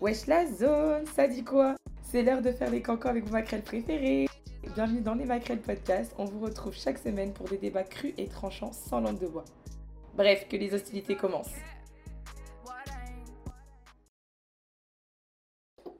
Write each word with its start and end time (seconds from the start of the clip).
Wesh 0.00 0.28
la 0.28 0.46
zone, 0.46 1.06
ça 1.06 1.26
dit 1.26 1.42
quoi? 1.42 1.74
C'est 2.04 2.22
l'heure 2.22 2.40
de 2.40 2.52
faire 2.52 2.70
les 2.70 2.80
cancans 2.80 3.08
avec 3.08 3.24
vos 3.24 3.32
maquerelles 3.32 3.64
préférées. 3.64 4.28
Bienvenue 4.76 5.00
dans 5.00 5.14
les 5.14 5.24
maquerelles 5.24 5.60
podcast. 5.60 6.14
On 6.18 6.24
vous 6.24 6.38
retrouve 6.38 6.72
chaque 6.72 6.98
semaine 6.98 7.32
pour 7.32 7.48
des 7.48 7.58
débats 7.58 7.82
crus 7.82 8.14
et 8.16 8.28
tranchants 8.28 8.70
sans 8.70 9.00
langue 9.00 9.18
de 9.18 9.26
bois. 9.26 9.44
Bref, 10.16 10.46
que 10.48 10.56
les 10.56 10.72
hostilités 10.72 11.16
commencent. 11.16 11.56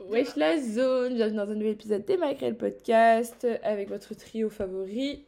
Wesh 0.08 0.36
la 0.36 0.60
zone, 0.60 1.14
bienvenue 1.14 1.38
dans 1.38 1.50
un 1.50 1.54
nouvel 1.54 1.72
épisode 1.72 2.04
des 2.04 2.18
maquerelles 2.18 2.56
podcast 2.56 3.48
avec 3.64 3.88
votre 3.88 4.14
trio 4.14 4.48
favori. 4.48 5.26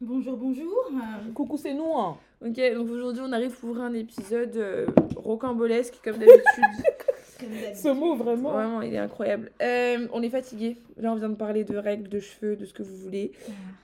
Bonjour, 0.00 0.36
bonjour. 0.36 0.90
Coucou, 1.36 1.56
c'est 1.56 1.74
nous. 1.74 1.96
Hein. 1.96 2.18
Ok, 2.44 2.60
donc 2.74 2.90
aujourd'hui 2.90 3.22
on 3.24 3.30
arrive 3.30 3.56
pour 3.60 3.78
un 3.78 3.94
épisode 3.94 4.56
euh, 4.56 4.86
rocambolesque 5.16 6.00
comme 6.02 6.18
d'habitude. 6.18 6.84
Ce 7.74 7.88
mot, 7.88 8.16
vraiment. 8.16 8.52
Vraiment, 8.52 8.82
il 8.82 8.94
est 8.94 8.98
incroyable. 8.98 9.50
Euh, 9.62 10.06
on 10.12 10.22
est 10.22 10.30
fatigué. 10.30 10.76
Là, 10.96 11.12
on 11.12 11.16
vient 11.16 11.28
de 11.28 11.34
parler 11.36 11.64
de 11.64 11.76
règles, 11.76 12.08
de 12.08 12.20
cheveux, 12.20 12.56
de 12.56 12.64
ce 12.64 12.72
que 12.72 12.82
vous 12.82 12.96
voulez. 12.96 13.32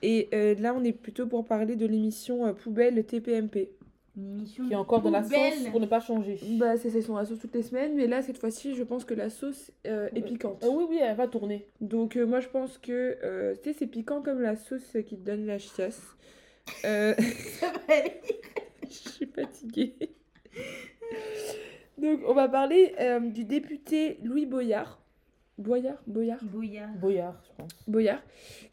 Et 0.01 0.29
euh, 0.33 0.55
là, 0.55 0.73
on 0.75 0.83
est 0.83 0.91
plutôt 0.91 1.27
pour 1.27 1.45
parler 1.45 1.75
de 1.75 1.85
l'émission 1.85 2.45
euh, 2.45 2.53
Poubelle 2.53 3.03
TPMP. 3.05 3.69
Une 4.17 4.37
émission 4.37 4.65
Qui 4.65 4.73
est 4.73 4.77
encore 4.77 5.01
dans 5.01 5.09
la 5.09 5.23
sauce 5.23 5.67
pour 5.71 5.79
ne 5.81 5.85
pas 5.85 5.99
changer. 5.99 6.39
Bah, 6.57 6.77
c'est 6.77 7.01
sont 7.01 7.17
à 7.17 7.21
la 7.21 7.25
sauce 7.25 7.39
toutes 7.39 7.53
les 7.53 7.63
semaines. 7.63 7.95
Mais 7.95 8.07
là, 8.07 8.21
cette 8.21 8.37
fois-ci, 8.37 8.73
je 8.73 8.83
pense 8.83 9.03
que 9.03 9.13
la 9.13 9.29
sauce 9.29 9.71
euh, 9.85 10.07
est 10.15 10.21
piquante. 10.21 10.63
Oui, 10.69 10.85
oui, 10.89 10.99
elle 11.01 11.15
va 11.15 11.27
tourner. 11.27 11.67
Donc, 11.81 12.15
euh, 12.15 12.25
moi, 12.25 12.39
je 12.39 12.47
pense 12.47 12.77
que 12.77 13.17
euh, 13.23 13.55
tu 13.61 13.71
sais, 13.71 13.75
c'est 13.79 13.87
piquant 13.87 14.21
comme 14.21 14.41
la 14.41 14.55
sauce 14.55 14.97
qui 15.05 15.17
te 15.17 15.25
donne 15.25 15.45
la 15.45 15.57
chiasse. 15.57 16.01
Euh, 16.85 17.13
Ça 17.59 17.67
va 17.67 17.93
aller. 17.93 18.21
je 18.83 19.09
suis 19.09 19.25
fatiguée. 19.25 19.95
Donc, 21.97 22.19
on 22.27 22.33
va 22.33 22.47
parler 22.49 22.93
euh, 22.99 23.19
du 23.19 23.45
député 23.45 24.19
Louis 24.23 24.45
Boyard. 24.45 24.99
Boyard 25.57 25.99
Boyard 26.05 26.43
Bouillard. 26.43 26.89
Boyard, 26.99 27.41
je 27.47 27.55
pense. 27.55 27.71
Boyard, 27.87 28.21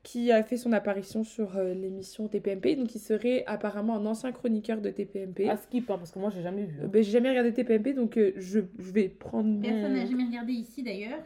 qui 0.03 0.33
a 0.33 0.43
fait 0.43 0.57
son 0.57 0.73
apparition 0.73 1.23
sur 1.23 1.57
euh, 1.57 1.75
l'émission 1.75 2.27
TPMP. 2.27 2.75
Donc, 2.75 2.93
il 2.97 2.99
serait 2.99 3.45
apparemment 3.47 3.95
un 3.95 4.05
ancien 4.05 4.33
chroniqueur 4.33 4.81
de 4.81 4.91
TPMP. 4.91 5.49
À 5.49 5.57
skip, 5.57 5.89
hein, 5.89 5.99
parce 5.99 6.11
que 6.11 6.19
moi, 6.19 6.31
j'ai 6.35 6.43
jamais 6.43 6.65
vu. 6.65 6.81
Euh, 6.83 6.89
ben, 6.89 7.05
j'ai 7.05 7.13
jamais 7.13 7.29
regardé 7.31 7.53
TPMP, 7.53 7.95
donc 7.95 8.17
euh, 8.17 8.33
je, 8.37 8.59
je 8.81 8.91
vais 8.91 9.09
prendre. 9.09 9.63
Personne 9.63 9.93
n'a 9.95 10.01
mon- 10.05 10.11
jamais 10.11 10.25
regardé 10.25 10.53
ici 10.55 10.83
d'ailleurs. 10.83 11.21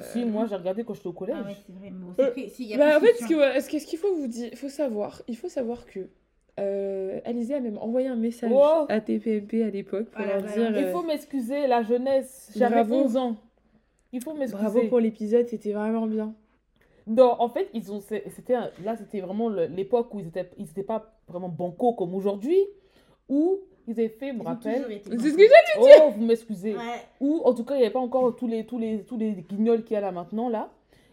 Si, 0.00 0.24
moi, 0.24 0.46
j'ai 0.46 0.56
regardé 0.56 0.82
quand 0.82 0.94
j'étais 0.94 1.08
au 1.08 1.12
collège. 1.12 1.36
Ah 1.38 1.46
ouais, 1.46 1.56
c'est 1.66 1.72
vrai. 1.74 1.90
mais 1.90 2.06
bon, 2.06 2.14
c'est 2.16 2.22
Euh, 2.24 2.30
pré- 2.30 2.48
si, 2.48 2.64
y 2.64 2.74
a 2.74 2.78
Bah, 2.78 2.96
en 2.96 3.00
fait, 3.00 3.06
ce 3.08 3.24
prescription. 3.26 3.38
que- 3.52 3.80
ce 3.80 3.86
qu'il 3.86 3.98
faut 3.98 4.14
vous 4.16 4.26
dire, 4.28 4.48
il 4.50 4.56
faut 4.56 4.70
savoir, 4.70 5.20
il 5.28 5.36
faut 5.36 5.50
savoir 5.50 5.84
que 5.84 6.08
euh, 6.60 7.20
Alizé 7.24 7.54
a 7.54 7.60
même 7.60 7.78
envoyé 7.78 8.08
un 8.08 8.16
message 8.16 8.52
à 8.88 9.00
TPMP 9.00 9.62
à 9.62 9.70
l'époque 9.70 10.06
pour 10.10 10.24
leur 10.24 10.42
dire 10.42 10.70
Il 10.70 10.84
euh, 10.84 10.92
faut 10.92 11.02
m'excuser, 11.02 11.66
la 11.66 11.82
jeunesse. 11.82 12.52
J'avais 12.54 12.84
Bravo. 12.84 13.04
11 13.04 13.16
ans. 13.16 13.36
Il 14.12 14.22
faut 14.22 14.34
m'excuser. 14.34 14.62
bravo 14.62 14.88
pour 14.88 15.00
l'épisode, 15.00 15.48
c'était 15.48 15.72
vraiment 15.72 16.06
bien. 16.06 16.34
Non, 17.06 17.34
en 17.38 17.48
fait, 17.48 17.68
ils 17.72 17.90
ont, 17.90 18.00
c'était 18.00 18.52
là, 18.84 18.96
c'était 18.96 19.20
vraiment 19.20 19.48
l'époque 19.48 20.14
où 20.14 20.20
ils 20.20 20.28
étaient, 20.28 20.48
ils 20.58 20.68
étaient 20.68 20.82
pas 20.82 21.16
vraiment 21.26 21.48
bancaux 21.48 21.94
comme 21.94 22.14
aujourd'hui, 22.14 22.58
où 23.28 23.58
ils 23.88 23.98
avaient 23.98 24.08
fait, 24.08 24.28
je 24.28 24.34
me 24.34 24.42
rappelle. 24.42 25.00
C'est 25.04 25.18
ce 25.18 25.34
que 25.34 25.42
j'ai 25.42 25.48
Oh, 25.78 26.10
vous 26.10 26.24
m'excusez. 26.24 26.74
Ouais. 26.74 27.00
Ou 27.20 27.40
en 27.44 27.54
tout 27.54 27.64
cas, 27.64 27.74
il 27.74 27.78
n'y 27.78 27.84
avait 27.84 27.92
pas 27.92 27.98
encore 27.98 28.36
tous 28.36 28.46
les, 28.46 28.66
tous 28.66 28.78
les, 28.78 29.02
tous 29.02 29.16
les 29.16 29.32
guignols 29.32 29.82
qu'il 29.82 29.94
y 29.94 29.96
a 29.96 30.00
là 30.00 30.12
maintenant. 30.12 30.48
Là. 30.48 30.70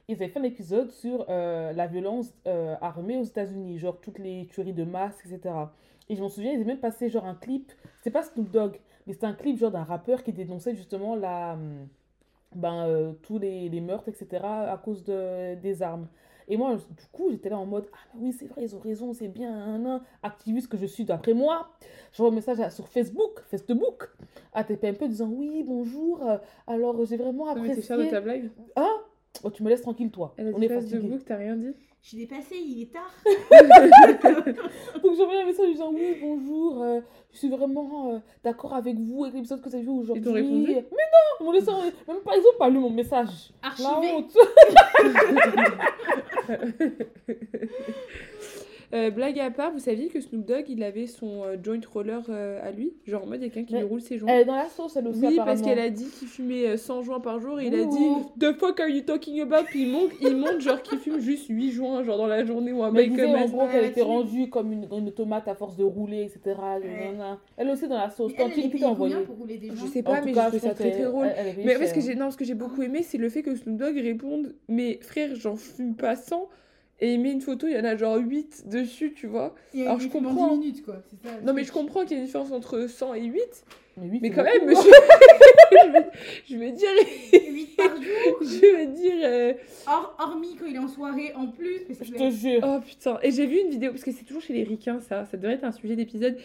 Ils 0.10 0.16
avaient 0.16 0.28
fait 0.28 0.40
un 0.40 0.44
épisode 0.44 0.90
sur 0.92 1.26
euh, 1.30 1.72
la 1.72 1.86
violence 1.86 2.34
euh, 2.48 2.76
armée 2.82 3.16
aux 3.18 3.24
États-Unis, 3.24 3.78
genre 3.78 4.00
toutes 4.02 4.18
les 4.18 4.48
tueries 4.48 4.74
de 4.74 4.84
masse, 4.84 5.16
etc. 5.24 5.54
Et 6.10 6.16
je 6.16 6.22
m'en 6.22 6.30
souviens, 6.30 6.52
ils 6.52 6.56
avaient 6.56 6.66
même 6.66 6.80
passé 6.80 7.10
genre 7.10 7.26
un 7.26 7.36
clip, 7.36 7.72
c'est 8.02 8.10
pas 8.10 8.24
Snoop 8.24 8.50
Dogg, 8.50 8.80
mais 9.06 9.14
c'était 9.14 9.28
un 9.28 9.34
clip 9.34 9.60
genre 9.60 9.70
d'un 9.70 9.84
rappeur 9.84 10.24
qui 10.24 10.34
dénonçait 10.34 10.74
justement 10.74 11.16
la, 11.16 11.54
hum, 11.54 11.88
ben, 12.56 12.88
euh, 12.88 13.14
tous 13.22 13.38
les, 13.38 13.70
les 13.70 13.82
meurtres, 13.82 14.10
etc. 14.10 14.44
à 14.44 14.82
cause 14.84 15.04
de, 15.04 15.54
des 15.54 15.84
armes. 15.84 16.08
Et 16.48 16.58
moi, 16.58 16.74
du 16.76 17.06
coup, 17.12 17.30
j'étais 17.30 17.50
là 17.50 17.60
en 17.60 17.68
mode, 17.68 17.86
ah 17.94 17.98
oui, 18.18 18.34
c'est 18.34 18.48
vrai, 18.48 18.64
ils 18.64 18.76
ont 18.76 18.80
raison, 18.80 19.14
c'est 19.14 19.28
bien, 19.28 19.54
un, 19.54 19.86
un 19.86 20.02
activiste 20.24 20.68
que 20.68 20.78
je 20.78 20.88
suis 20.88 21.06
d'après 21.06 21.36
moi. 21.36 21.70
J'envoie 22.14 22.32
un 22.32 22.36
message 22.36 22.60
à- 22.60 22.72
sur 22.72 22.88
Facebook, 22.88 23.42
Facebook, 23.52 24.10
à 24.54 24.64
TPMP 24.64 25.08
disant, 25.08 25.30
oui, 25.32 25.64
bonjour, 25.64 26.20
alors 26.66 27.06
j'ai 27.06 27.18
vraiment 27.18 27.46
Non, 27.46 27.62
mais 27.62 27.68
t'es 27.68 27.70
apprécié. 27.74 27.82
fière 27.84 27.98
de 28.00 28.10
ta 28.10 28.22
blague? 28.22 28.50
Ah 28.76 28.96
Oh, 29.44 29.50
tu 29.50 29.64
me 29.64 29.70
laisses 29.70 29.82
tranquille, 29.82 30.12
toi. 30.12 30.34
Elle 30.38 30.48
a 30.48 30.52
On 30.54 30.62
est 30.62 30.68
fatigué. 30.68 31.18
t'as 31.26 31.38
rien 31.38 31.56
dit 31.56 31.74
Je 32.02 32.18
l'ai 32.18 32.28
passé, 32.28 32.56
il 32.56 32.82
est 32.84 32.92
tard. 32.94 33.12
Donc 35.04 35.16
j'envoie 35.18 35.42
un 35.42 35.46
message 35.46 35.66
en 35.66 35.72
disant, 35.72 35.92
oui, 35.94 36.18
bonjour, 36.22 36.84
euh, 36.84 37.00
je 37.32 37.38
suis 37.38 37.50
vraiment 37.50 38.14
euh, 38.14 38.20
d'accord 38.44 38.74
avec 38.74 38.98
vous 38.98 39.24
avec 39.24 39.36
l'épisode 39.36 39.62
que 39.62 39.70
vous 39.70 39.76
avez 39.76 39.84
vu 39.84 39.90
aujourd'hui. 39.90 40.24
t'ont 40.24 40.34
répondu 40.34 40.68
Mais 40.68 40.82
non, 40.82 40.88
ils 41.42 41.54
laissé, 41.54 41.72
même 42.08 42.20
pas, 42.24 42.36
ils 42.38 42.42
ont 42.42 42.58
pas 42.58 42.70
lu 42.70 42.80
mon 42.80 42.90
message. 42.90 43.52
La 43.62 43.70
Archivé. 43.70 44.14
honte. 44.14 44.36
Euh, 48.92 49.12
Blague 49.12 49.40
à 49.40 49.52
part, 49.52 49.72
vous 49.72 49.80
saviez 49.80 50.08
que 50.08 50.20
Snoop 50.20 50.46
Dogg, 50.46 50.66
il 50.68 50.82
avait 50.82 51.06
son 51.06 51.44
euh, 51.44 51.58
joint 51.64 51.80
roller 51.94 52.24
euh, 52.30 52.60
à 52.68 52.72
lui? 52.72 52.94
Genre 53.06 53.24
en 53.24 53.28
mode, 53.28 53.40
il 53.42 53.44
y 53.44 53.48
a 53.48 53.50
quelqu'un 53.52 53.68
qui 53.68 53.74
Mais 53.74 53.82
lui 53.82 53.88
roule 53.88 54.02
ses 54.02 54.18
joints. 54.18 54.30
Elle 54.32 54.42
est 54.42 54.46
dans 54.46 54.56
la 54.56 54.68
sauce, 54.68 54.96
elle 54.96 55.08
aussi, 55.08 55.20
Oui, 55.24 55.36
parce 55.38 55.62
qu'elle 55.62 55.78
a 55.80 55.90
dit 55.92 56.08
qu'il 56.08 56.28
fumait 56.28 56.66
euh, 56.66 56.78
100 56.78 57.04
joints 57.04 57.20
par 57.20 57.40
jour 57.40 57.60
et 57.60 57.68
il 57.68 57.76
a 57.76 57.86
dit. 57.86 58.08
The 58.40 58.54
fuck 58.58 58.80
are 58.80 58.88
you 58.88 59.02
talking 59.02 59.40
about 59.42 59.66
Puis 59.68 59.84
il 59.84 59.92
monte, 59.92 60.12
il 60.22 60.36
monte 60.36 60.62
genre 60.62 60.82
qu'il 60.82 60.98
fume 60.98 61.20
juste 61.20 61.46
8 61.50 61.72
joints 61.72 62.04
genre 62.04 62.18
dans 62.18 62.26
la 62.28 62.44
journée 62.46 62.72
ou 62.72 62.82
un 62.84 62.92
disait 62.92 63.10
comme 63.10 63.36
en 63.36 63.48
ça. 63.48 63.54
gros 63.54 63.68
qu'elle 63.68 63.82
Ouais, 63.84 63.90
était 63.90 64.02
rendue 64.02 64.50
comme 64.50 64.72
une, 64.72 64.88
une 64.92 65.12
tomate 65.12 65.48
à 65.48 65.54
force 65.54 65.78
de 65.78 65.84
rouler, 65.84 66.24
etc. 66.24 66.56
nanana. 66.84 67.40
Elle 67.58 67.70
aussi 67.70 67.88
dans 67.88 67.98
la 67.98 68.10
sauce. 68.10 68.34
Quand 68.36 68.50
t'es 68.50 68.70
payée 68.70 68.86
envoyé. 68.86 69.16
Je 69.76 69.86
sais 69.86 70.02
pas, 70.02 70.22
mais 70.22 70.34
cas, 70.34 70.46
je 70.52 70.58
trouve 70.58 70.70
ça 70.70 70.74
très 70.74 70.92
très 70.92 71.04
drôle. 71.04 71.28
Mais 71.64 71.76
parce 71.78 71.94
que 71.94 72.02
cher. 72.02 72.10
j'ai 72.14 72.16
non, 72.16 72.32
ce 72.32 72.38
que 72.38 72.46
j'ai 72.46 72.56
beaucoup 72.56 72.82
aimé, 72.82 73.04
c'est 73.04 73.20
le 73.20 73.30
fait 73.30 73.44
que 73.44 73.56
Snoop 73.56 73.78
Dogg 73.78 73.96
réponde 73.98 74.56
Mais 74.68 74.98
frère, 75.02 75.36
j'en 75.36 75.56
fume 75.56 75.96
pas 75.96 76.16
100 76.16 76.50
et 77.02 77.14
il 77.14 77.20
met 77.22 77.32
une 77.32 77.42
photo, 77.42 77.68
il 77.68 77.74
y 77.74 77.80
en 77.80 77.84
a 77.86 77.96
genre 77.96 78.18
8 78.18 78.68
dessus, 78.68 79.14
tu 79.14 79.28
vois. 79.28 79.56
Il 79.74 79.80
y 79.82 79.84
a 79.84 79.88
Alors, 79.88 80.00
je 80.00 80.08
comprends. 80.10 80.48
de 80.48 80.54
10 80.56 80.60
minutes 80.60 80.86
quoi. 80.86 80.98
c'est 81.10 81.28
ça, 81.28 81.36
Non, 81.42 81.54
mais 81.54 81.64
je 81.64 81.72
comprends 81.72 82.02
qu'il 82.02 82.12
y 82.12 82.16
a 82.16 82.20
une 82.20 82.26
différence 82.26 82.52
entre 82.52 82.88
100 82.88 83.14
et 83.16 83.24
8, 83.26 83.40
Mais, 83.98 84.10
oui, 84.10 84.20
mais 84.22 84.30
c'est 84.30 84.36
quand 84.36 84.44
même, 84.44 84.70
je, 84.70 84.76
je, 85.86 85.92
vais, 85.92 86.06
je 86.50 86.58
vais 86.58 86.72
dire, 86.72 86.90
8 87.52 87.76
par 87.78 87.96
jour. 87.96 88.04
je 88.42 88.76
vais 88.76 88.88
dire, 88.88 89.14
euh, 89.24 89.54
hormis 90.20 90.56
quand 90.56 90.66
il 90.66 90.76
est 90.76 90.80
en 90.80 90.88
soirée 90.88 91.32
en 91.36 91.48
plus. 91.48 91.80
Parce 91.88 92.00
que 92.00 92.06
Je 92.06 92.12
te 92.14 92.30
jure. 92.32 92.62
Oh 92.64 92.80
putain, 92.86 93.18
et 93.24 93.32
j'ai 93.32 93.46
vu 93.46 93.60
une 93.60 93.70
vidéo, 93.70 93.92
parce 93.92 94.04
que 94.04 94.12
c'est 94.12 94.26
toujours 94.26 94.42
chez 94.42 94.54
les 94.54 94.64
ricains 94.64 95.00
ça, 95.00 95.26
ça 95.26 95.38
devrait 95.38 95.54
être 95.56 95.64
un 95.64 95.72
sujet 95.72 95.96
d'épisode, 95.96 96.38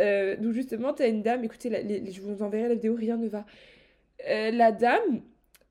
euh, 0.00 0.36
où 0.42 0.52
justement 0.52 0.92
t'as 0.92 1.08
une 1.08 1.22
dame, 1.22 1.44
écoutez, 1.44 1.70
la- 1.70 1.80
les- 1.82 2.00
les- 2.00 2.12
je 2.12 2.20
vous 2.20 2.42
enverrai 2.42 2.68
la 2.68 2.74
vidéo, 2.74 2.94
rien 2.94 3.16
ne 3.16 3.28
va. 3.28 3.44
Euh, 4.28 4.50
la 4.50 4.72
dame 4.72 5.22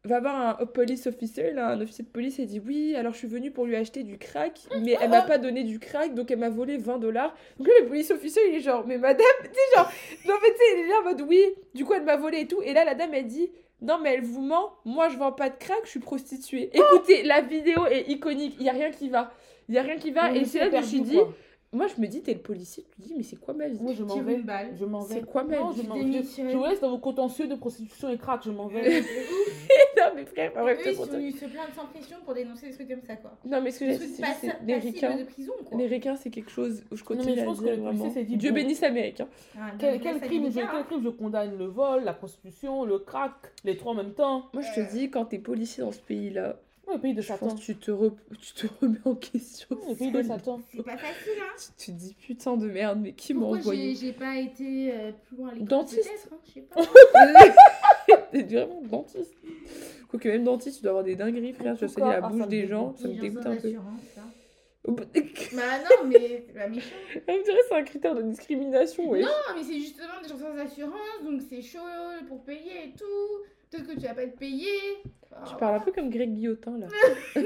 va 0.03 0.19
voir 0.19 0.59
un 0.59 0.66
police 0.66 1.06
officer, 1.06 1.51
là, 1.51 1.69
un 1.69 1.81
officier 1.81 2.03
de 2.03 2.09
police, 2.09 2.39
et 2.39 2.45
dit 2.45 2.62
oui, 2.66 2.95
alors 2.95 3.13
je 3.13 3.19
suis 3.19 3.28
venue 3.28 3.51
pour 3.51 3.66
lui 3.66 3.75
acheter 3.75 4.03
du 4.03 4.17
crack, 4.17 4.59
mais 4.81 4.97
elle 5.00 5.09
m'a 5.12 5.22
pas 5.22 5.38
donné 5.38 5.63
du 5.63 5.79
crack, 5.79 6.16
donc 6.16 6.31
elle 6.31 6.39
m'a 6.39 6.50
volé 6.50 6.78
20 6.78 6.97
dollars. 6.97 7.35
Donc 7.57 7.67
là, 7.67 7.73
le 7.81 7.88
police 7.88 8.09
officer, 8.09 8.41
il 8.50 8.56
est 8.56 8.62
genre, 8.62 8.85
mais 8.88 8.97
madame, 8.97 9.25
tu 9.44 9.50
sais, 9.50 9.78
genre, 9.78 9.91
non, 10.28 10.34
mais 10.41 10.50
tu 10.50 10.57
sais, 10.57 10.63
il 10.73 10.79
est 10.85 10.88
là 10.88 10.95
en 11.01 11.03
mode 11.03 11.22
oui, 11.22 11.44
du 11.75 11.85
coup 11.85 11.94
elle 11.94 12.03
m'a 12.03 12.17
volé 12.17 12.41
et 12.41 12.47
tout, 12.47 12.62
et 12.63 12.73
là 12.73 12.84
la 12.84 12.95
dame 12.95 13.13
elle 13.13 13.28
dit. 13.28 13.50
Non 13.84 13.97
mais 13.97 14.13
elle 14.13 14.22
vous 14.22 14.41
ment, 14.41 14.73
moi 14.85 15.09
je 15.09 15.17
vends 15.17 15.31
pas 15.31 15.50
de 15.50 15.56
crack, 15.57 15.79
je 15.85 15.89
suis 15.89 16.00
prostituée. 16.00 16.69
Écoutez, 16.72 17.23
la 17.23 17.41
vidéo 17.41 17.88
est 17.88 18.12
iconique, 18.12 18.56
il 18.59 18.68
y 18.68 18.69
a 18.69 18.73
rien 18.73 18.91
qui 18.91 19.09
va. 19.09 19.33
Il 19.69 19.73
y 19.73 19.79
a 19.79 19.81
rien 19.81 19.97
qui 19.97 20.12
va 20.12 20.29
Mais 20.29 20.41
et 20.41 20.45
c'est 20.45 20.59
là 20.59 20.68
que 20.68 20.75
je 20.75 20.81
me 20.81 20.85
suis 20.85 21.01
dit. 21.01 21.19
Moi 21.74 21.88
je 21.88 22.02
me 22.02 22.08
dis 22.08 22.22
t'es 22.22 22.34
le 22.34 22.40
policier, 22.40 22.86
tu 22.96 23.02
te 23.02 23.08
dis 23.08 23.14
mais 23.16 23.24
c'est 23.24 23.38
quoi 23.40 23.54
ma 23.54 23.68
vie? 23.68 23.80
Moi, 23.82 23.94
je 23.94 24.04
m'en 24.04 24.22
vais. 24.22 24.42
Je 24.78 24.86
m'en 24.86 25.00
vais. 25.04 25.16
C'est 25.16 25.26
quoi 25.26 25.44
ma 25.44 25.58
vie? 25.72 25.82
je 25.82 25.88
m'en 25.88 25.96
Je 25.96 26.00
vais. 26.04 26.09
démissionne. 26.09 26.50
Je 26.52 26.58
vous 26.58 26.66
laisse 26.66 26.82
dans 26.82 26.90
vos 26.90 26.98
contentieux 27.00 27.48
de 27.48 27.56
prostitution 27.56 28.09
et 28.09 28.18
crack, 28.18 28.42
je 28.46 28.52
m'en 28.52 28.68
vais. 28.68 29.02
Non 29.98 30.08
mais 30.16 30.26
frère, 30.26 30.52
en 30.58 30.62
Eux, 30.62 30.66
même 30.66 30.78
ils 30.86 30.96
sont 30.96 31.06
venus 31.06 31.36
se 31.40 31.46
plaindre 31.46 31.74
sans 31.76 31.86
pression 31.86 32.18
pour 32.26 32.34
dénoncer 32.34 32.68
des 32.70 32.74
trucs 32.74 32.90
comme 32.90 33.02
ça 33.06 33.16
quoi. 33.18 33.38
Non 33.46 33.62
mais 33.62 33.70
ce 33.72 33.80
que 33.81 33.86
j'ai 33.92 33.98
dit 34.00 34.08
c'est 34.16 34.56
les 34.66 34.78
ricains. 34.78 35.16
de 35.16 35.24
prison 35.26 35.54
quoi. 35.64 35.78
Les 35.78 35.86
ricains 35.86 36.16
c'est 36.16 36.31
quelque 36.31 36.50
chose 36.50 36.84
où 36.92 36.96
je 36.96 37.02
mais 37.04 37.16
continue 37.18 37.36
je 37.36 37.42
à 37.42 37.46
pense 37.46 37.60
que 37.60 37.64
dire 37.66 37.76
le 37.76 37.81
vraiment. 37.81 37.98
policier 38.00 38.22
s'est 38.22 38.26
dit, 38.26 38.38
Dieu 38.38 38.50
bon. 38.50 38.56
bénisse 38.56 38.81
l'Amérique. 38.81 39.22
hein. 39.22 39.28
Ah, 39.60 39.72
Quel, 39.78 40.00
crime, 40.22 40.50
je, 40.52 41.10
condamne? 41.10 41.56
Le 41.58 41.66
vol, 41.66 42.04
la 42.04 42.14
prostitution, 42.14 42.84
le 42.84 42.98
crack, 43.00 43.34
les 43.64 43.78
trois 43.78 43.92
en 43.92 43.96
même 43.96 44.14
temps. 44.14 44.50
Moi 44.54 44.64
je 44.64 44.81
te 44.81 44.92
dis 44.92 45.10
quand 45.12 45.25
t'es 45.25 45.38
policier 45.38 45.84
dans 45.84 45.92
ce 45.92 46.00
pays-là, 46.01 46.57
le 46.94 47.00
pays 47.00 47.14
de 47.14 47.22
Satan. 47.22 47.56
tu 47.56 47.76
te, 47.76 47.92
re- 47.92 48.14
tu 48.42 48.54
te 48.54 48.68
remets 48.82 49.00
en 49.06 49.16
question. 49.16 49.68
Ouais, 49.72 49.90
Le 49.90 49.96
pays 49.96 50.12
de 50.12 50.22
Satan. 50.24 50.62
C'est 50.74 50.84
pas 50.84 50.98
facile 50.98 51.34
hein. 51.42 51.56
Tu 51.78 51.92
te 51.92 51.98
dis 51.98 52.14
putain 52.16 52.58
de 52.58 52.68
merde 52.68 53.00
mais 53.02 53.14
qui 53.14 53.34
m'a 53.34 53.46
envoyé 53.46 53.96
j'ai 53.96 54.08
j'ai 54.08 54.14
pas 54.14 54.38
été 54.38 54.92
euh, 54.94 55.12
plus 55.28 55.38
loin 55.38 55.50
à 55.50 55.54
l'école 55.54 55.68
Dentiste. 55.68 56.30
hein, 56.32 56.38
Je 56.46 56.52
sais 56.52 56.62
pas. 56.62 56.82
T'es 58.32 58.44
vraiment 58.44 58.82
dentiste. 58.82 59.34
Quoique 60.10 60.28
même 60.28 60.44
dentiste, 60.44 60.78
tu 60.78 60.84
dois 60.84 60.92
avoir 60.92 61.04
des 61.04 61.16
dingueries, 61.16 61.54
frère. 61.54 61.78
Tu 61.78 61.86
tout 61.86 61.92
soigner 61.92 62.12
la 62.12 62.18
ah, 62.26 62.30
bouche 62.30 62.42
me 62.42 62.48
des 62.48 62.68
gens, 62.68 62.96
ça 62.98 63.08
me 63.08 63.14
dégoûte 63.20 63.46
un 63.46 63.56
peu. 63.56 63.72
ça. 63.72 64.22
Au 64.84 64.92
bout- 64.94 65.04
Bah 65.54 65.62
non, 65.80 66.08
mais 66.08 66.44
c'est 66.48 66.54
pas 66.54 66.68
méchant. 66.68 66.96
On 67.28 67.34
dirait 67.34 67.44
que 67.44 67.66
c'est 67.70 67.76
un 67.76 67.84
critère 67.84 68.16
de 68.16 68.24
discrimination, 68.24 69.10
ouais. 69.10 69.22
Non, 69.22 69.28
mais 69.56 69.64
c'est 69.64 69.80
justement 69.80 70.20
des 70.22 70.28
gens 70.30 70.38
sans 70.38 70.58
assurance, 70.58 71.24
donc 71.24 71.42
c'est 71.50 71.62
chaud 71.62 71.80
pour 72.28 72.44
payer 72.44 72.88
et 72.88 72.94
tout. 72.98 73.46
Peut-être 73.71 73.88
que 73.88 73.94
tu 73.94 74.06
vas 74.06 74.13
pas 74.13 74.23
être 74.23 74.35
payé. 74.38 74.68
Tu 75.47 75.56
parles 75.56 75.75
un 75.77 75.79
peu 75.79 75.91
comme 75.91 76.09
Greg 76.09 76.33
Guillotin, 76.33 76.77
là. 76.77 76.88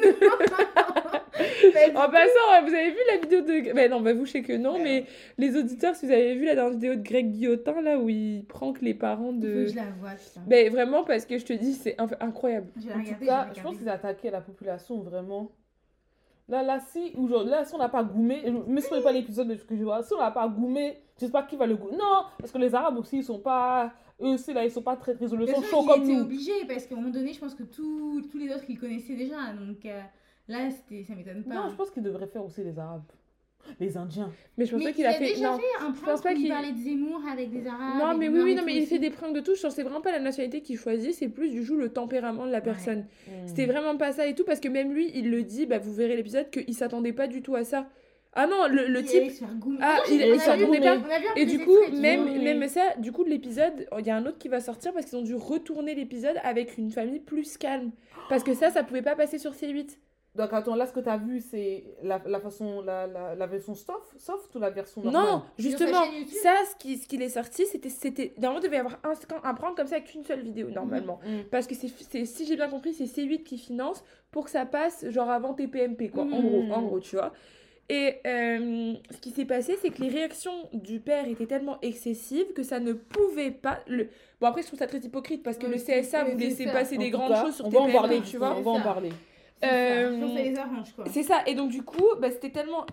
En 1.96 2.10
passant, 2.10 2.62
vous 2.66 2.74
avez 2.74 2.92
vu 2.92 2.98
la 3.12 3.18
vidéo 3.18 3.42
de. 3.42 3.74
Ben 3.74 3.92
non, 3.92 4.02
bah 4.02 4.14
vous, 4.14 4.26
je 4.26 4.32
sais 4.32 4.42
que 4.42 4.54
non, 4.54 4.80
mais 4.82 5.06
les 5.38 5.56
auditeurs, 5.58 5.96
si 5.96 6.06
vous 6.06 6.12
avez 6.12 6.36
vu 6.36 6.46
la 6.46 6.56
dernière 6.56 6.74
vidéo 6.74 6.96
de 6.96 7.02
Greg 7.02 7.32
Guillotin, 7.32 7.82
là, 7.82 7.98
où 8.00 8.10
il 8.10 8.46
prank 8.48 8.82
les 8.82 8.94
parents 8.94 9.32
Faut 9.34 9.40
de. 9.40 9.48
que 9.66 9.68
je 9.68 9.76
la 9.76 9.84
vois, 10.00 10.12
putain. 10.12 10.42
Ben 10.48 10.72
vraiment, 10.72 11.04
parce 11.04 11.26
que 11.26 11.38
je 11.38 11.46
te 11.46 11.54
dis, 11.54 11.74
c'est 11.74 11.96
incroyable. 12.20 12.68
Je 12.78 12.90
En 12.90 13.04
tout 13.04 13.26
cas, 13.26 13.48
je 13.56 13.62
pense 13.62 13.78
qu'ils 13.78 13.90
attaquaient 13.90 14.32
la 14.32 14.42
population 14.42 15.00
vraiment. 15.00 15.52
Là, 16.48 16.64
là, 16.64 16.80
si, 16.92 17.12
aujourd'hui, 17.18 17.52
là, 17.52 17.66
si 17.66 17.74
on 17.76 17.80
n'a 17.80 17.90
pas 17.90 18.04
goumé, 18.04 18.42
je- 18.46 18.52
on 18.52 18.72
n'est 18.96 19.02
pas 19.04 19.12
l'épisode 19.12 19.48
de 19.48 19.56
ce 19.56 19.64
que 19.66 19.76
je 19.76 19.84
vois, 19.84 20.04
si 20.04 20.14
on 20.14 20.20
n'a 20.20 20.32
pas 20.32 20.48
goumé, 20.48 20.98
je 21.20 21.26
sais 21.26 21.32
pas 21.32 21.44
qui 21.44 21.56
va 21.56 21.66
le 21.66 21.76
goûter. 21.76 21.96
Non, 21.96 22.24
parce 22.40 22.52
que 22.52 22.58
les 22.60 22.74
Arabes 22.76 22.98
aussi, 23.00 23.18
ils 23.18 23.24
sont 23.24 23.40
pas, 23.40 23.92
eux 24.22 24.28
aussi, 24.28 24.54
là, 24.54 24.64
ils 24.64 24.72
sont 24.72 24.82
pas 24.82 24.96
très, 24.96 25.14
très, 25.14 25.26
ils 25.26 25.30
sont 25.30 25.62
chauds 25.64 25.84
comme 25.84 26.06
nous. 26.08 26.22
obligé 26.22 26.52
parce 26.68 26.86
qu'à 26.86 26.96
un 26.96 26.98
moment 27.00 27.10
donné, 27.12 27.34
je 27.34 27.40
pense 27.40 27.54
que 27.56 27.64
tous 27.64 28.22
tous 28.32 28.38
les 28.38 28.50
autres 28.54 28.66
ils 28.70 28.80
connaissaient 28.80 29.16
déjà. 29.16 29.54
Donc 29.54 29.86
euh, 29.86 30.02
là, 30.48 30.70
c'était, 30.72 31.04
ça 31.04 31.16
m'étonne 31.16 31.44
pas. 31.44 31.54
Non, 31.56 31.70
je 31.70 31.76
pense 31.76 31.92
qu'ils 31.92 32.04
devraient 32.04 32.28
faire 32.28 32.44
aussi 32.46 32.64
les 32.64 32.78
Arabes. 32.80 33.04
Les 33.80 33.98
Indiens. 33.98 34.32
Mais 34.60 34.66
je 34.68 34.72
pense 34.76 34.80
mais 34.80 34.86
pas 34.86 34.90
il 34.92 34.96
qu'il 34.96 35.06
a, 35.08 35.10
a 35.10 35.14
fait. 35.14 35.26
déjà 35.34 35.50
Non. 35.52 35.58
fait 35.58 35.64
un 35.84 35.92
pense 35.92 36.00
prank 36.02 36.22
pas 36.24 36.34
qu'il- 36.36 36.50
parlait 36.50 36.72
de 36.72 36.78
Zemmour 36.78 37.20
avec 37.28 37.50
des 37.50 37.66
Arabes. 37.68 37.98
Non, 38.00 38.16
mais 38.16 38.30
oui, 38.30 38.40
oui, 38.44 38.54
non, 38.56 38.62
mais 38.64 38.74
tout 38.74 38.78
il 38.78 38.86
fait 38.86 39.00
des 39.00 39.10
pranks 39.10 39.34
de 39.34 39.40
touche. 39.40 39.60
Genre, 39.60 39.72
c'est 39.72 39.82
vraiment 39.82 40.02
pas 40.02 40.12
la 40.12 40.20
nationalité 40.20 40.62
qu'il 40.62 40.78
choisit, 40.78 41.14
c'est 41.16 41.30
plus 41.30 41.50
du 41.50 41.66
coup 41.66 41.74
le 41.76 41.90
tempérament 41.90 42.46
de 42.46 42.52
la 42.52 42.62
personne. 42.62 43.08
Hmm. 43.28 43.48
C'était 43.48 43.66
vraiment 43.66 43.98
pas 43.98 44.12
ça 44.14 44.28
et 44.28 44.36
tout, 44.36 44.44
parce 44.46 44.60
que 44.60 44.68
même 44.68 44.94
lui, 44.94 45.10
il 45.16 45.32
le 45.32 45.42
dit, 45.42 45.66
bah 45.66 45.80
vous 45.80 45.92
verrez 45.96 46.16
l'épisode, 46.16 46.52
qu'il 46.52 46.76
s'attendait 46.76 47.12
pas 47.12 47.26
du 47.26 47.42
tout 47.42 47.56
à 47.56 47.64
ça. 47.64 47.90
Ah 48.36 48.48
non, 48.48 48.68
le, 48.68 48.88
le 48.88 49.00
Il 49.00 49.06
type. 49.06 49.22
allait 49.22 49.30
se 49.30 49.40
faire 49.40 49.56
goumer. 49.56 49.78
Ah, 49.82 49.98
il- 50.10 50.16
il 50.16 50.20
peu 50.40 51.40
Et 51.40 51.46
du 51.46 51.60
coup, 51.64 51.78
extraits, 51.78 52.00
même, 52.02 52.24
vois. 52.26 52.38
même 52.40 52.68
ça, 52.68 52.96
du 52.98 53.12
coup, 53.12 53.24
de 53.24 53.30
l'épisode, 53.30 53.88
il 53.98 54.06
y 54.06 54.10
a 54.10 54.16
un 54.18 54.26
autre 54.26 54.38
qui 54.38 54.50
va 54.50 54.60
sortir 54.60 54.94
parce 54.94 55.06
qu'ils 55.06 55.18
ont 55.18 55.22
dû 55.24 55.36
retourner 55.36 55.96
l'épisode 55.96 56.36
avec 56.44 56.78
une 56.78 56.92
famille 56.92 57.20
plus 57.20 57.58
calme. 57.58 57.92
Parce 58.30 58.44
que 58.44 58.54
ça, 58.54 58.72
ça 58.72 58.84
pouvait 58.84 59.02
pas 59.02 59.16
passer 59.16 59.38
sur 59.40 59.52
C8. 59.54 59.98
Donc, 60.36 60.52
attends, 60.52 60.76
là, 60.76 60.86
ce 60.86 60.92
que 60.92 61.00
tu 61.00 61.08
as 61.08 61.16
vu, 61.16 61.40
c'est 61.40 61.86
la, 62.04 62.20
la 62.26 62.42
façon, 62.42 62.82
la, 62.82 63.08
la, 63.08 63.36
la 63.36 63.48
version 63.48 63.74
soft, 63.74 64.18
soft 64.18 64.54
ou 64.54 64.60
la 64.60 64.70
version 64.70 65.02
normale? 65.02 65.24
Non, 65.24 65.44
justement, 65.58 66.04
ça, 66.44 66.56
ce 66.70 66.76
qui, 66.78 66.98
ce 66.98 67.08
qu'il 67.08 67.22
est 67.22 67.30
sorti, 67.30 67.66
c'était. 67.66 67.88
c'était 67.88 68.34
Normalement, 68.38 68.60
il 68.60 68.66
devait 68.66 68.76
y 68.76 68.80
avoir 68.80 69.00
un, 69.06 69.14
un 69.50 69.54
prank 69.54 69.78
comme 69.78 69.88
ça 69.88 69.96
avec 69.96 70.14
une 70.14 70.26
seule 70.26 70.42
vidéo, 70.42 70.70
normalement. 70.72 71.20
Hmm. 71.26 71.44
Parce 71.52 71.68
que 71.68 71.74
c'est, 71.76 71.88
c'est- 71.88 72.26
si 72.26 72.46
j'ai 72.46 72.58
bien 72.58 72.68
compris, 72.68 72.94
c'est 72.94 73.06
C8 73.06 73.44
qui 73.44 73.58
finance 73.58 74.04
pour 74.32 74.44
que 74.44 74.52
ça 74.52 74.66
passe 74.66 75.06
genre 75.10 75.30
avant 75.30 75.54
TPMP, 75.54 76.10
quoi. 76.10 76.24
En 76.24 76.42
Mhm. 76.42 76.42
gros, 76.42 76.74
en 76.74 76.82
gros, 76.82 77.00
tu 77.00 77.16
vois. 77.16 77.32
Et 77.88 78.16
euh, 78.26 78.94
ce 79.12 79.18
qui 79.18 79.30
s'est 79.30 79.46
passé, 79.46 79.78
c'est 79.82 79.92
que 79.92 80.02
les 80.02 80.10
réactions 80.10 80.70
du 80.74 81.00
père 81.00 81.28
étaient 81.28 81.46
tellement 81.46 81.78
excessives 81.82 82.52
que 82.54 82.64
ça 82.64 82.80
ne 82.80 82.94
pouvait 82.94 83.52
pas. 83.52 83.80
Le... 83.88 84.10
Bon, 84.42 84.48
après, 84.48 84.64
je 84.64 84.68
trouve 84.68 84.80
ça 84.80 84.88
très 84.88 84.98
hypocrite 85.00 85.44
parce 85.44 85.58
que 85.58 85.68
le 85.68 85.76
CSA 85.78 86.24
vous 86.24 86.40
ça. 86.40 86.72
passer 86.72 86.98
En 86.98 87.00
des 87.00 87.10
grandes 87.12 87.32
cas, 87.32 87.44
choses 87.46 87.56
sur 87.58 87.66
on 87.68 87.70
va 87.70 87.80
en 87.82 87.92
parler, 87.92 88.22
tu 88.22 88.38
vois. 88.38 88.56
On 88.58 88.62
va 88.62 88.72
en 88.72 88.82
parler. 88.82 89.10
C'est 89.62 89.68
ça. 89.70 89.74
Euh. 89.74 91.04
C'est 91.12 91.24
ça, 91.24 91.44
et 91.48 91.54
donc 91.56 91.70
du 91.70 91.84
coup, 91.84 92.04
bah, 92.20 92.30
c'était 92.32 92.50
tellement 92.50 92.86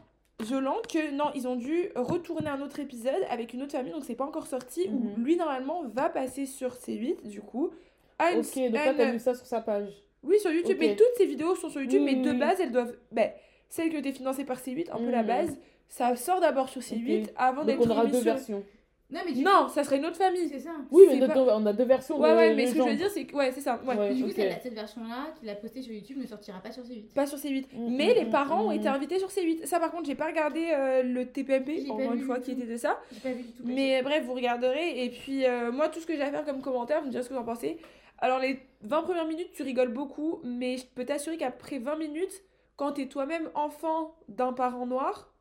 violent 0.43 0.77
que 0.93 1.11
non, 1.12 1.27
ils 1.35 1.47
ont 1.49 1.56
dû 1.56 1.89
retourner 1.97 2.49
un 2.49 2.61
autre 2.62 2.79
épisode 2.81 3.15
avec 3.31 3.53
une 3.55 3.62
autre 3.62 3.73
famille, 3.73 3.93
donc 3.93 4.05
c'est 4.05 4.15
pas 4.15 4.25
encore 4.25 4.47
sorti, 4.47 4.89
où 4.89 4.99
Mhm. 5.19 5.25
lui 5.25 5.37
normalement 5.37 5.83
va 5.94 6.09
passer 6.09 6.47
sur 6.47 6.75
C8, 6.75 7.27
du 7.29 7.41
coup. 7.41 7.71
à 8.19 8.33
une- 8.33 8.41
Ok, 8.41 8.55
donc 8.55 8.73
là, 8.75 8.94
t'as 8.94 9.11
vu 9.11 9.19
ça 9.19 9.35
sur 9.35 9.47
sa 9.47 9.61
page. 9.61 9.89
Oui, 10.23 10.39
sur 10.39 10.53
YouTube, 10.53 10.77
Ok. 10.79 10.87
mais 10.87 10.94
toutes 10.97 11.15
ces 11.17 11.27
vidéos 11.27 11.56
sont 11.56 11.69
sur 11.71 11.81
YouTube, 11.81 12.03
mais 12.05 12.15
de 12.15 12.33
base, 12.33 12.61
elles 12.61 12.71
doivent. 12.71 12.94
Ben, 13.11 13.31
celle 13.73 13.89
qui 13.89 13.97
était 13.97 14.13
financée 14.13 14.45
par 14.45 14.59
C8, 14.59 14.91
un 14.93 14.99
peu 14.99 15.11
la 15.11 15.23
Mhm. 15.23 15.27
base, 15.27 15.59
ça 15.89 16.15
sort 16.15 16.41
d'abord 16.41 16.69
sur 16.69 16.83
C8 16.83 17.23
Ok. 17.25 17.31
avant 17.37 17.57
Donc, 17.63 17.67
d'être 17.69 17.87
on 17.87 17.91
aura 17.91 18.05
deux 18.05 18.13
sur- 18.17 18.25
versions. 18.25 18.63
Non 19.11 19.21
mais 19.27 19.33
du 19.33 19.43
Non, 19.43 19.69
ça 19.69 19.85
serait 19.85 19.99
une 19.99 20.07
autre 20.07 20.17
coup, 20.17 20.23
famille. 20.25 20.49
c'est 20.49 20.59
ça. 20.61 20.71
Oui, 20.91 21.03
mais 21.11 21.27
pas- 21.27 21.39
on 21.39 21.67
a 21.67 21.73
deux 21.75 21.85
versions. 21.85 22.19
Ouais, 22.19 22.31
de 22.31 22.35
ouais, 22.37 22.55
mais 22.55 22.67
ce 22.67 22.75
que 22.75 22.83
je 22.83 22.89
veux 22.89 22.97
dire, 22.97 23.11
c'est 23.11 23.25
que. 23.25 23.35
Ouais, 23.37 23.51
c'est 23.53 23.61
ça. 23.61 23.79
ouais. 23.87 23.95
Ouais, 23.95 24.15
du 24.15 24.23
coup, 24.25 24.29
ok. 24.31 24.35
celle- 24.37 24.59
cette 24.63 24.73
version-là 24.75 25.35
qu'il 25.39 25.49
a 25.51 25.55
postée 25.55 25.83
sur 25.83 25.93
YouTube 25.93 26.17
ne 26.19 26.27
sortira 26.27 26.61
pas 26.61 26.71
sur 26.73 26.83
C8. 26.83 27.13
Pas 27.15 27.27
sur 27.27 27.37
C8. 27.39 27.67
Mm, 27.75 27.95
Mais 27.97 28.07
mm, 28.13 28.15
les 28.15 28.25
mm, 28.27 28.31
parents 28.31 28.65
ont 28.67 28.71
mm. 28.71 28.77
été 28.79 28.89
invités 28.89 29.19
sur 29.19 29.29
C8. 29.29 29.67
Ça, 29.67 29.81
par 29.81 29.91
contre, 29.91 30.07
j'ai 30.07 30.15
pas 30.15 30.27
regardé 30.27 30.67
euh, 30.71 31.03
le 31.03 31.27
TPMP, 31.27 31.91
encore 31.91 32.13
une 32.15 32.23
fois, 32.23 32.41
qui 32.41 32.53
était 32.53 32.67
de 32.67 32.77
ça. 32.79 32.99
J'ai 33.13 33.21
pas 33.21 33.33
vu 33.37 33.43
du 33.43 33.53
tout. 33.53 33.63
Mais 33.67 34.01
bref, 34.03 34.25
vous 34.25 34.33
regarderez. 34.35 35.05
Et 35.05 35.11
puis, 35.11 35.45
euh, 35.47 35.71
moi, 35.73 35.89
tout 35.91 36.01
ce 36.01 36.07
que 36.07 36.15
j'ai 36.15 36.23
à 36.23 36.31
faire 36.31 36.45
comme 36.47 36.63
commentaire, 36.63 37.01
vous 37.01 37.07
me 37.07 37.11
direz 37.11 37.23
ce 37.23 37.29
que 37.29 37.35
vous 37.35 37.41
en 37.41 37.45
pensez. 37.45 37.77
Alors, 38.19 38.39
les 38.39 38.61
20 38.83 39.03
premières 39.03 39.27
minutes, 39.27 39.51
tu 39.53 39.63
rigoles 39.63 39.93
beaucoup. 39.93 40.41
Mais 40.43 40.79
je 40.79 40.87
peux 40.87 41.05
t'assurer 41.05 41.37
qu'après 41.37 41.79
20 41.79 41.97
minutes, 41.97 42.43
quand 42.82 42.93
t'es 42.93 43.06
toi-même 43.06 43.49
enfant 43.55 44.17
d'un 44.29 44.52
parent 44.52 44.87
noir, 44.87 45.32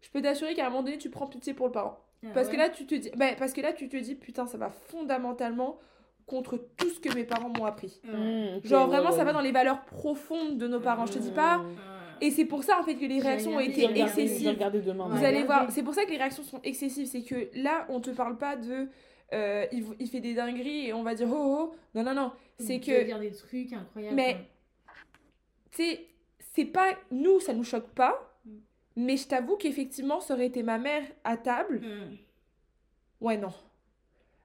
je 0.00 0.08
peux 0.08 0.22
t'assurer 0.22 0.54
qu'à 0.54 0.66
un 0.66 0.70
moment 0.70 0.82
donné, 0.82 0.96
tu 0.96 1.10
prends 1.10 1.26
pitié 1.26 1.52
pour 1.52 1.66
le 1.66 1.72
parent. 1.72 1.98
Ah 2.24 2.28
Parce 2.32 2.46
ouais. 2.46 2.54
que 2.54 2.58
là, 2.58 2.68
tu 2.70 2.86
te 2.86 2.94
dis, 2.94 3.10
bah, 3.16 3.26
parce 3.38 3.52
que 3.52 3.60
là, 3.60 3.74
tu 3.74 3.90
te 3.90 3.96
dis, 3.98 4.14
putain, 4.14 4.46
ça 4.46 4.56
va 4.56 4.70
fondamentalement 4.70 5.78
contre 6.24 6.56
tout 6.78 6.88
ce 6.88 7.00
que 7.00 7.14
mes 7.14 7.24
parents 7.24 7.50
m'ont 7.50 7.66
appris. 7.66 8.00
Ouais. 8.04 8.12
Mm, 8.54 8.56
ok, 8.58 8.66
Genre, 8.66 8.88
ouais, 8.88 8.94
vraiment, 8.96 9.10
ça 9.12 9.18
ouais. 9.18 9.24
va 9.24 9.32
dans 9.34 9.42
les 9.42 9.52
valeurs 9.52 9.82
profondes 9.84 10.56
de 10.56 10.66
nos 10.68 10.80
parents. 10.80 11.04
Je 11.04 11.12
te 11.14 11.18
dis 11.18 11.30
pas. 11.32 11.58
Mm. 11.58 11.76
Et 12.22 12.30
c'est 12.30 12.46
pour 12.46 12.64
ça, 12.64 12.80
en 12.80 12.82
fait, 12.82 12.94
que 12.96 13.04
les 13.04 13.20
réactions 13.20 13.54
ont 13.56 13.60
été 13.60 13.86
regardé, 13.86 14.22
excessives. 14.22 14.58
demain. 14.86 15.06
Vous 15.08 15.18
Ouais. 15.18 15.24
allez 15.26 15.42
Regardez. 15.42 15.44
voir, 15.46 15.70
c'est 15.70 15.82
pour 15.82 15.92
ça 15.94 16.04
que 16.06 16.10
les 16.10 16.16
réactions 16.16 16.42
sont 16.44 16.60
excessives. 16.64 17.06
C'est 17.06 17.22
que 17.22 17.50
là, 17.54 17.86
on 17.90 18.00
te 18.00 18.10
parle 18.10 18.38
pas 18.38 18.56
de. 18.56 18.88
euh, 19.34 19.66
il, 19.72 19.84
il 20.00 20.08
fait 20.08 20.20
des 20.20 20.32
dingueries 20.34 20.86
et 20.88 20.92
on 20.94 21.02
va 21.02 21.14
dire 21.14 21.28
oh 21.30 21.70
oh. 21.72 21.74
Non, 21.94 22.02
non, 22.02 22.14
non. 22.14 22.32
C'est 22.58 22.76
Il 22.76 22.80
que. 22.80 23.04
dire 23.04 23.18
des 23.20 23.32
trucs 23.32 23.72
incroyables. 23.72 24.16
Mais-. 24.16 24.36
Tu 25.70 25.82
sais, 25.84 26.06
c'est 26.58 26.64
pas. 26.66 26.88
Nous, 27.10 27.38
ça 27.40 27.52
nous 27.54 27.64
choque 27.64 27.88
pas. 27.90 28.14
Mm. 28.44 28.50
Mais 28.96 29.16
je 29.16 29.28
t'avoue 29.28 29.56
qu'effectivement, 29.56 30.20
ça 30.20 30.34
aurait 30.34 30.46
été 30.46 30.62
ma 30.62 30.78
mère 30.78 31.02
à 31.24 31.36
table. 31.36 31.80
Mm. 31.80 32.16
Ouais, 33.20 33.36
non. 33.36 33.52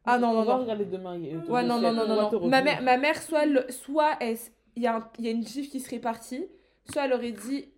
Ah 0.06 0.18
non, 0.20 0.30
On 0.30 0.34
non, 0.34 0.46
non. 0.46 0.58
regarder 0.64 0.86
demain. 0.86 1.20
Ouais, 1.48 1.64
non, 1.64 1.80
non, 1.80 1.94
non, 1.94 2.08
non, 2.08 2.30
non. 2.32 2.48
Ma 2.48 2.62
mère, 2.62 2.82
ma 2.82 2.98
mère 2.98 3.22
soit, 3.22 3.46
le- 3.46 3.66
soit 3.70 4.12
elle- 4.20 4.38
il 4.76 4.84
y, 4.84 4.88
a 4.88 4.98
un- 4.98 5.10
il 5.20 5.26
y 5.26 5.28
a 5.28 5.32
une 5.32 5.46
gifle 5.48 5.70
qui 5.70 5.80
serait 5.80 6.00
partie, 6.00 6.46
soit 6.92 7.06
elle 7.06 7.14
aurait 7.14 7.32
dit 7.32 7.70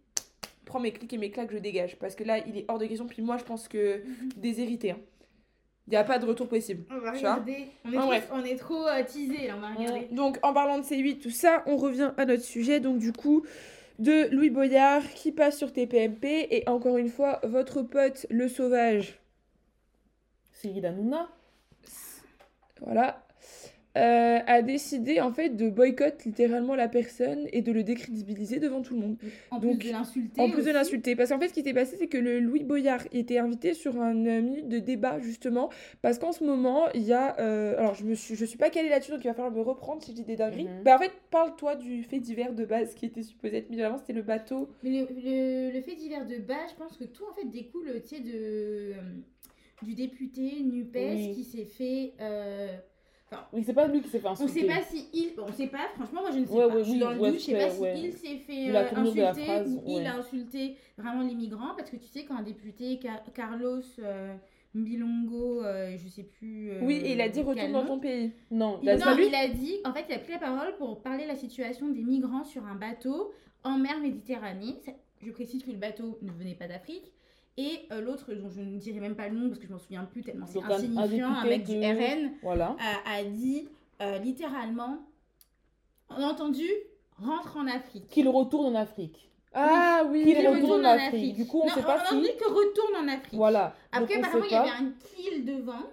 prends 0.65 0.79
mes 0.79 0.91
clics 0.91 1.13
et 1.13 1.17
mes 1.19 1.29
claques, 1.29 1.51
je 1.51 1.59
dégage. 1.59 1.95
Parce 1.99 2.15
que 2.15 2.23
là, 2.23 2.39
il 2.39 2.57
est 2.57 2.65
hors 2.67 2.79
de 2.79 2.85
question. 2.87 3.05
Puis 3.05 3.21
moi, 3.21 3.37
je 3.37 3.43
pense 3.43 3.67
que 3.67 4.01
déshérité. 4.35 4.91
hein. 4.91 4.97
Il 5.87 5.91
n'y 5.91 5.97
a 5.97 6.03
pas 6.03 6.17
de 6.17 6.25
retour 6.25 6.49
possible. 6.49 6.83
On 6.89 6.97
va 6.97 7.11
Tu 7.11 7.19
vois 7.19 7.33
regarder. 7.35 7.67
On 7.85 7.91
est 7.93 7.97
En 7.97 7.99
trop, 7.99 8.07
bref. 8.07 8.29
on 8.33 8.43
est 8.43 8.55
trop 8.57 8.87
euh, 8.87 9.03
teasé 9.03 9.45
là, 9.47 9.53
on 9.55 9.59
va 9.61 9.67
regarder. 9.75 10.07
Donc, 10.11 10.39
en 10.41 10.51
parlant 10.51 10.79
de 10.79 10.83
C8, 10.83 11.19
tout 11.19 11.29
ça, 11.29 11.61
on 11.67 11.77
revient 11.77 12.11
à 12.17 12.25
notre 12.25 12.41
sujet. 12.43 12.79
Donc, 12.79 12.97
du 12.97 13.13
coup, 13.13 13.45
de 13.99 14.33
Louis 14.35 14.49
Boyard 14.49 15.03
qui 15.13 15.31
passe 15.31 15.57
sur 15.57 15.73
TPMP. 15.73 16.47
Et 16.51 16.67
encore 16.67 16.97
une 16.97 17.09
fois, 17.09 17.39
votre 17.43 17.81
pote, 17.81 18.25
le 18.29 18.47
sauvage, 18.47 19.19
Cyril 20.51 20.85
Hanouna. 20.85 21.29
voilà, 22.81 23.24
euh, 23.97 24.39
a 24.45 24.61
décidé 24.61 25.21
en 25.21 25.31
fait 25.31 25.49
de 25.55 25.69
boycotter 25.69 26.29
littéralement 26.29 26.75
la 26.75 26.87
personne 26.87 27.47
et 27.53 27.61
de 27.61 27.71
le 27.71 27.83
décrédibiliser 27.83 28.59
devant 28.59 28.81
tout 28.81 28.93
le 28.93 28.99
monde. 28.99 29.17
En 29.51 29.59
Donc, 29.59 29.79
plus 29.79 29.87
de 29.89 29.93
l'insulter. 29.93 30.41
En 30.41 30.49
plus 30.49 30.65
de 30.65 30.71
l'insulter. 30.71 31.15
Parce 31.15 31.29
qu'en 31.29 31.39
fait, 31.39 31.47
ce 31.49 31.53
qui 31.53 31.63
s'est 31.63 31.73
passé, 31.73 31.95
c'est 31.97 32.07
que 32.07 32.17
le 32.17 32.39
Louis 32.39 32.63
Boyard 32.63 33.01
était 33.13 33.37
invité 33.37 33.73
sur 33.73 33.99
un 34.01 34.15
euh, 34.25 34.41
minute 34.41 34.67
de 34.67 34.79
débat, 34.79 35.19
justement. 35.19 35.69
Parce 36.01 36.19
qu'en 36.19 36.31
ce 36.31 36.43
moment, 36.43 36.89
il 36.93 37.03
y 37.03 37.13
a. 37.13 37.39
euh, 37.39 37.77
alors, 37.77 37.95
je 37.95 38.03
me 38.05 38.15
suis, 38.15 38.35
je 38.35 38.45
suis 38.45 38.57
pas 38.57 38.69
calée 38.69 38.89
là-dessus, 38.89 39.11
donc 39.11 39.23
il 39.23 39.27
va 39.27 39.33
falloir 39.33 39.53
me 39.53 39.61
reprendre 39.61 40.03
si 40.03 40.11
je 40.11 40.15
dis 40.17 40.23
des 40.23 40.35
dingueries. 40.35 40.65
Mhm. 40.65 40.83
Bah, 40.83 40.95
en 40.95 40.99
fait, 40.99 41.11
parle-toi 41.31 41.75
du 41.75 42.03
fait 42.03 42.19
divers 42.19 42.53
de 42.53 42.65
base 42.65 42.95
qui 42.95 43.05
était 43.05 43.23
supposé 43.23 43.57
être 43.57 43.69
mis 43.69 43.81
en 43.81 43.85
avant, 43.87 43.97
c'était 43.97 44.13
le 44.13 44.21
bateau. 44.23 44.69
Mais 44.83 44.89
le, 44.89 45.07
le, 45.23 45.71
le 45.73 45.81
fait 45.81 45.95
divers 45.95 46.25
de 46.25 46.37
base, 46.37 46.71
je 46.71 46.75
pense 46.83 46.97
que 46.97 47.05
tout 47.05 47.23
en 47.29 47.33
fait 47.33 47.47
découle 47.49 47.87
tu 48.01 48.15
sais, 48.15 48.21
de, 48.21 48.31
euh, 48.33 48.93
du 49.83 49.93
député 49.93 50.61
NUPES 50.63 50.95
Oui. 50.95 51.31
qui 51.33 51.43
s'est 51.43 51.65
fait. 51.65 52.13
Euh, 53.35 53.57
Oui, 53.57 53.63
c'est 53.65 53.73
pas 53.73 53.87
lui 53.87 54.01
qui 54.01 54.09
s'est 54.09 54.19
fait 54.19 54.27
on 54.27 54.31
insulter. 54.31 54.61
sait 54.61 54.65
pas 54.67 54.81
si 54.81 55.07
il. 55.13 55.33
bon, 55.35 55.43
on 55.47 55.51
sait 55.53 55.67
pas, 55.67 55.87
franchement, 55.95 56.21
moi 56.21 56.31
je 56.31 56.39
ne 56.39 56.45
sais 56.45 56.51
Ouais, 56.53 56.67
pas. 56.67 56.75
ouais, 56.75 56.79
je 56.79 56.83
suis 56.83 56.93
oui, 56.93 56.99
dans 56.99 57.11
le 57.11 57.19
ouais, 57.19 57.31
doute, 57.31 57.39
je 57.39 57.45
sais 57.45 57.53
pas 57.53 57.69
c'est- 57.69 57.95
si 57.95 58.05
il 58.07 58.13
s'est 58.13 58.37
fait 58.37 58.69
euh, 58.69 58.73
la 58.73 58.99
insulter 58.99 59.43
phrase, 59.43 59.79
ou 59.85 59.99
il 59.99 60.05
a 60.05 60.15
insulté 60.17 60.75
vraiment 60.97 61.21
les 61.23 61.35
migrants. 61.35 61.73
Parce 61.77 61.89
que 61.89 61.97
tu 61.97 62.07
sais, 62.07 62.25
quand 62.25 62.35
un 62.37 62.43
député, 62.43 62.99
Car- 62.99 63.23
Carlos 63.33 63.81
euh, 63.99 64.35
Milongo, 64.73 65.63
euh, 65.63 65.95
je 65.97 66.07
sais 66.09 66.23
plus. 66.23 66.71
euh, 66.71 66.79
oui, 66.83 66.95
et 67.03 67.13
il 67.13 67.21
a 67.21 67.29
dit 67.29 67.41
retourne 67.41 67.71
dans 67.71 67.85
ton 67.85 67.99
pays. 67.99 68.31
Non, 68.51 68.79
il, 68.83 68.89
non, 68.89 69.15
lui. 69.15 69.27
il 69.27 69.35
a 69.35 69.47
dit, 69.47 69.75
en 69.85 69.93
fait, 69.93 70.05
il 70.09 70.13
a 70.15 70.19
pris 70.19 70.33
la 70.33 70.39
parole 70.39 70.75
pour 70.77 71.01
parler 71.01 71.23
de 71.23 71.29
la 71.29 71.35
situation 71.35 71.89
des 71.89 72.03
migrants 72.03 72.43
sur 72.43 72.65
un 72.65 72.75
bateau 72.75 73.31
en 73.63 73.77
mer 73.77 73.99
Méditerranée. 73.99 74.75
Je 75.21 75.31
précise 75.31 75.63
que 75.63 75.71
le 75.71 75.77
bateau 75.77 76.19
ne 76.21 76.31
venait 76.31 76.55
pas 76.55 76.67
d'Afrique. 76.67 77.11
Et 77.57 77.79
euh, 77.91 78.01
l'autre, 78.01 78.33
dont 78.33 78.49
je 78.49 78.59
ne 78.61 78.77
dirai 78.77 78.99
même 78.99 79.15
pas 79.15 79.29
le 79.29 79.37
nom 79.37 79.47
parce 79.47 79.59
que 79.59 79.67
je 79.67 79.71
m'en 79.71 79.79
souviens 79.79 80.03
plus 80.03 80.23
tellement 80.23 80.45
c'est 80.45 80.55
Donc, 80.55 80.65
un- 80.65 80.71
un 80.71 80.75
insignifiant, 80.77 81.29
un, 81.29 81.43
mec 81.45 81.63
du 81.63 81.73
RN, 81.79 82.31
Voilà. 82.41 82.75
a, 83.05 83.15
a 83.17 83.23
dit 83.23 83.69
euh, 84.01 84.17
littéralement, 84.19 84.97
on 86.09 86.15
a 86.15 86.25
entendu, 86.27 86.67
rentre 87.17 87.55
en 87.57 87.67
Afrique. 87.67 88.07
Qu'il 88.09 88.27
retourne 88.27 88.75
en 88.75 88.79
Afrique. 88.79 89.29
Ah 89.53 90.03
oui, 90.09 90.23
Qu'il 90.25 90.45
retourne 90.47 90.85
en 90.85 90.89
Afrique. 90.89 91.35
Du 91.35 91.47
coup, 91.47 91.61
on 91.63 91.67
non, 91.67 91.73
sait 91.73 91.81
pas 91.83 91.95
on 91.97 92.01
a 92.01 92.05
si- 92.07 92.13
entendu 92.15 92.27
que 92.37 92.49
retourne 92.51 92.95
en 92.97 93.07
Afrique. 93.07 93.35
Voilà. 93.35 93.73
Après, 93.93 94.15
Donc, 94.15 94.25
on 94.25 94.27
apparemment, 94.27 94.45
il 94.45 94.51
y 94.51 94.55
avait 94.55 94.69
un 94.69 94.93
kill 95.15 95.45
devant. 95.45 95.83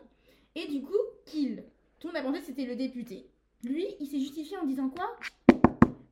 Et 0.56 0.66
du 0.66 0.82
coup, 0.82 0.92
kill. 1.26 1.62
Tout 2.00 2.08
le 2.08 2.12
monde 2.14 2.22
a 2.22 2.26
pensé 2.28 2.40
que 2.40 2.46
c'était 2.46 2.66
le 2.66 2.74
député. 2.74 3.24
Lui, 3.62 3.86
il 4.00 4.06
s'est 4.08 4.18
justifié 4.18 4.56
en 4.58 4.66
disant 4.66 4.88
quoi? 4.90 5.16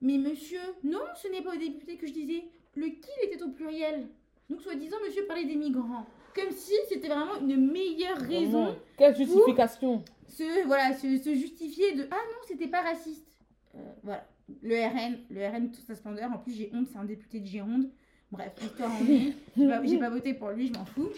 Mais 0.00 0.16
monsieur, 0.16 0.60
non, 0.84 1.00
ce 1.20 1.26
n'est 1.26 1.42
pas 1.42 1.54
au 1.56 1.58
député 1.58 1.96
que 1.96 2.06
je 2.06 2.12
disais. 2.12 2.44
Le 2.76 2.86
kill 2.86 3.12
était 3.24 3.42
au 3.42 3.48
pluriel. 3.48 4.06
Donc, 4.50 4.60
soi-disant, 4.62 4.96
monsieur 5.06 5.24
parlait 5.26 5.44
des 5.46 5.54
migrants. 5.56 6.06
Comme 6.34 6.50
si 6.50 6.72
c'était 6.88 7.08
vraiment 7.08 7.40
une 7.40 7.70
meilleure 7.70 8.18
raison. 8.18 8.76
Quelle 8.98 9.16
justification 9.16 10.04
se, 10.28 10.66
voilà, 10.66 10.92
se, 10.94 11.16
se 11.18 11.34
justifier 11.34 11.94
de 11.94 12.06
Ah 12.10 12.16
non, 12.16 12.38
c'était 12.46 12.68
pas 12.68 12.82
raciste. 12.82 13.26
euh, 13.74 13.78
voilà. 14.02 14.26
Le 14.62 14.74
RN, 14.74 15.18
le 15.30 15.46
RN, 15.46 15.70
tout 15.70 15.80
sa 15.80 15.94
splendeur. 15.94 16.30
En 16.32 16.38
plus, 16.38 16.52
j'ai 16.52 16.70
honte, 16.74 16.88
c'est 16.90 16.98
un 16.98 17.04
député 17.04 17.40
de 17.40 17.46
Gironde. 17.46 17.88
Bref, 18.32 18.52
l'histoire 18.60 18.90
en 18.92 19.06
est. 19.06 19.32
J'ai 19.56 19.68
pas, 19.68 19.84
j'ai 19.84 19.98
pas 19.98 20.10
voté 20.16 20.34
pour 20.34 20.50
lui, 20.50 20.66
je 20.68 20.72
m'en 20.72 20.84
fous. 20.84 21.08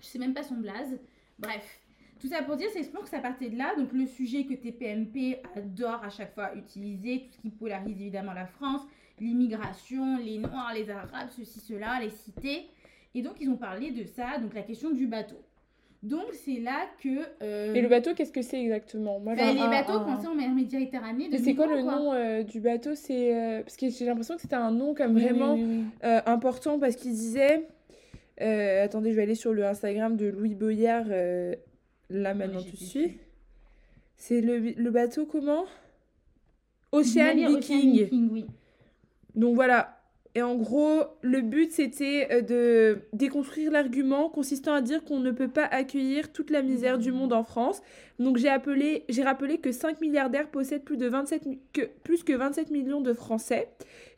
Je 0.00 0.06
sais 0.06 0.18
même 0.18 0.34
pas 0.34 0.42
son 0.44 0.56
blaze. 0.56 0.98
Bref. 1.38 1.80
Tout 2.20 2.28
ça 2.28 2.42
pour 2.42 2.54
dire, 2.56 2.68
c'est 2.72 2.82
que 2.88 3.08
ça 3.08 3.18
partait 3.18 3.48
de 3.50 3.58
là. 3.58 3.74
Donc, 3.76 3.92
le 3.92 4.06
sujet 4.06 4.44
que 4.44 4.54
TPMP 4.54 5.40
adore 5.56 6.04
à 6.04 6.10
chaque 6.10 6.34
fois 6.34 6.54
utiliser, 6.54 7.26
tout 7.26 7.32
ce 7.36 7.40
qui 7.42 7.50
polarise 7.50 8.00
évidemment 8.00 8.32
la 8.32 8.46
France, 8.46 8.82
l'immigration, 9.20 10.18
les 10.18 10.38
Noirs, 10.38 10.72
les 10.74 10.88
Arabes, 10.90 11.28
ceci, 11.36 11.60
cela, 11.60 12.00
les 12.00 12.10
cités. 12.10 12.66
Et 13.14 13.22
donc, 13.22 13.34
ils 13.40 13.48
ont 13.50 13.56
parlé 13.56 13.90
de 13.90 14.04
ça, 14.04 14.38
donc 14.40 14.54
la 14.54 14.62
question 14.62 14.90
du 14.90 15.06
bateau. 15.06 15.36
Donc, 16.02 16.24
c'est 16.32 16.58
là 16.58 16.86
que. 17.00 17.08
euh, 17.42 17.74
Et 17.74 17.80
le 17.80 17.88
bateau, 17.88 18.12
qu'est-ce 18.14 18.32
que 18.32 18.42
c'est 18.42 18.60
exactement? 18.60 19.20
Moi, 19.20 19.34
j'ai- 19.36 19.52
les 19.52 19.60
un- 19.60 19.70
bateaux 19.70 19.92
un- 19.92 20.04
coincés 20.04 20.26
en 20.26 20.34
mer 20.34 20.50
Méditerranée. 20.52 21.28
de 21.28 21.36
c'est 21.36 21.54
quoi 21.54 21.66
le 21.68 21.82
quoi. 21.82 21.94
nom 21.96 22.12
euh, 22.12 22.42
du 22.42 22.58
bateau? 22.60 22.94
C'est 22.96 23.36
euh, 23.36 23.62
parce 23.62 23.76
que 23.76 23.88
j'ai 23.88 24.06
l'impression 24.06 24.34
que 24.34 24.40
c'était 24.42 24.56
un 24.56 24.72
nom 24.72 24.94
comme 24.94 25.14
Oui, 25.14 25.22
vraiment 25.22 25.54
oui, 25.54 25.62
oui, 25.62 25.76
oui. 25.78 25.84
euh, 26.04 26.20
important 26.26 26.80
parce 26.80 26.96
qu'il 26.96 27.12
disait. 27.12 27.68
euh, 28.40 28.84
attendez, 28.84 29.10
je 29.12 29.16
vais 29.16 29.22
aller 29.22 29.36
sur 29.36 29.52
le 29.52 29.64
Instagram 29.64 30.16
de 30.16 30.26
Louis 30.26 30.54
Boyard. 30.56 31.04
euh, 31.10 31.54
là 32.10 32.34
maintenant, 32.34 32.62
tout 32.62 32.70
de 32.72 32.76
suite. 32.76 33.20
C'est 34.16 34.40
le, 34.40 34.58
le 34.58 34.90
bateau 34.90 35.24
comment? 35.26 35.64
Ocean 36.90 37.34
Viking. 37.36 37.92
Viking, 37.92 38.28
oui. 38.32 38.46
Donc 39.34 39.54
voilà. 39.54 39.98
Et 40.34 40.40
en 40.40 40.54
gros, 40.54 41.02
le 41.20 41.42
but 41.42 41.72
c'était 41.72 42.26
euh, 42.32 42.40
de 42.40 43.00
déconstruire 43.12 43.70
l'argument 43.70 44.30
consistant 44.30 44.72
à 44.72 44.80
dire 44.80 45.04
qu'on 45.04 45.18
ne 45.20 45.30
peut 45.30 45.48
pas 45.48 45.66
accueillir 45.66 46.32
toute 46.32 46.48
la 46.48 46.62
misère 46.62 46.96
du 46.96 47.12
monde 47.12 47.34
en 47.34 47.42
France. 47.42 47.82
Donc 48.18 48.38
j'ai 48.38 48.48
appelé, 48.48 49.04
j'ai 49.10 49.22
rappelé 49.24 49.58
que 49.58 49.72
5 49.72 50.00
milliardaires 50.00 50.48
possèdent 50.48 50.84
plus 50.84 50.96
de 50.96 51.06
27 51.06 51.44
mi- 51.44 51.58
que, 51.74 51.82
plus 52.02 52.24
que 52.24 52.32
27 52.32 52.70
millions 52.70 53.02
de 53.02 53.12
Français. 53.12 53.68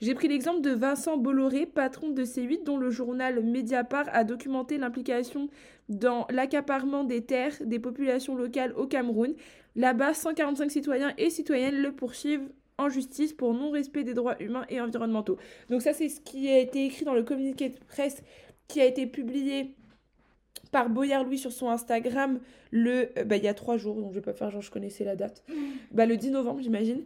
J'ai 0.00 0.14
pris 0.14 0.28
l'exemple 0.28 0.60
de 0.60 0.70
Vincent 0.70 1.16
Bolloré, 1.16 1.66
patron 1.66 2.10
de 2.10 2.24
C8, 2.24 2.62
dont 2.62 2.76
le 2.76 2.90
journal 2.90 3.42
Mediapart 3.42 4.06
a 4.12 4.22
documenté 4.22 4.78
l'implication 4.78 5.48
dans 5.88 6.28
l'accaparement 6.30 7.02
des 7.02 7.22
terres 7.22 7.56
des 7.64 7.80
populations 7.80 8.36
locales 8.36 8.72
au 8.76 8.86
Cameroun. 8.86 9.34
Là-bas, 9.74 10.14
145 10.14 10.70
citoyens 10.70 11.12
et 11.18 11.28
citoyennes 11.30 11.82
le 11.82 11.90
poursuivent 11.90 12.48
en 12.78 12.88
justice 12.88 13.32
pour 13.32 13.54
non-respect 13.54 14.04
des 14.04 14.14
droits 14.14 14.40
humains 14.42 14.64
et 14.68 14.80
environnementaux. 14.80 15.38
Donc 15.70 15.82
ça, 15.82 15.92
c'est 15.92 16.08
ce 16.08 16.20
qui 16.20 16.48
a 16.50 16.58
été 16.58 16.86
écrit 16.86 17.04
dans 17.04 17.14
le 17.14 17.22
communiqué 17.22 17.68
de 17.68 17.78
presse 17.78 18.22
qui 18.68 18.80
a 18.80 18.84
été 18.84 19.06
publié 19.06 19.74
par 20.74 20.90
Boyard 20.90 21.22
Louis 21.22 21.38
sur 21.38 21.52
son 21.52 21.68
Instagram 21.70 22.40
le 22.72 23.10
euh, 23.16 23.22
bah, 23.24 23.36
il 23.36 23.44
y 23.44 23.48
a 23.48 23.54
trois 23.54 23.76
jours 23.76 23.94
donc 23.94 24.10
je 24.10 24.16
vais 24.16 24.20
pas 24.24 24.32
faire 24.32 24.50
genre 24.50 24.60
je 24.60 24.72
connaissais 24.72 25.04
la 25.04 25.14
date. 25.14 25.44
Bah, 25.92 26.04
le 26.04 26.16
10 26.16 26.32
novembre 26.32 26.60
j'imagine. 26.60 27.02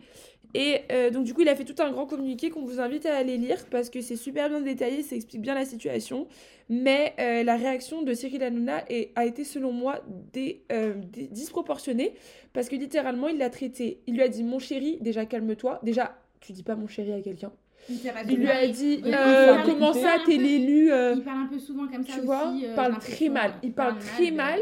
Et 0.55 0.79
euh, 0.91 1.11
donc 1.11 1.25
du 1.25 1.35
coup 1.35 1.43
il 1.43 1.49
a 1.51 1.55
fait 1.55 1.67
tout 1.67 1.75
un 1.83 1.91
grand 1.91 2.07
communiqué 2.07 2.49
qu'on 2.49 2.65
vous 2.65 2.81
invite 2.81 3.05
à 3.05 3.15
aller 3.15 3.37
lire 3.37 3.67
parce 3.71 3.91
que 3.91 4.01
c'est 4.01 4.17
super 4.17 4.49
bien 4.49 4.63
détaillé 4.63 5.03
ça 5.03 5.17
explique 5.17 5.43
bien 5.43 5.55
la 5.55 5.67
situation. 5.67 6.27
Mais 6.71 7.13
euh, 7.21 7.43
la 7.45 7.57
réaction 7.57 8.01
de 8.01 8.15
Cyril 8.15 8.43
Hanouna 8.43 8.85
est- 8.89 9.11
a 9.15 9.27
été 9.27 9.45
selon 9.45 9.71
moi 9.73 10.01
des, 10.33 10.63
euh, 10.73 10.95
des- 11.13 11.27
disproportionnée 11.27 12.15
parce 12.55 12.71
que 12.71 12.77
littéralement 12.77 13.29
il 13.29 13.37
l'a 13.37 13.51
traité. 13.51 14.01
Il 14.07 14.15
lui 14.15 14.23
a 14.23 14.29
dit 14.29 14.43
mon 14.45 14.59
chéri 14.59 14.97
déjà 15.03 15.27
calme-toi. 15.27 15.81
Déjà 15.83 16.17
tu 16.41 16.53
dis 16.55 16.63
pas 16.63 16.77
mon 16.77 16.87
chéri 16.87 17.13
à 17.13 17.21
quelqu'un. 17.21 17.53
Il 17.89 18.37
lui 18.39 18.49
a 18.51 18.67
dit 18.69 19.03
euh, 19.07 19.57
comment 19.65 19.93
ça 19.93 20.17
t'es 20.27 20.37
l'élu 20.37 20.93
euh, 20.93 21.15
Il 21.17 21.23
parle 21.23 21.43
un 21.43 21.47
peu 21.47 21.59
souvent 21.59 21.87
comme 21.87 22.05
ça 22.05 22.13
tu 22.13 22.19
aussi. 22.19 22.27
vois, 22.27 22.53
euh, 22.65 22.75
parle 22.75 22.99
très 22.99 23.29
mal. 23.29 23.53
Il 23.63 23.73
parle 23.73 23.99
très 23.99 24.31
mal. 24.31 24.61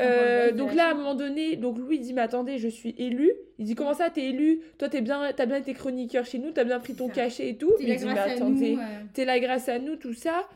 Euh, 0.00 0.52
donc 0.52 0.74
là, 0.74 0.88
à 0.88 0.90
un 0.92 0.94
moment 0.94 1.14
donné, 1.14 1.54
donc 1.56 1.78
Louis 1.78 1.98
dit, 1.98 2.12
mais 2.14 2.22
attendez, 2.22 2.58
je 2.58 2.66
suis 2.68 2.94
élu. 2.98 3.30
Il 3.58 3.66
dit, 3.66 3.74
comment 3.74 3.92
ça, 3.94 4.08
t'es 4.10 4.24
élu? 4.30 4.60
Toi, 4.78 4.88
t'es 4.88 5.00
bien, 5.02 5.30
t'as 5.36 5.46
bien 5.46 5.56
été 5.58 5.74
chroniqueur 5.74 6.24
chez 6.24 6.38
nous, 6.38 6.50
t'as 6.50 6.64
bien 6.64 6.80
pris 6.80 6.94
ton 6.94 7.08
cachet 7.08 7.50
et 7.50 7.56
tout. 7.56 7.72
Il 7.78 7.88
là 7.88 7.96
dit, 7.96 8.06
mais 8.06 8.14
grâce 8.14 8.30
à 8.30 8.32
attendez, 8.32 8.72
nous. 8.72 8.80
euh, 8.80 8.84
t'es 9.12 9.24
là 9.26 9.38
grâce 9.38 9.68
à 9.68 9.78
nous, 9.78 9.96
tout 9.96 10.14
ça. 10.14 10.48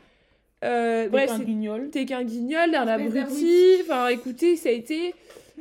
Euh, 0.64 1.04
T'es 1.04 1.08
bref, 1.10 1.30
un 1.30 1.36
c'est- 1.38 1.44
guignol. 1.44 1.90
t'es 1.90 2.06
qu'un 2.06 2.24
guignol, 2.24 2.74
un 2.74 2.88
abruti. 2.88 3.76
Enfin, 3.82 4.08
écoutez, 4.08 4.56
ça 4.56 4.70
a 4.70 4.72
été 4.72 5.14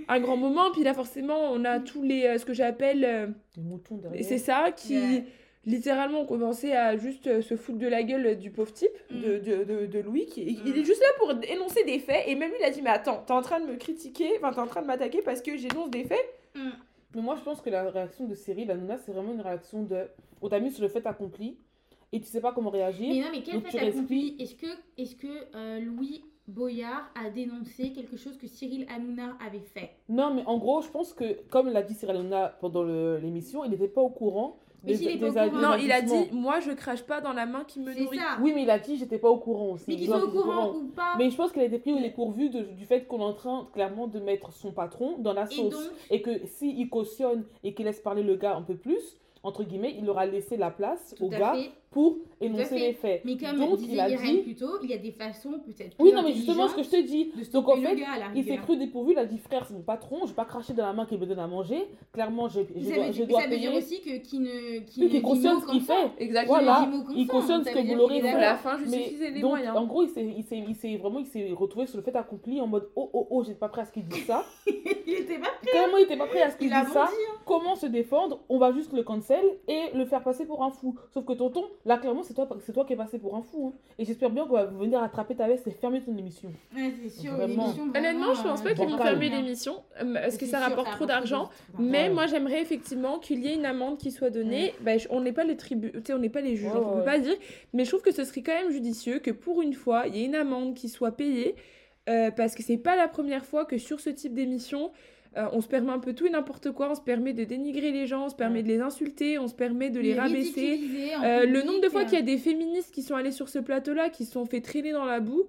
un 0.07 0.19
grand 0.21 0.37
moment. 0.37 0.71
Puis 0.71 0.83
là, 0.83 0.93
forcément, 0.93 1.51
on 1.51 1.63
a 1.65 1.79
tous 1.79 2.01
les, 2.01 2.23
euh, 2.25 2.37
ce 2.37 2.45
que 2.45 2.53
j'appelle, 2.53 3.03
euh, 3.05 3.27
c'est 4.21 4.37
ça, 4.37 4.71
qui. 4.75 4.95
Littéralement 5.65 6.21
ont 6.21 6.25
commencé 6.25 6.71
à 6.73 6.95
juste 6.97 7.27
euh, 7.27 7.41
se 7.41 7.55
foutre 7.55 7.79
de 7.79 7.87
la 7.87 8.03
gueule 8.03 8.37
du 8.37 8.51
pauvre 8.51 8.71
type, 8.73 8.91
Mm. 9.11 9.19
de, 9.21 9.37
de, 9.39 9.63
de, 9.63 9.85
de 9.87 9.99
Louis. 9.99 10.25
Qui, 10.27 10.41
Il 10.43 10.73
Mm. 10.73 10.77
est 10.77 10.83
juste 10.85 11.01
là 11.01 11.07
pour 11.17 11.31
énoncer 11.49 11.83
des 11.83 11.99
faits. 11.99 12.23
Et 12.27 12.35
même 12.35 12.49
lui, 12.51 12.57
il 12.59 12.65
a 12.65 12.69
dit 12.71 12.81
Mais 12.81 12.89
attends, 12.91 13.23
t'es 13.25 13.33
en 13.33 13.41
train 13.41 13.59
de 13.59 13.65
me 13.65 13.75
critiquer, 13.75 14.29
enfin, 14.37 14.51
t'es 14.53 14.59
en 14.59 14.67
train 14.67 14.81
de 14.81 14.87
m'attaquer 14.87 15.21
parce 15.21 15.41
que 15.41 15.55
j'énonce 15.57 15.89
des 15.89 16.03
faits? 16.03 16.25
Mais 17.15 17.21
moi, 17.21 17.35
je 17.37 17.41
pense 17.43 17.61
que 17.61 17.69
la 17.69 17.89
réaction 17.89 18.25
de 18.27 18.35
Cyril 18.35 18.69
Hanouna, 18.71 18.97
c'est 18.97 19.11
vraiment 19.11 19.33
une 19.33 19.41
réaction 19.41 19.83
de. 19.83 20.07
On 20.41 20.49
t'a 20.49 20.59
mis 20.59 20.71
sur 20.71 20.81
le 20.83 20.89
fait 20.89 21.05
accompli 21.07 21.57
et 22.11 22.19
tu 22.19 22.27
sais 22.27 22.41
pas 22.41 22.51
comment 22.51 22.69
réagir. 22.69 23.07
Mais 23.13 23.21
non, 23.21 23.27
mais 23.31 23.41
quel 23.41 23.61
fait 23.61 23.79
accompli? 23.79 24.35
Est-ce 24.39 24.55
que, 24.55 24.67
est 24.97 25.17
que 25.17 25.27
euh, 25.55 25.79
Louis 25.79 26.23
Boyard 26.47 27.09
a 27.19 27.29
dénoncé 27.29 27.91
quelque 27.93 28.17
chose 28.17 28.37
que 28.37 28.47
Cyril 28.47 28.85
Hanouna 28.93 29.37
avait 29.45 29.63
fait? 29.73 29.91
Non, 30.09 30.33
mais 30.33 30.43
en 30.45 30.57
gros, 30.57 30.81
je 30.81 30.89
pense 30.89 31.13
que, 31.13 31.41
comme 31.49 31.69
l'a 31.69 31.81
dit 31.81 31.93
Cyril 31.93 32.17
Hanouna 32.17 32.49
pendant 32.59 32.83
l'émission, 32.83 33.63
il 33.63 33.71
n'était 33.71 33.87
pas 33.87 34.01
au 34.01 34.09
courant 34.09 34.59
Mais 34.85 34.91
des, 34.93 34.97
s'il 34.97 35.07
est 35.09 35.17
pas 35.17 35.25
au 35.27 35.31
des- 35.31 35.49
courant- 35.49 35.61
des 35.61 35.61
Non, 35.61 35.73
il 35.83 35.91
a 35.91 36.01
dit 36.01 36.31
Moi, 36.31 36.59
je 36.59 36.71
crache 36.71 37.03
pas 37.03 37.21
dans 37.21 37.33
la 37.33 37.45
main 37.45 37.63
qui 37.67 37.79
me 37.79 37.93
nourrit. 37.93 38.17
ça. 38.17 38.37
Oui, 38.41 38.51
mais 38.53 38.63
il 38.63 38.69
a 38.69 38.79
dit 38.79 38.97
j'étais 38.97 39.17
pas 39.17 39.29
au 39.29 39.37
courant 39.37 39.71
aussi. 39.73 39.85
Mais 39.87 39.93
Il 39.95 39.97
qu'ils 39.99 40.07
doit 40.07 40.19
soient 40.19 40.27
au 40.27 40.31
courant 40.31 40.71
ou 40.73 40.83
pas. 40.95 41.13
Mais 41.17 41.29
je 41.29 41.35
pense 41.35 41.51
qu'il 41.51 41.61
a 41.61 41.65
été 41.65 41.79
pris 41.79 41.93
au 41.93 41.99
dépourvu 41.99 42.49
du 42.49 42.85
fait 42.85 43.05
qu'on 43.07 43.19
est 43.19 43.23
en 43.23 43.33
train 43.33 43.67
clairement 43.73 44.07
de 44.07 44.19
mettre 44.19 44.51
son 44.53 44.71
patron 44.71 45.17
dans 45.19 45.33
la 45.33 45.43
Et 45.43 45.55
sauce. 45.55 45.71
donc, 45.73 45.81
Et 46.09 46.21
que 46.21 46.45
s'il 46.45 46.89
cautionne 46.89 47.43
et 47.63 47.73
qu'il 47.73 47.85
laisse 47.85 47.99
parler 47.99 48.23
le 48.23 48.35
gars 48.35 48.55
un 48.55 48.61
peu 48.61 48.75
plus, 48.75 49.17
entre 49.43 49.63
guillemets, 49.63 49.95
il 49.99 50.09
aura 50.09 50.25
laissé 50.25 50.57
la 50.57 50.71
place 50.71 51.13
tout 51.17 51.25
au 51.25 51.29
gars 51.29 51.53
fait. 51.53 51.71
Pour 51.91 52.17
énoncer 52.41 52.77
les 52.77 52.93
faits. 52.93 53.21
Mais 53.23 53.37
comme 53.37 53.57
Donc, 53.57 53.77
disait 53.77 53.93
il 53.93 53.99
a 53.99 54.09
dit- 54.09 54.37
plus 54.39 54.55
tôt, 54.55 54.77
il 54.83 54.89
y 54.89 54.93
a 54.93 54.97
des 54.97 55.11
façons 55.11 55.53
peut-être 55.65 55.95
Oui, 55.99 56.11
non, 56.11 56.23
mais 56.23 56.33
justement, 56.33 56.67
ce 56.67 56.75
que 56.75 56.83
je 56.83 56.89
te 56.89 57.01
dis. 57.01 57.31
Donc, 57.53 57.69
en 57.69 57.77
fait, 57.77 57.97
Il 58.35 58.43
s'est 58.43 58.57
cru 58.57 58.75
dépourvu, 58.77 59.13
il 59.13 59.17
a 59.19 59.25
dit 59.25 59.37
frère, 59.37 59.65
c'est 59.65 59.73
mon 59.73 59.81
patron, 59.81 60.19
je 60.23 60.27
vais 60.27 60.33
pas 60.33 60.43
cracher 60.45 60.73
dans 60.73 60.85
la 60.85 60.91
main 60.93 61.05
qu'il 61.05 61.17
me 61.19 61.25
donne 61.25 61.39
à 61.39 61.47
manger. 61.47 61.87
Clairement, 62.11 62.49
je, 62.49 62.61
je 62.75 62.93
dois, 62.93 63.05
veut, 63.05 63.11
je 63.13 63.19
mais 63.21 63.27
dois 63.27 63.41
ça 63.41 63.47
veut 63.47 63.57
dire 63.57 63.73
aussi 63.73 64.01
que 64.01 64.17
qui 64.17 64.39
ne 64.39 64.79
qui 64.79 65.01
Oui, 65.01 65.05
ne 65.05 65.19
qu'il 65.21 65.39
dit 65.39 65.47
ce 65.61 65.71
qu'il 65.71 65.81
fait. 65.81 66.11
Exactement. 66.19 66.57
Voilà, 66.59 66.89
il 67.15 67.27
ça 67.27 67.63
ce 67.63 67.69
que 67.73 67.87
vous 67.87 67.95
l'aurez 67.95 68.19
À 68.19 68.33
fait. 68.33 68.41
la 68.41 68.55
fin, 68.57 68.77
Mais 68.79 68.97
justifiez 68.97 69.31
les 69.31 69.39
donc, 69.41 69.51
moyens. 69.51 69.77
en 69.77 69.85
gros, 69.85 70.03
il 70.03 70.09
s'est, 70.09 70.25
il 70.37 70.43
s'est, 70.43 70.63
il 70.67 70.75
s'est 70.75 70.97
vraiment, 70.97 71.19
il 71.19 71.25
s'est 71.25 71.49
retrouvé 71.53 71.85
sur 71.87 71.97
le 71.97 72.03
fait 72.03 72.15
accompli 72.15 72.59
en 72.59 72.67
mode 72.67 72.89
oh 72.95 73.09
oh 73.13 73.27
oh, 73.29 73.43
j'étais 73.43 73.57
pas 73.59 73.69
prêt 73.69 73.81
à 73.83 73.85
ce 73.85 73.91
qu'il 73.93 74.05
dise 74.05 74.25
ça. 74.25 74.43
il 74.67 74.73
était 75.13 75.37
pas 75.39 75.47
Tellement 75.71 75.97
il 75.97 76.03
était 76.03 76.17
pas 76.17 76.27
prêt 76.27 76.41
à 76.41 76.49
ce 76.51 76.57
qu'il 76.57 76.69
dise 76.69 76.91
ça. 76.91 77.05
hein. 77.05 77.35
Comment 77.45 77.75
se 77.75 77.85
défendre? 77.85 78.39
On 78.49 78.57
va 78.57 78.71
juste 78.73 78.91
le 78.93 79.03
cancel 79.03 79.43
et 79.67 79.95
le 79.95 80.05
faire 80.05 80.23
passer 80.23 80.45
pour 80.45 80.63
un 80.63 80.71
fou. 80.71 80.95
Sauf 81.13 81.25
que 81.25 81.33
tonton, 81.33 81.63
là 81.85 81.97
clairement, 81.97 82.23
c'est 82.23 82.33
toi, 82.33 82.47
c'est 82.65 82.73
toi 82.73 82.83
qui 82.85 82.93
es 82.93 82.95
passé 82.95 83.19
pour 83.19 83.35
un 83.35 83.41
fou. 83.43 83.73
hein. 83.73 83.79
Et 83.99 84.05
j'espère 84.05 84.29
bien 84.29 84.45
qu'on 84.45 84.53
va 84.53 84.65
venir 84.65 85.01
attraper 85.03 85.35
ta 85.35 85.47
veste 85.47 85.67
et 85.67 85.71
fermer 85.71 86.01
ton 86.01 86.15
émission. 86.17 86.51
Ouais, 86.75 86.91
c'est 87.03 87.09
sûr, 87.21 87.33
Vraiment. 87.33 87.63
l'émission, 87.67 87.83
Honnêtement, 87.95 88.33
je 88.33 88.41
pense 88.43 88.61
pas 88.61 88.69
euh, 88.69 88.73
qu'ils 88.73 88.89
vont 88.89 88.97
fermer 88.97 89.29
l'émission 89.29 89.83
euh, 90.01 90.13
parce 90.13 90.37
que 90.37 90.45
ça 90.45 90.59
rapporte 90.59 90.91
trop 90.91 91.05
d'argent. 91.05 91.49
Mais 91.79 92.03
Ouais. 92.03 92.09
moi, 92.09 92.27
j'aimerais 92.27 92.61
effectivement 92.61 93.19
qu'il 93.19 93.39
y 93.43 93.47
ait 93.47 93.55
une 93.55 93.65
amende 93.65 93.97
qui 93.97 94.11
soit 94.11 94.29
donnée. 94.29 94.73
Bah, 94.81 94.93
on 95.09 95.21
n'est 95.21 95.31
pas 95.33 95.43
les 95.43 95.57
tribus, 95.57 95.91
tu 95.93 96.01
sais, 96.07 96.13
on 96.13 96.19
n'est 96.19 96.29
pas 96.29 96.41
les 96.41 96.55
juges, 96.55 96.67
Ouais, 96.67 96.73
donc 96.73 96.87
on 96.87 96.97
peut 96.97 97.05
pas 97.05 97.19
dire. 97.19 97.35
Mais 97.73 97.85
je 97.85 97.89
trouve 97.91 98.01
que 98.01 98.11
ce 98.13 98.23
serait 98.23 98.41
quand 98.41 98.53
même 98.53 98.71
judicieux 98.71 99.19
que 99.19 99.31
pour 99.31 99.61
une 99.61 99.73
fois, 99.73 100.07
il 100.07 100.15
y 100.15 100.21
ait 100.21 100.25
une 100.25 100.35
amende 100.35 100.73
qui 100.73 100.89
soit 100.89 101.11
payée. 101.11 101.55
euh, 102.07 102.29
parce 102.29 102.53
que 102.53 102.61
c'est 102.61 102.77
pas 102.77 102.95
la 102.95 103.07
première 103.07 103.45
fois 103.45 103.65
que 103.65 103.79
sur 103.79 103.99
ce 103.99 104.11
type 104.11 104.33
d'émission, 104.35 104.91
euh, 105.37 105.47
on 105.51 105.61
se 105.61 105.67
permet 105.67 105.91
un 105.91 105.99
peu 105.99 106.13
tout 106.13 106.25
et 106.25 106.29
n'importe 106.29 106.71
quoi. 106.71 106.89
On 106.91 106.95
se 106.95 107.01
permet 107.01 107.33
de 107.33 107.43
dénigrer 107.43 107.91
les 107.91 108.07
gens, 108.07 108.25
on 108.25 108.29
se 108.29 108.35
permet 108.35 108.63
de 108.63 108.67
les 108.67 108.79
insulter, 108.79 109.37
on 109.37 109.47
se 109.47 109.53
permet 109.53 109.89
de 109.89 109.99
les 109.99 110.13
rabaisser. 110.13 110.79
Euh, 111.23 111.45
le 111.45 111.61
nombre 111.61 111.81
de 111.81 111.89
fois 111.89 112.05
qu'il 112.05 112.13
y 112.13 112.21
a 112.21 112.25
des 112.25 112.37
féministes 112.37 112.93
qui 112.93 113.01
sont 113.01 113.15
allées 113.15 113.31
sur 113.31 113.49
ce 113.49 113.59
plateau-là, 113.59 114.09
qui 114.09 114.25
se 114.25 114.31
sont 114.31 114.45
fait 114.45 114.61
traîner 114.61 114.91
dans 114.91 115.05
la 115.05 115.19
boue, 115.19 115.43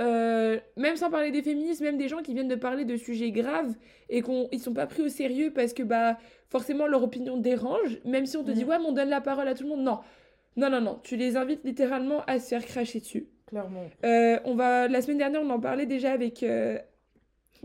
euh, 0.00 0.58
même 0.76 0.96
sans 0.96 1.10
parler 1.10 1.30
des 1.30 1.42
féministes, 1.42 1.80
même 1.80 1.98
des 1.98 2.08
gens 2.08 2.22
qui 2.22 2.34
viennent 2.34 2.48
de 2.48 2.54
parler 2.54 2.84
de 2.84 2.96
sujets 2.96 3.30
graves 3.30 3.74
et 4.08 4.22
qu'ils 4.22 4.60
sont 4.60 4.74
pas 4.74 4.86
pris 4.86 5.02
au 5.02 5.08
sérieux 5.08 5.52
parce 5.54 5.72
que 5.72 5.82
bah 5.82 6.18
forcément 6.48 6.86
leur 6.86 7.02
opinion 7.02 7.36
dérange, 7.36 8.00
même 8.04 8.26
si 8.26 8.36
on 8.36 8.42
te 8.42 8.50
dit 8.50 8.64
ouais 8.64 8.78
mais 8.78 8.86
on 8.86 8.92
donne 8.92 9.10
la 9.10 9.20
parole 9.20 9.46
à 9.48 9.54
tout 9.54 9.64
le 9.64 9.70
monde, 9.70 9.82
non. 9.82 10.00
Non, 10.56 10.70
non, 10.70 10.80
non, 10.80 11.00
tu 11.02 11.16
les 11.16 11.36
invites 11.36 11.64
littéralement 11.64 12.22
à 12.26 12.38
se 12.38 12.48
faire 12.48 12.64
cracher 12.64 13.00
dessus. 13.00 13.26
Clairement. 13.46 13.86
Euh, 14.04 14.38
on 14.44 14.54
va, 14.54 14.88
la 14.88 15.02
semaine 15.02 15.18
dernière, 15.18 15.42
on 15.42 15.50
en 15.50 15.60
parlait 15.60 15.86
déjà 15.86 16.12
avec 16.12 16.42
euh, 16.42 16.78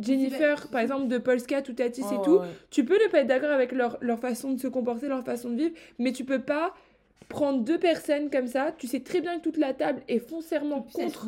Jennifer, 0.01 0.68
par 0.70 0.82
exemple, 0.82 1.08
de 1.08 1.18
Polska 1.18 1.62
ou 1.70 1.74
Tatis 1.74 2.03
Ah, 2.10 2.15
et 2.15 2.22
tout. 2.24 2.38
ouais. 2.38 2.48
Tu 2.72 2.86
peux 2.86 2.96
ne 3.03 3.10
pas 3.10 3.20
être 3.20 3.27
d'accord 3.27 3.51
avec 3.51 3.72
leur, 3.72 3.98
leur 4.01 4.20
façon 4.20 4.51
de 4.53 4.60
se 4.60 4.68
comporter, 4.68 5.08
leur 5.08 5.24
façon 5.24 5.50
de 5.50 5.56
vivre, 5.56 5.75
mais 5.98 6.12
tu 6.12 6.25
peux 6.25 6.41
pas 6.41 6.74
prendre 7.27 7.63
deux 7.63 7.77
personnes 7.77 8.32
comme 8.32 8.48
ça. 8.48 8.74
Tu 8.77 8.88
sais 8.88 9.01
très 9.01 9.22
bien 9.22 9.38
que 9.38 9.44
toute 9.44 9.58
la 9.58 9.74
table 9.75 10.01
est 10.08 10.18
foncièrement 10.18 10.82
puis 10.82 10.94
contre. 10.94 11.27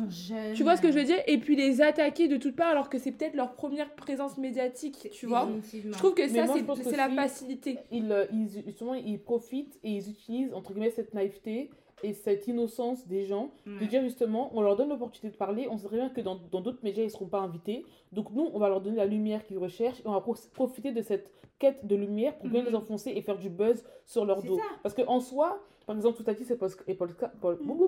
Tu 0.54 0.62
vois 0.64 0.76
ce 0.76 0.82
que 0.82 0.90
je 0.90 0.98
veux 0.98 1.04
dire? 1.04 1.18
Et 1.28 1.38
puis 1.38 1.54
les 1.54 1.80
attaquer 1.80 2.26
de 2.26 2.36
toutes 2.38 2.56
parts 2.56 2.68
alors 2.70 2.88
que 2.88 2.98
c'est 2.98 3.12
peut-être 3.12 3.34
leur 3.34 3.54
première 3.54 3.90
présence 3.94 4.36
médiatique, 4.36 5.08
tu 5.12 5.26
vois? 5.26 5.48
Je 5.72 5.90
trouve 5.98 6.14
que 6.14 6.22
Mais 6.22 6.28
ça, 6.28 6.52
c'est- 6.82 6.96
la 6.96 7.08
facilité. 7.08 7.78
Ils, 7.92 8.10
euh, 8.10 8.24
ils, 8.32 8.48
justement, 8.66 8.94
ils 8.94 9.20
profitent 9.20 9.78
et 9.84 9.90
ils 9.90 10.10
utilisent, 10.10 10.52
entre 10.54 10.72
guillemets, 10.72 10.90
cette 10.90 11.14
naïveté 11.14 11.70
et 12.02 12.12
cette 12.14 12.46
innocence 12.48 13.06
des 13.06 13.24
gens 13.24 13.50
de 13.66 13.84
dire 13.86 14.02
justement, 14.02 14.50
on 14.54 14.60
leur 14.62 14.76
donne 14.76 14.88
l'opportunité 14.88 15.30
de 15.30 15.36
parler, 15.36 15.68
on 15.70 15.76
sait 15.78 15.86
très 15.86 15.96
bien 15.96 16.08
que 16.08 16.20
dans 16.20 16.36
d'autres 16.60 16.82
médias, 16.82 17.02
ils 17.02 17.06
ne 17.06 17.10
seront 17.12 17.26
pas 17.26 17.40
invités. 17.40 17.84
Donc 18.12 18.30
nous, 18.32 18.48
on 18.52 18.58
va 18.58 18.68
leur 18.68 18.80
donner 18.80 18.96
la 18.96 19.06
lumière 19.06 19.44
qu'ils 19.44 19.58
recherchent 19.58 20.00
et 20.00 20.06
on 20.06 20.12
va 20.12 20.20
pro- 20.20 20.34
profiter 20.52 20.92
de 20.92 21.00
cette 21.02 21.32
quête 21.58 21.86
de 21.86 21.94
lumière 21.96 22.36
pour 22.38 22.48
bien 22.48 22.62
Mhm. 22.62 22.68
les 22.68 22.74
enfoncer 22.74 23.10
et 23.14 23.22
faire 23.22 23.38
du 23.38 23.48
buzz 23.50 23.84
sur 24.04 24.24
leur 24.24 24.42
dos. 24.42 24.56
ça. 24.56 24.62
Parce 24.82 24.94
qu'en 24.94 25.20
soi, 25.20 25.60
par 25.86 25.94
exemple, 25.96 26.16
tout 26.22 26.28
à 26.30 26.34
dit, 26.34 26.44
c'est 26.44 26.56
Paul, 26.56 26.68
Ska- 26.68 27.30
Paul, 27.40 27.58
Mhm. 27.62 27.78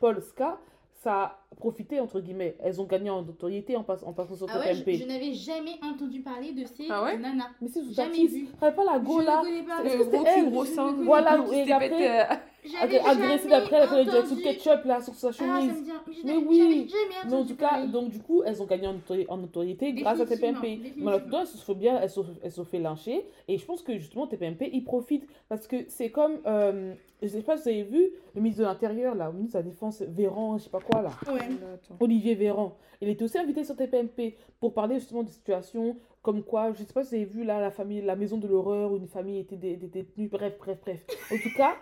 Paul 0.00 0.20
Ska, 0.22 0.58
ça 0.92 1.38
profité, 1.56 2.00
entre 2.00 2.20
guillemets. 2.20 2.56
Elles 2.62 2.80
ont 2.80 2.84
gagné 2.84 3.10
en 3.10 3.22
notoriété 3.22 3.76
en, 3.76 3.82
passe- 3.82 4.02
en 4.04 4.12
passant 4.12 4.34
sur 4.36 4.46
Ah 4.50 4.58
ouais, 4.58 4.74
je, 4.74 4.80
TPMP. 4.82 4.98
je 5.02 5.08
n'avais 5.08 5.32
jamais 5.32 5.74
entendu 5.82 6.20
parler 6.20 6.52
de 6.52 6.64
ces 6.66 6.86
Ah 6.90 7.04
ouais 7.04 7.16
nanas. 7.18 7.46
Mais 7.60 7.68
si, 7.68 7.94
Jamais 7.94 8.26
vu. 8.26 8.46
tu 8.46 8.56
pas 8.58 8.84
la 8.84 8.98
go 8.98 9.20
je 9.20 9.26
là. 9.26 9.42
Est-ce 9.84 9.96
que 9.96 10.04
c'était 10.04 10.16
elle 10.26 10.44
cul, 10.44 10.50
gros. 10.50 10.64
Voilà, 11.04 11.38
et 11.52 11.72
après- 11.72 12.20
euh, 12.20 12.34
agressée 12.82 13.48
jamais 13.48 13.48
d'après, 13.48 13.76
elle 13.76 13.82
a 13.82 13.86
fait 13.86 14.04
le 14.04 14.42
ketchup 14.42 14.84
là 14.84 15.00
sur 15.00 15.14
sa 15.14 15.28
Ah, 15.28 15.32
ça 15.32 15.38
chemise. 15.60 15.70
me 15.70 15.84
dit, 15.84 16.20
mais 16.24 16.36
oui. 16.36 16.88
jamais 16.90 17.30
Mais 17.30 17.36
en 17.36 17.44
tout 17.44 17.56
cas, 17.56 17.86
donc 17.86 18.10
du 18.10 18.18
coup, 18.18 18.42
elles 18.44 18.60
ont 18.60 18.66
gagné 18.66 18.88
en, 18.88 18.94
notori- 18.94 19.26
en 19.28 19.36
notoriété 19.36 19.92
grâce 19.92 20.20
à 20.20 20.26
TPMP. 20.26 20.80
Mais 20.96 21.10
là-dedans, 21.12 21.40
elles 21.42 21.46
se 21.46 21.58
sont 21.58 21.74
bien, 21.74 21.98
elles 22.00 22.10
se, 22.10 22.64
fait 22.64 22.78
lyncher. 22.80 23.24
Et 23.48 23.56
je 23.58 23.64
pense 23.64 23.82
que 23.82 23.96
justement, 23.98 24.26
TPMP, 24.26 24.68
ils 24.72 24.84
profitent. 24.84 25.26
Parce 25.48 25.66
que 25.68 25.76
c'est 25.88 26.10
comme, 26.10 26.38
euh, 26.46 26.92
je 27.22 27.28
sais 27.28 27.40
pas 27.42 27.56
si 27.56 27.62
vous 27.62 27.68
avez 27.68 27.82
vu, 27.84 28.10
le 28.34 28.40
ministre 28.40 28.62
de 28.62 28.66
l'Intérieur, 28.68 29.14
là, 29.14 29.28
le 29.28 29.34
ministre 29.34 29.58
de 29.60 29.64
la 29.64 29.70
Défense, 29.70 30.02
Véran, 30.02 30.58
je 30.58 30.64
sais 30.64 30.70
pas 30.70 30.80
quoi, 30.80 31.02
là. 31.02 31.10
Ouais. 31.38 31.96
Olivier 32.00 32.34
Véran. 32.34 32.76
Il 33.00 33.08
était 33.08 33.24
aussi 33.24 33.38
invité 33.38 33.64
sur 33.64 33.76
TPMP 33.76 34.36
pour 34.60 34.72
parler 34.74 34.96
justement 34.96 35.22
de 35.22 35.28
situations 35.28 35.96
comme 36.22 36.42
quoi, 36.42 36.72
je 36.72 36.78
sais 36.82 36.92
pas 36.92 37.04
si 37.04 37.10
vous 37.10 37.14
avez 37.16 37.24
vu 37.24 37.44
là, 37.44 37.60
la 37.60 37.70
famille, 37.70 38.02
la 38.02 38.16
maison 38.16 38.36
de 38.38 38.48
l'horreur 38.48 38.90
où 38.92 38.96
une 38.96 39.06
famille 39.06 39.38
était 39.38 39.56
dé- 39.56 39.76
dé- 39.76 39.86
détenue, 39.86 40.28
bref, 40.28 40.54
bref, 40.58 40.78
bref. 40.82 41.04
En 41.32 41.36
tout 41.36 41.54
cas, 41.56 41.76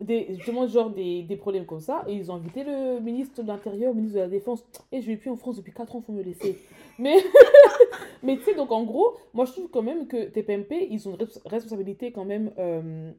des, 0.00 0.34
justement, 0.36 0.66
genre 0.68 0.90
des, 0.90 1.22
des 1.22 1.36
problèmes 1.36 1.66
comme 1.66 1.80
ça. 1.80 2.04
Et 2.06 2.14
ils 2.14 2.30
ont 2.30 2.34
invité 2.34 2.62
le 2.62 3.00
ministre 3.00 3.42
de 3.42 3.48
l'Intérieur, 3.48 3.90
le 3.92 3.96
ministre 3.96 4.16
de 4.18 4.22
la 4.22 4.28
Défense. 4.28 4.64
Et 4.92 5.00
je 5.00 5.06
vais 5.06 5.16
plus 5.16 5.30
en 5.30 5.36
France 5.36 5.56
depuis 5.56 5.72
4 5.72 5.96
ans, 5.96 6.00
faut 6.02 6.12
me 6.12 6.22
laisser. 6.22 6.56
Mais, 6.98 7.16
mais 8.22 8.36
tu 8.36 8.44
sais, 8.44 8.54
donc 8.54 8.70
en 8.70 8.84
gros, 8.84 9.14
moi 9.32 9.44
je 9.44 9.52
trouve 9.52 9.68
quand 9.70 9.82
même 9.82 10.06
que 10.06 10.26
TPMP, 10.28 10.86
ils 10.90 11.08
ont 11.08 11.12
une 11.12 11.24
res- 11.24 11.40
responsabilité 11.46 12.12
quand 12.12 12.24
même. 12.24 12.52
euh, 12.58 13.10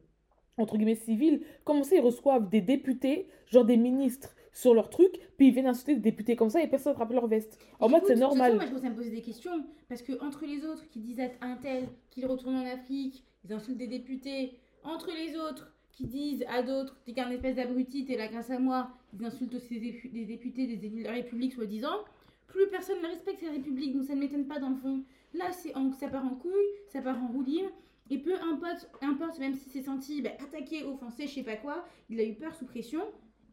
entre 0.58 0.78
guillemets 0.78 0.94
civile, 0.94 1.42
comment 1.64 1.82
ça 1.82 1.96
ils 1.96 2.00
reçoivent 2.00 2.48
des 2.48 2.62
députés, 2.62 3.28
genre 3.46 3.66
des 3.66 3.76
ministres? 3.76 4.34
Sur 4.56 4.72
leur 4.74 4.88
truc, 4.88 5.12
puis 5.36 5.48
ils 5.48 5.52
viennent 5.52 5.66
insulter 5.66 5.94
des 5.94 6.00
députés 6.00 6.34
comme 6.34 6.48
ça 6.48 6.62
et 6.62 6.66
personne 6.66 6.94
ne 6.94 6.98
rappelle 6.98 7.16
leur 7.16 7.26
veste. 7.26 7.58
En 7.78 7.90
mode 7.90 8.02
c'est 8.06 8.14
façon, 8.14 8.28
normal. 8.28 8.54
Moi, 8.54 8.64
je 8.64 8.68
commence 8.70 8.84
à 8.84 8.88
me 8.90 8.94
poser 8.96 9.10
des 9.10 9.20
questions. 9.20 9.64
Parce 9.88 10.00
que 10.00 10.12
entre 10.24 10.46
les 10.46 10.64
autres 10.64 10.88
qui 10.88 10.98
disent 11.00 11.20
à 11.20 11.28
un 11.42 11.56
tel 11.56 11.88
qu'il 12.10 12.24
retourne 12.26 12.56
en 12.56 12.64
Afrique, 12.66 13.22
ils 13.44 13.52
insultent 13.52 13.76
des 13.76 13.86
députés. 13.86 14.52
Entre 14.82 15.10
les 15.14 15.36
autres 15.36 15.70
qui 15.92 16.06
disent 16.06 16.44
à 16.48 16.62
d'autres, 16.62 16.96
t'es 17.04 17.12
qu'un 17.12 17.30
espèce 17.30 17.56
d'abruti, 17.56 18.06
t'es 18.06 18.16
là 18.16 18.28
grâce 18.28 18.50
à 18.50 18.58
moi, 18.58 18.88
ils 19.18 19.24
insultent 19.26 19.54
aussi 19.54 19.78
des, 19.78 19.92
dépu- 19.92 20.10
des 20.12 20.24
députés, 20.24 20.66
des 20.66 20.86
élus 20.86 21.02
de 21.02 21.08
la 21.08 21.12
République, 21.12 21.52
soi-disant. 21.52 22.04
Plus 22.46 22.66
personne 22.70 23.02
ne 23.02 23.08
respecte 23.08 23.40
cette 23.40 23.50
République, 23.52 23.94
donc 23.94 24.04
ça 24.04 24.14
ne 24.14 24.20
m'étonne 24.20 24.46
pas 24.46 24.58
dans 24.58 24.70
le 24.70 24.76
fond. 24.76 25.02
Là, 25.34 25.52
c'est 25.52 25.74
en- 25.76 25.92
ça 25.92 26.08
part 26.08 26.24
en 26.24 26.34
couille, 26.34 26.52
ça 26.88 27.02
part 27.02 27.22
en 27.22 27.26
roue 27.28 27.42
libre. 27.42 27.70
Et 28.08 28.18
peu 28.18 28.34
importe, 28.34 28.88
importe 29.02 29.38
même 29.38 29.54
s'il 29.54 29.70
s'est 29.70 29.82
senti 29.82 30.22
bah, 30.22 30.30
attaqué, 30.42 30.82
offensé, 30.84 31.26
je 31.26 31.34
sais 31.34 31.42
pas 31.42 31.56
quoi, 31.56 31.84
il 32.08 32.20
a 32.20 32.24
eu 32.24 32.34
peur 32.34 32.54
sous 32.54 32.64
pression. 32.64 33.02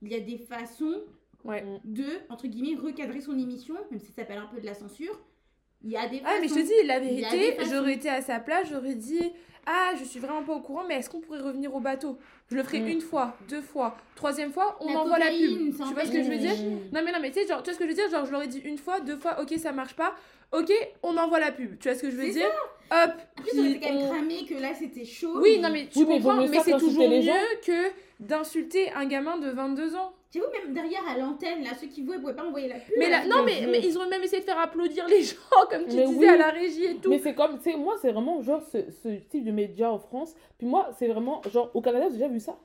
Il 0.03 0.11
y 0.11 0.15
a 0.15 0.19
des 0.19 0.37
façons 0.37 1.01
Ouais. 1.43 1.65
de, 1.83 2.05
entre 2.29 2.47
guillemets, 2.47 2.79
recadrer 2.79 3.19
son 3.19 3.37
émission, 3.37 3.73
même 3.91 3.99
si 3.99 4.07
ça 4.07 4.13
s'appelle 4.17 4.37
un 4.37 4.45
peu 4.45 4.61
de 4.61 4.65
la 4.65 4.73
censure. 4.73 5.19
Il 5.83 5.91
y 5.91 5.97
a 5.97 6.07
des 6.07 6.21
Ah, 6.23 6.35
mais 6.39 6.47
je 6.47 6.53
te 6.53 6.59
façons. 6.59 6.71
dis, 6.81 6.87
la 6.87 6.99
vérité, 6.99 7.51
façons. 7.55 7.69
j'aurais 7.71 7.93
été 7.95 8.07
à 8.09 8.21
sa 8.21 8.39
place, 8.39 8.69
j'aurais 8.69 8.95
dit 8.95 9.31
Ah, 9.65 9.91
je 9.97 10.03
suis 10.03 10.19
vraiment 10.19 10.43
pas 10.43 10.53
au 10.53 10.59
courant, 10.61 10.83
mais 10.87 10.95
est-ce 10.95 11.09
qu'on 11.09 11.19
pourrait 11.21 11.39
revenir 11.41 11.73
au 11.75 11.79
bateau? 11.81 12.17
Je 12.49 12.55
le 12.57 12.63
ferai 12.63 12.81
Mm. 12.81 12.87
une 12.87 13.01
fois, 13.01 13.37
deux 13.49 13.61
fois, 13.61 13.97
troisième 14.15 14.51
fois, 14.51 14.77
on 14.81 14.93
La 14.93 14.99
envoie 14.99 15.17
la 15.19 15.27
pub. 15.31 15.73
Tu 15.75 15.93
vois 15.93 16.05
ce 16.05 16.11
que 16.11 16.21
je 16.23 16.29
veux 16.29 16.37
dire? 16.37 16.53
Non, 16.93 17.01
mais 17.03 17.11
non, 17.13 17.19
mais 17.21 17.31
tu 17.31 17.39
sais, 17.41 17.47
genre, 17.47 17.63
tu 17.63 17.69
vois 17.69 17.73
ce 17.73 17.79
que 17.79 17.85
je 17.85 17.89
veux 17.89 17.95
dire? 17.95 18.09
Genre, 18.09 18.25
je 18.25 18.31
leur 18.31 18.41
ai 18.43 18.47
dit 18.47 18.59
une 18.59 18.77
fois, 18.77 18.99
deux 18.99 19.15
fois, 19.17 19.41
ok, 19.41 19.53
ça 19.57 19.71
marche 19.71 19.95
pas, 19.95 20.15
ok, 20.53 20.71
on 21.03 21.17
envoie 21.17 21.39
la 21.39 21.51
pub. 21.51 21.77
Tu 21.79 21.87
vois 21.89 21.97
ce 21.97 22.01
que 22.03 22.11
je 22.11 22.15
veux 22.15 22.29
dire 22.31 22.47
Hop 22.91 23.11
ça 23.51 23.57
aurait 23.59 23.69
été 23.71 23.79
puis 23.79 23.79
quand 23.79 23.93
même 23.95 24.03
on- 24.03 24.09
cramé 24.13 24.45
que 24.47 24.53
là 24.55 24.73
c'était 24.73 25.05
chaud. 25.05 25.39
Oui, 25.41 25.57
non, 25.59 25.69
mais 25.71 25.87
tu 25.87 25.99
Oui, 25.99 26.05
comprends, 26.21 26.35
mais 26.35 26.59
c'est 26.59 26.77
toujours 26.77 27.07
les 27.09 27.17
mieux 27.21 27.21
gens. 27.23 27.33
que 27.65 27.89
d'insulter 28.19 28.91
un 28.91 29.05
gamin 29.05 29.37
de 29.37 29.49
22 29.49 29.95
ans. 29.95 30.13
J'avoue, 30.33 30.45
même 30.51 30.73
derrière 30.73 31.07
à 31.07 31.17
l'antenne, 31.17 31.63
là, 31.63 31.71
ceux 31.79 31.87
qui 31.87 32.01
voient, 32.01 32.15
ils 32.15 32.21
pouvaient 32.21 32.35
pas 32.35 32.43
envoyer 32.45 32.67
la 32.67 32.79
pub. 32.79 32.95
Mais 32.97 33.07
là, 33.09 33.19
là. 33.23 33.27
non, 33.27 33.43
mais, 33.43 33.61
ils 33.83 33.97
ont 33.99 34.09
même 34.09 34.23
essayé 34.23 34.39
de 34.41 34.45
faire 34.45 34.59
applaudir 34.59 35.07
les 35.07 35.21
gens, 35.23 35.35
comme 35.69 35.85
tu 35.87 35.95
Mais 35.95 36.05
disais 36.07 36.17
oui. 36.19 36.27
à 36.27 36.37
la 36.37 36.49
régie 36.49 36.85
et 36.85 36.95
tout. 36.95 37.09
Mais 37.09 37.19
c'est 37.19 37.35
comme, 37.35 37.59
c'est 37.63 37.75
moi, 37.75 37.95
c'est 38.01 38.11
vraiment 38.11 38.41
genre 38.41 38.61
ce, 38.71 38.89
ce 39.03 39.09
type 39.29 39.43
de 39.45 39.51
média 39.51 39.91
en 39.91 39.99
France. 39.99 40.33
Puis 40.57 40.65
moi, 40.67 40.89
c'est 40.97 41.07
vraiment 41.07 41.41
genre 41.51 41.69
au 41.75 41.81
Canada, 41.81 42.05
j'ai 42.09 42.15
déjà 42.17 42.27
vu 42.27 42.39
ça. 42.39 42.57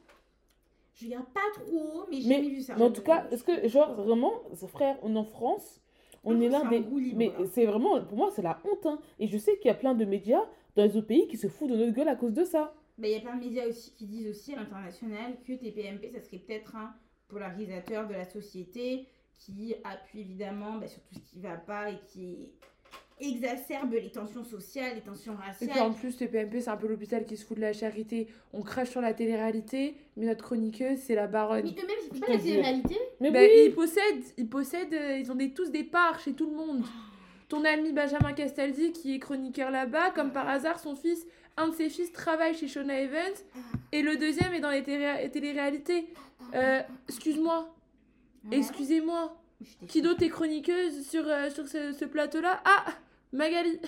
Je 0.95 1.07
regarde 1.07 1.27
pas 1.33 1.41
trop, 1.55 2.05
mais 2.11 2.21
j'ai 2.21 2.29
Mais, 2.29 2.35
jamais 2.37 2.49
vu 2.49 2.61
ça. 2.63 2.75
mais 2.77 2.85
en 2.85 2.91
tout 2.91 3.03
cas, 3.03 3.27
est-ce 3.31 3.45
que 3.45 3.69
genre 3.69 3.95
vraiment, 3.95 4.33
frère, 4.73 4.97
on 5.03 5.15
est 5.15 5.19
en 5.19 5.25
France, 5.25 5.81
on 6.29 6.41
est 6.41 6.49
libre, 6.49 7.17
Mais 7.17 7.27
là. 7.39 7.45
c'est 7.53 7.67
vraiment, 7.67 8.01
pour 8.05 8.19
moi, 8.19 8.31
c'est 8.35 8.43
la 8.43 8.61
honte. 8.65 8.87
hein. 8.87 8.99
Et 9.19 9.27
je 9.27 9.39
sais 9.39 9.57
qu'il 9.59 9.67
y 9.69 9.71
a 9.71 9.75
plein 9.75 9.95
de 9.95 10.05
médias 10.05 10.43
dans 10.77 10.85
les 10.85 10.97
autres 10.97 11.07
pays 11.07 11.27
qui 11.29 11.37
se 11.37 11.49
foutent 11.49 11.71
de 11.71 11.77
notre 11.77 11.93
gueule 11.93 12.09
à 12.09 12.17
cause 12.17 12.33
de 12.35 12.45
ça. 12.45 12.75
Bah, 12.99 13.07
il 13.09 13.13
y 13.13 13.17
a 13.17 13.21
plein 13.21 13.37
de 13.37 13.45
médias 13.45 13.67
aussi 13.69 13.93
qui 13.95 14.07
disent 14.07 14.29
aussi 14.29 14.55
à 14.55 14.57
l'international 14.57 15.37
que 15.47 15.53
TPMP, 15.53 16.11
ça 16.13 16.21
serait 16.21 16.39
peut-être 16.39 16.75
un 16.77 16.93
polarisateur 17.29 18.07
de 18.09 18.15
la 18.15 18.25
société 18.25 19.07
qui 19.39 19.75
appuie 19.85 20.21
évidemment 20.21 20.79
bah, 20.79 20.89
sur 20.89 21.01
tout 21.03 21.15
ce 21.15 21.21
qui 21.31 21.41
va 21.41 21.57
pas 21.57 21.91
et 21.91 21.99
qui 22.13 22.51
exacerbe 23.21 23.93
les 23.95 24.11
tensions 24.11 24.45
sociales, 24.45 24.93
les 24.95 25.01
tensions 25.01 25.33
Et 25.35 25.67
puis 25.67 25.71
en 25.81 25.85
raciales. 25.89 25.95
plus, 25.95 26.17
TPMP, 26.17 26.61
c'est 26.61 26.71
un 26.71 26.77
peu 26.77 26.87
l'hôpital 26.87 27.25
qui 27.25 27.37
se 27.37 27.45
fout 27.45 27.57
de 27.57 27.63
la 27.63 27.73
charité. 27.73 28.29
On 28.53 28.63
crache 28.63 28.91
sur 28.91 29.01
la 29.01 29.13
télé-réalité, 29.15 29.95
mais 30.17 30.27
notre 30.27 30.45
chroniqueuse, 30.45 30.99
c'est 30.99 31.15
la 31.15 31.27
baronne. 31.27 31.65
Mais 31.65 31.71
eux-mêmes, 31.83 31.97
ils 32.13 32.19
font 32.19 32.27
pas 32.27 32.33
la 32.33 32.39
télé-réalité. 32.39 32.97
Mais 33.21 33.31
Ben, 33.31 33.49
oui, 33.51 33.65
ils 33.67 33.75
possèdent, 33.75 34.25
ils 34.37 34.49
possèdent, 34.49 34.95
euh, 34.95 35.19
ils 35.19 35.31
ont 35.33 35.35
des, 35.35 35.51
tous 35.53 35.71
des 35.71 35.85
parts 35.85 36.21
chez 36.21 36.33
tout 36.33 36.47
le 36.49 36.57
monde. 36.57 36.85
Ton 37.49 37.65
ami 37.65 37.93
Benjamin 37.93 38.33
Castaldi, 38.35 38.93
qui 38.93 39.15
est 39.15 39.19
chroniqueur 39.19 39.71
là-bas, 39.71 40.11
comme 40.11 40.33
par 40.33 40.49
hasard, 40.49 40.79
son 40.79 40.95
fils, 40.95 41.27
un 41.57 41.69
de 41.69 41.75
ses 41.75 41.89
fils 41.89 42.13
travaille 42.13 42.55
chez 42.55 42.69
Shona 42.69 43.01
Evans, 43.01 43.33
et 43.91 44.03
le 44.03 44.17
deuxième 44.17 44.53
est 44.55 44.61
dans 44.61 44.71
les 44.71 44.83
télé- 44.83 45.29
télé-réalités. 45.33 46.07
Euh, 46.55 46.81
excuse-moi, 47.09 47.75
excusez-moi. 48.53 49.35
Qui 49.89 50.03
d'autre 50.03 50.23
est 50.23 50.29
chroniqueuse 50.29 51.05
sur, 51.09 51.27
euh, 51.27 51.51
sur 51.51 51.67
ce, 51.67 51.93
ce 51.93 52.05
plateau-là? 52.05 52.61
Ah 52.65 52.85
Magali 53.33 53.79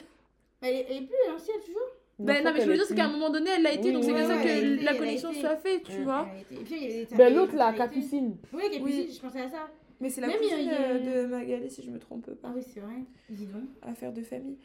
Elle 0.63 0.75
est, 0.75 0.87
elle 0.91 0.97
est 0.99 1.07
plus 1.07 1.17
l'ancienne 1.29 1.61
toujours 1.65 1.83
Ben 2.19 2.45
non, 2.45 2.53
mais 2.53 2.61
je 2.61 2.67
veux 2.67 2.75
dire, 2.75 2.85
c'est 2.87 2.95
qu'à 2.95 3.07
un 3.07 3.13
moment 3.13 3.31
donné, 3.31 3.51
elle 3.57 3.63
l'a 3.63 3.73
été, 3.73 3.89
Oui, 3.89 3.93
donc 3.95 4.05
c'est 4.05 4.13
comme 4.13 4.27
ça 4.27 4.37
que 4.37 4.49
été, 4.75 4.83
la 4.85 4.95
connexion 4.95 5.33
soit 5.33 5.57
faite, 5.57 5.85
tu 5.85 6.03
vois. 6.03 6.29
Et 6.51 6.57
puis 6.57 6.75
il 6.77 6.83
y 6.83 6.85
avait 6.95 7.05
des 7.07 7.17
Ben 7.17 7.35
l'autre, 7.35 7.55
la. 7.57 7.73
Capucine. 7.73 8.37
Oui, 8.53 8.63
Capucine, 8.71 8.85
Oui. 8.85 9.13
je 9.15 9.21
pensais 9.21 9.41
à 9.41 9.49
ça. 9.49 9.71
Mais 10.01 10.09
c'est 10.09 10.23
la 10.23 10.29
Même, 10.29 10.39
cousine 10.39 10.71
euh, 10.73 11.23
de 11.25 11.27
Magali, 11.27 11.71
si 11.71 11.83
je 11.83 11.91
me 11.91 11.99
trompe 11.99 12.25
pas. 12.27 12.49
Ah 12.49 12.53
oui, 12.57 12.63
c'est 12.67 12.81
vrai. 12.81 12.95
Dis 13.29 13.47
donc. 13.47 13.65
affaire 13.83 14.13
de 14.13 14.23
famille. 14.23 14.57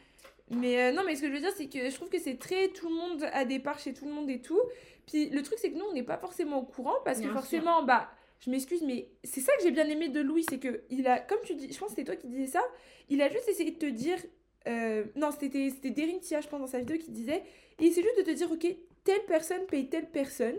Mais 0.50 0.80
euh, 0.80 0.92
non, 0.92 1.02
mais 1.04 1.14
ce 1.14 1.22
que 1.22 1.28
je 1.28 1.32
veux 1.32 1.40
dire, 1.40 1.52
c'est 1.54 1.66
que 1.66 1.90
je 1.90 1.94
trouve 1.94 2.08
que 2.08 2.18
c'est 2.18 2.38
très. 2.38 2.68
Tout 2.68 2.88
le 2.88 2.94
monde 2.94 3.24
a 3.32 3.44
des 3.44 3.58
parts 3.58 3.78
chez 3.78 3.92
tout 3.92 4.06
le 4.06 4.12
monde 4.12 4.30
et 4.30 4.40
tout. 4.40 4.60
Puis 5.06 5.28
le 5.30 5.42
truc, 5.42 5.58
c'est 5.58 5.70
que 5.70 5.76
nous, 5.76 5.84
on 5.90 5.92
n'est 5.92 6.02
pas 6.02 6.16
forcément 6.16 6.58
au 6.60 6.64
courant 6.64 6.94
parce 7.04 7.20
que 7.20 7.28
forcément, 7.28 7.82
bah, 7.82 8.08
je 8.40 8.50
m'excuse, 8.50 8.82
mais 8.82 9.08
c'est 9.24 9.40
ça 9.40 9.52
que 9.58 9.62
j'ai 9.62 9.70
bien 9.72 9.86
aimé 9.88 10.08
de 10.08 10.20
Louis, 10.20 10.44
c'est 10.48 10.58
que 10.58 10.82
il 10.90 11.06
a, 11.06 11.18
comme 11.18 11.38
tu 11.44 11.54
dis, 11.54 11.70
je 11.70 11.78
pense 11.78 11.88
que 11.90 11.96
c'était 11.96 12.04
toi 12.04 12.16
qui 12.16 12.28
disais 12.28 12.46
ça, 12.46 12.62
il 13.08 13.20
a 13.22 13.30
juste 13.30 13.48
essayé 13.48 13.70
de 13.72 13.78
te 13.78 13.86
dire. 13.86 14.18
Euh, 14.66 15.04
non, 15.14 15.30
c'était 15.30 15.70
c'était 15.70 15.90
Derin 15.90 16.18
Tia, 16.18 16.40
je 16.40 16.48
pense, 16.48 16.60
dans 16.60 16.66
sa 16.66 16.78
vidéo 16.78 16.98
qui 16.98 17.10
disait. 17.10 17.42
Il 17.78 17.86
essaie 17.86 18.02
juste 18.02 18.18
de 18.18 18.22
te 18.22 18.30
dire, 18.30 18.50
ok, 18.50 18.66
telle 19.04 19.24
personne 19.26 19.66
paye 19.66 19.88
telle 19.88 20.10
personne. 20.10 20.56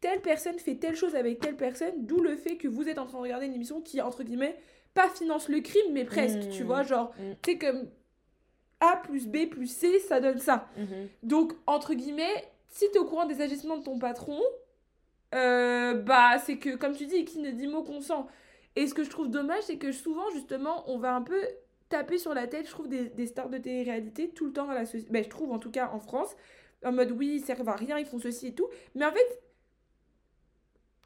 Telle 0.00 0.20
personne 0.20 0.58
fait 0.58 0.74
telle 0.74 0.94
chose 0.94 1.14
avec 1.14 1.40
telle 1.40 1.56
personne, 1.56 1.94
d'où 2.04 2.20
le 2.20 2.36
fait 2.36 2.56
que 2.56 2.68
vous 2.68 2.88
êtes 2.88 2.98
en 2.98 3.06
train 3.06 3.18
de 3.18 3.22
regarder 3.22 3.46
une 3.46 3.54
émission 3.54 3.80
qui, 3.80 4.00
entre 4.02 4.24
guillemets, 4.24 4.56
pas 4.92 5.08
finance 5.08 5.48
le 5.48 5.60
crime, 5.60 5.92
mais 5.92 6.04
presque, 6.04 6.50
tu 6.50 6.64
vois, 6.64 6.82
genre, 6.82 7.14
c'est 7.44 7.56
comme 7.56 7.88
A 8.80 8.96
plus 8.96 9.26
B 9.26 9.48
plus 9.48 9.68
C, 9.68 9.98
ça 10.00 10.20
donne 10.20 10.38
ça. 10.38 10.68
Mhm. 10.76 11.08
Donc, 11.22 11.54
entre 11.66 11.94
guillemets, 11.94 12.44
si 12.68 12.90
t'es 12.92 12.98
au 12.98 13.06
courant 13.06 13.24
des 13.24 13.40
agissements 13.40 13.78
de 13.78 13.84
ton 13.84 13.98
patron, 13.98 14.40
euh, 15.34 15.94
bah, 15.94 16.38
c'est 16.38 16.58
que, 16.58 16.76
comme 16.76 16.94
tu 16.94 17.06
dis, 17.06 17.24
qui 17.24 17.38
ne 17.38 17.50
dit 17.50 17.66
mot 17.66 17.82
consent. 17.82 18.26
Et 18.76 18.86
ce 18.86 18.94
que 18.94 19.02
je 19.02 19.10
trouve 19.10 19.30
dommage, 19.30 19.62
c'est 19.62 19.78
que 19.78 19.92
souvent, 19.92 20.30
justement, 20.34 20.84
on 20.90 20.98
va 20.98 21.14
un 21.14 21.22
peu 21.22 21.40
taper 21.88 22.18
sur 22.18 22.34
la 22.34 22.46
tête, 22.46 22.66
je 22.66 22.70
trouve, 22.70 22.88
des, 22.88 23.08
des 23.10 23.26
stars 23.26 23.48
de 23.48 23.58
télé-réalité 23.58 24.28
tout 24.30 24.46
le 24.46 24.52
temps 24.52 24.66
dans 24.66 24.72
la 24.72 24.86
société. 24.86 25.10
Ben, 25.10 25.22
je 25.24 25.28
trouve, 25.28 25.52
en 25.52 25.58
tout 25.58 25.70
cas, 25.70 25.90
en 25.92 26.00
France, 26.00 26.36
en 26.84 26.92
mode, 26.92 27.12
oui, 27.12 27.36
ils 27.36 27.44
servent 27.44 27.68
à 27.68 27.76
rien, 27.76 27.98
ils 27.98 28.06
font 28.06 28.18
ceci 28.18 28.48
et 28.48 28.54
tout. 28.54 28.68
Mais 28.94 29.04
en 29.04 29.12
fait, 29.12 29.40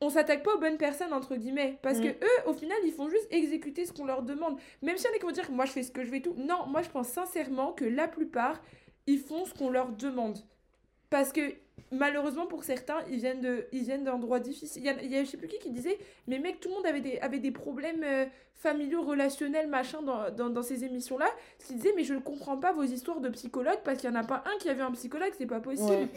on 0.01 0.09
s'attaque 0.09 0.43
pas 0.43 0.55
aux 0.55 0.59
bonnes 0.59 0.79
personnes, 0.79 1.13
entre 1.13 1.37
guillemets. 1.37 1.79
Parce 1.83 1.99
Mm. 1.99 2.03
que 2.03 2.09
eux, 2.09 2.47
au 2.49 2.55
final, 2.55 2.79
ils 2.85 2.93
font 2.93 3.09
juste 3.11 3.27
exécuter 3.31 3.85
ce 3.85 3.93
qu'on 3.93 4.07
leur 4.07 4.23
demande. 4.23 4.59
Même 4.83 4.97
si 4.97 5.07
on 5.07 5.15
est 5.15 5.19
qui 5.19 5.27
vont 5.27 5.31
dire, 5.31 5.51
moi, 5.51 5.67
je 5.67 5.73
fais 5.73 5.83
ce 5.83 5.91
que 5.93 6.05
je 6.05 6.11
veux 6.11 6.17
et 6.17 6.23
tout. 6.23 6.35
Non, 6.39 6.67
moi, 6.67 6.83
je 6.83 6.89
pense 6.89 7.09
sincèrement 7.09 7.73
que 7.73 7.85
la 7.85 8.09
plupart, 8.09 8.63
ils 9.07 9.19
font 9.19 9.45
ce 9.45 9.53
qu'on 9.53 9.69
leur 9.71 9.91
demande. 9.93 10.39
Parce 11.11 11.33
que 11.33 11.55
malheureusement 11.91 12.47
pour 12.47 12.65
certains, 12.65 12.99
ils 13.11 13.19
viennent 13.19 13.41
de, 13.41 13.67
ils 13.73 13.83
viennent 13.83 14.05
d'endroits 14.05 14.41
difficiles. 14.41 14.83
Il 14.83 14.87
y 14.87 14.89
a, 14.89 15.03
il 15.03 15.11
y 15.11 15.17
a 15.17 15.25
je 15.25 15.31
sais 15.31 15.37
plus 15.37 15.49
qui 15.49 15.59
qui 15.59 15.71
disait, 15.71 15.99
mais 16.27 16.39
mec, 16.39 16.61
tout 16.61 16.69
le 16.69 16.75
monde 16.77 16.87
avait 16.87 17.01
des, 17.01 17.19
avait 17.19 17.39
des 17.39 17.51
problèmes 17.51 18.03
euh, 18.05 18.27
familiaux, 18.55 19.03
relationnels, 19.03 19.69
machin 19.69 20.03
dans, 20.03 20.31
dans, 20.31 20.51
dans 20.51 20.63
ces 20.63 20.85
émissions-là. 20.85 21.29
Ce 21.59 21.67
qu'il 21.67 21.77
disait, 21.77 21.93
mais 21.97 22.05
je 22.05 22.15
ne 22.15 22.21
comprends 22.21 22.57
pas 22.59 22.73
vos 22.73 22.83
histoires 22.83 23.21
de 23.21 23.29
psychologues 23.31 23.81
parce 23.85 23.99
qu'il 23.99 24.11
n'y 24.11 24.17
en 24.17 24.21
a 24.21 24.25
pas 24.25 24.45
un 24.47 24.59
qui 24.59 24.69
avait 24.69 24.83
un 24.83 24.93
psychologue, 24.93 25.33
c'est 25.37 25.47
pas 25.47 25.61
possible. 25.61 25.89
Ouais. 25.91 26.09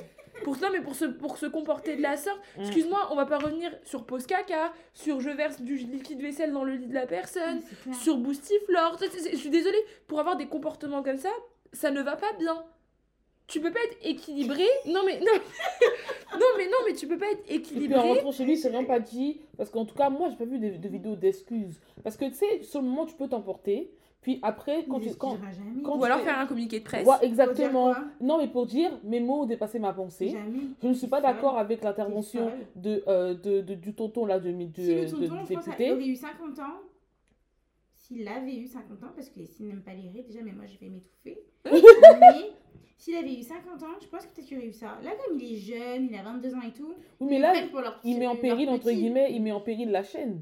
pour 0.43 0.57
non 0.59 0.69
mais 0.71 0.81
pour 0.81 0.95
se 0.95 1.05
pour 1.05 1.37
se 1.37 1.45
comporter 1.45 1.95
de 1.95 2.01
la 2.01 2.17
sorte. 2.17 2.39
Excuse-moi, 2.59 3.07
on 3.11 3.15
va 3.15 3.25
pas 3.25 3.37
revenir 3.37 3.71
sur 3.83 4.05
pause 4.05 4.25
caca, 4.25 4.73
sur 4.93 5.21
je 5.21 5.29
verse 5.29 5.61
du 5.61 5.77
liquide 5.77 6.21
vaisselle 6.21 6.51
dans 6.51 6.63
le 6.63 6.73
lit 6.73 6.87
de 6.87 6.93
la 6.93 7.05
personne, 7.07 7.61
sur 7.93 8.17
boostiflore. 8.17 8.97
Je 9.31 9.37
suis 9.37 9.49
désolée, 9.49 9.77
pour 10.07 10.19
avoir 10.19 10.35
des 10.35 10.47
comportements 10.47 11.03
comme 11.03 11.17
ça, 11.17 11.29
ça 11.71 11.91
ne 11.91 12.01
va 12.01 12.15
pas 12.15 12.33
bien. 12.39 12.63
Tu 13.47 13.59
peux 13.59 13.71
pas 13.71 13.79
être 13.83 13.97
équilibré. 14.07 14.65
Non 14.87 15.01
mais 15.05 15.19
non. 15.19 15.25
non 16.33 16.45
mais 16.57 16.65
non 16.65 16.77
mais 16.87 16.93
tu 16.93 17.07
peux 17.07 17.17
pas 17.17 17.29
être 17.31 17.43
Et 17.49 17.59
puis 17.59 17.71
en 17.75 17.79
équilibré. 17.79 17.99
rentrant 17.99 18.31
chez 18.31 18.45
lui, 18.45 18.57
c'est 18.57 18.69
vraiment 18.69 18.87
pas 18.87 18.99
dit. 18.99 19.41
Parce 19.57 19.69
qu'en 19.69 19.85
tout 19.85 19.95
cas, 19.95 20.09
moi, 20.09 20.29
j'ai 20.29 20.35
pas 20.37 20.45
vu 20.45 20.57
de, 20.59 20.77
de 20.77 20.87
vidéos 20.87 21.15
d'excuses. 21.15 21.79
Parce 22.03 22.17
que 22.17 22.25
tu 22.25 22.33
sais, 22.35 22.63
sur 22.63 22.81
le 22.81 22.87
moment, 22.87 23.05
tu 23.05 23.15
peux 23.15 23.27
t'emporter. 23.27 23.91
Puis 24.21 24.39
après, 24.41 24.85
quand 24.85 24.99
Il 24.99 25.11
tu. 25.11 25.17
Quand, 25.17 25.37
quand 25.83 25.97
Ou 25.97 26.03
alors 26.05 26.19
tu- 26.19 26.23
faire 26.23 26.39
un 26.39 26.47
communiqué 26.47 26.79
de 26.79 26.85
presse. 26.85 27.05
Ouais, 27.05 27.17
exactement. 27.23 27.93
Non, 28.21 28.37
mais 28.37 28.47
pour 28.47 28.65
dire, 28.65 28.97
mes 29.03 29.19
mots 29.19 29.41
ont 29.41 29.45
dépassé 29.45 29.79
ma 29.79 29.91
pensée. 29.91 30.29
Jamais. 30.29 30.59
Je 30.81 30.87
ne 30.87 30.93
suis 30.93 31.07
pas 31.07 31.19
d'accord 31.19 31.57
avec 31.57 31.83
l'intervention 31.83 32.49
de, 32.77 33.03
euh, 33.09 33.33
de, 33.33 33.59
de- 33.59 33.75
du 33.75 33.93
tonton 33.93 34.25
là, 34.25 34.39
de, 34.39 34.49
du, 34.51 34.71
Si 34.81 34.95
le 34.95 35.05
de- 35.05 35.11
tonton, 35.11 35.43
je 35.45 35.53
pense 35.53 35.65
qu'il 35.75 35.91
aurait 35.91 36.07
eu 36.07 36.15
50 36.15 36.59
ans, 36.59 36.79
s'il 37.95 38.25
avait 38.27 38.55
eu 38.55 38.67
50 38.67 39.03
ans, 39.03 39.11
parce 39.13 39.29
que 39.29 39.43
s'il 39.45 39.67
n'aime 39.67 39.81
pas 39.81 39.93
les 39.93 40.09
raies, 40.09 40.23
déjà, 40.25 40.39
mais 40.41 40.53
moi 40.53 40.65
je 40.67 40.77
vais 40.79 40.89
m'étouffer. 40.89 41.39
mais 41.65 42.51
s'il 43.03 43.15
avait 43.15 43.33
eu 43.33 43.41
50 43.43 43.83
ans, 43.83 43.95
je 44.01 44.07
pense 44.07 44.25
que 44.25 44.33
peut-être 44.33 44.47
qu'il 44.47 44.57
aurait 44.57 44.67
eu 44.67 44.73
ça. 44.73 44.97
Là, 45.03 45.11
comme 45.25 45.37
il 45.39 45.53
est 45.53 45.57
jeune, 45.57 46.07
il 46.09 46.15
a 46.15 46.23
22 46.23 46.55
ans 46.55 46.61
et 46.65 46.71
tout, 46.71 46.93
Oui, 47.19 47.27
mais 47.31 47.39
là, 47.39 47.51
prennent 47.51 47.69
pour 47.69 47.81
leur 47.81 47.99
il 48.03 48.17
met 48.17 48.27
en 48.27 48.35
péril, 48.37 48.69
entre 48.69 48.85
petit. 48.85 48.95
guillemets, 48.95 49.33
il 49.33 49.41
met 49.43 49.51
en 49.51 49.59
péril 49.61 49.91
la 49.91 50.03
chaîne. 50.03 50.41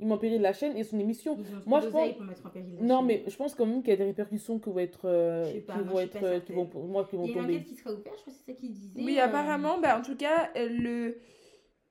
Il 0.00 0.06
met 0.06 0.14
en 0.14 0.18
péril 0.18 0.40
la 0.40 0.52
chaîne 0.52 0.76
et 0.76 0.84
son 0.84 0.98
émission. 0.98 1.36
Moi, 1.66 1.80
je 1.80 1.88
pense- 1.88 2.12
pour 2.14 2.24
mettre 2.24 2.46
en 2.46 2.50
péril 2.50 2.76
la 2.76 2.82
Non, 2.82 2.98
chaîne. 2.98 3.06
mais 3.06 3.24
je 3.26 3.36
pense 3.36 3.54
quand 3.54 3.66
même 3.66 3.82
qu'il 3.82 3.90
y 3.90 3.94
a 3.94 3.96
des 3.96 4.04
répercussions 4.04 4.58
qui 4.58 4.70
vont 4.70 4.78
être, 4.78 5.06
euh, 5.06 5.44
Je 5.48 5.52
sais 5.54 5.60
pas, 5.60 5.72
qui 5.74 5.78
moi, 5.80 5.86
vont 5.88 5.92
je 5.98 6.06
suis 6.06 6.08
être, 6.16 6.20
pas 6.20 6.26
euh, 6.28 6.40
qui 6.40 6.52
vont, 6.52 6.70
moi, 6.86 7.04
qui 7.10 7.16
vont 7.16 7.24
Il 7.24 7.30
y 7.30 7.34
a 7.34 7.36
une 7.36 7.40
tomber. 7.42 7.54
enquête 7.56 7.66
qui 7.68 7.74
sera 7.74 7.90
ouverte, 7.92 8.06
je 8.16 8.20
crois 8.22 8.32
que 8.32 8.38
c'est 8.38 8.52
ça 8.52 8.58
qu'il 8.58 8.72
disait. 8.72 9.02
Oui, 9.04 9.18
euh, 9.18 9.24
apparemment, 9.24 9.78
bah 9.78 9.98
en 9.98 10.02
tout 10.02 10.16
cas, 10.16 10.50
euh, 10.56 10.68
le 10.70 11.18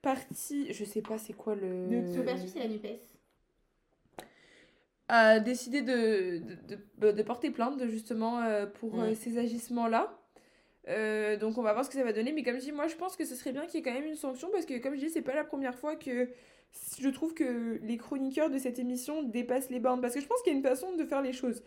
parti, 0.01 0.71
je 0.73 0.83
sais 0.83 1.01
pas 1.01 1.17
c'est 1.17 1.33
quoi 1.33 1.55
le. 1.55 2.13
Son 2.15 2.23
perçu, 2.23 2.47
c'est 2.47 2.59
la 2.59 2.67
NUPES. 2.69 2.99
A 5.09 5.39
décidé 5.39 5.81
de, 5.81 6.39
de, 6.67 6.77
de- 6.99 7.11
de 7.11 7.23
porter 7.23 7.51
plainte 7.51 7.85
justement 7.87 8.41
euh, 8.41 8.65
pour 8.65 8.99
euh, 9.01 9.13
ces 9.15 9.37
agissements-là. 9.37 10.13
Euh, 10.89 11.37
donc 11.37 11.57
on 11.57 11.63
va 11.63 11.73
voir 11.73 11.85
ce 11.85 11.89
que 11.89 11.97
ça 11.97 12.03
va 12.03 12.13
donner. 12.13 12.31
Mais 12.33 12.43
comme 12.43 12.55
je 12.55 12.61
dis, 12.61 12.71
moi 12.71 12.87
je 12.87 12.95
pense 12.95 13.15
que 13.17 13.25
ce 13.25 13.35
serait 13.35 13.51
bien 13.53 13.65
qu'il 13.65 13.75
y 13.75 13.77
ait 13.79 13.83
quand 13.83 13.93
même 13.93 14.05
une 14.07 14.15
sanction 14.15 14.49
parce 14.51 14.65
que 14.65 14.77
comme 14.79 14.95
je 14.95 14.99
dis, 15.01 15.09
c'est 15.09 15.21
pas 15.21 15.35
la 15.35 15.43
première 15.45 15.75
fois 15.77 15.95
que 15.95 16.29
je 16.99 17.09
trouve 17.09 17.33
que 17.33 17.79
les 17.83 17.97
chroniqueurs 17.97 18.49
de 18.49 18.57
cette 18.57 18.79
émission 18.79 19.23
dépassent 19.23 19.69
les 19.69 19.79
bornes. 19.79 20.01
Parce 20.01 20.13
que 20.15 20.21
je 20.21 20.27
pense 20.27 20.41
qu'il 20.43 20.53
y 20.53 20.55
a 20.55 20.59
une 20.59 20.63
façon 20.65 20.95
de 20.95 21.05
faire 21.05 21.21
les 21.21 21.33
choses. 21.33 21.63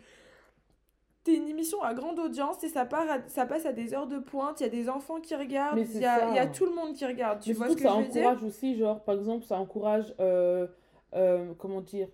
T'es 1.23 1.35
une 1.35 1.47
émission 1.47 1.83
à 1.83 1.93
grande 1.93 2.17
audience 2.17 2.63
et 2.63 2.69
ça, 2.69 2.83
part 2.83 3.07
à- 3.09 3.27
ça 3.27 3.45
passe 3.45 3.67
à 3.67 3.73
des 3.73 3.93
heures 3.93 4.07
de 4.07 4.17
pointe, 4.17 4.59
il 4.59 4.63
y 4.63 4.65
a 4.65 4.69
des 4.69 4.89
enfants 4.89 5.19
qui 5.21 5.35
regardent, 5.35 5.79
il 5.93 5.99
y 6.01 6.05
a, 6.05 6.43
y 6.43 6.51
tout 6.51 6.65
le 6.65 6.73
monde 6.73 6.95
qui 6.95 7.05
regarde. 7.05 7.39
Tu 7.41 7.49
Mais 7.49 7.53
vois 7.53 7.69
ce 7.69 7.75
que 7.75 7.79
que 7.83 7.83
ça 7.83 7.91
je 7.91 8.01
veux 8.01 8.07
dire? 8.07 8.23
encourage 8.23 8.43
aussi, 8.43 8.75
genre, 8.75 9.03
par 9.03 9.15
exemple, 9.15 9.45
ça 9.45 9.57
encourage, 9.59 10.15
comment 11.59 11.81
dire, 11.81 12.07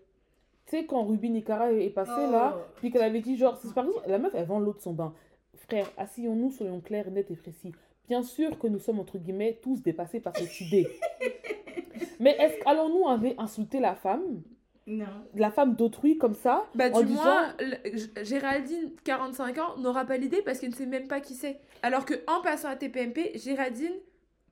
tu 0.67 0.77
sais, 0.77 0.85
quand 0.85 1.03
Ruby 1.03 1.29
Nicara 1.29 1.71
est 1.71 1.89
passée 1.89 2.11
Oh. 2.27 2.31
là, 2.31 2.57
puis 2.77 2.91
qu'elle 2.91 3.01
avait 3.03 3.21
dit, 3.21 3.37
genre, 3.37 3.57
c'est 3.57 3.73
par 3.73 3.85
exemple, 3.85 4.05
la 4.07 4.17
meuf, 4.19 4.33
elle 4.35 4.45
vend 4.45 4.59
l'eau 4.59 4.73
de 4.73 4.79
son 4.79 4.93
bain. 4.93 5.13
Frère, 5.55 5.89
asseyons-nous, 5.97 6.51
soyons 6.51 6.79
clairs, 6.81 7.09
nets 7.11 7.31
et 7.31 7.35
précis. 7.35 7.71
Bien 8.07 8.21
sûr 8.21 8.57
que 8.59 8.67
nous 8.67 8.79
sommes, 8.79 8.99
entre 8.99 9.17
guillemets, 9.17 9.59
tous 9.61 9.81
dépassés 9.81 10.19
par 10.19 10.35
cette 10.37 10.61
idée. 10.61 10.87
Mais 12.19 12.35
est-ce 12.39 12.59
qu'allons-nous 12.63 13.05
insulter 13.37 13.79
la 13.79 13.95
femme, 13.95 14.41
Non. 14.85 15.05
la 15.35 15.51
femme 15.51 15.75
d'autrui 15.75 16.17
comme 16.17 16.33
ça 16.35 16.65
Bah, 16.75 16.85
en 16.93 16.99
du 17.01 17.07
disant- 17.07 17.23
moins, 17.23 17.53
le- 17.59 18.23
Géraldine, 18.23 18.91
45 19.03 19.57
ans, 19.59 19.77
n'aura 19.77 20.05
pas 20.05 20.17
l'idée 20.17 20.41
parce 20.41 20.59
qu'elle 20.59 20.69
ne 20.71 20.75
sait 20.75 20.85
même 20.85 21.07
pas 21.07 21.19
qui 21.19 21.33
c'est. 21.33 21.59
Alors 21.83 22.05
que 22.05 22.13
en 22.27 22.41
passant 22.41 22.69
à 22.69 22.75
TPMP, 22.75 23.31
Géraldine 23.35 23.93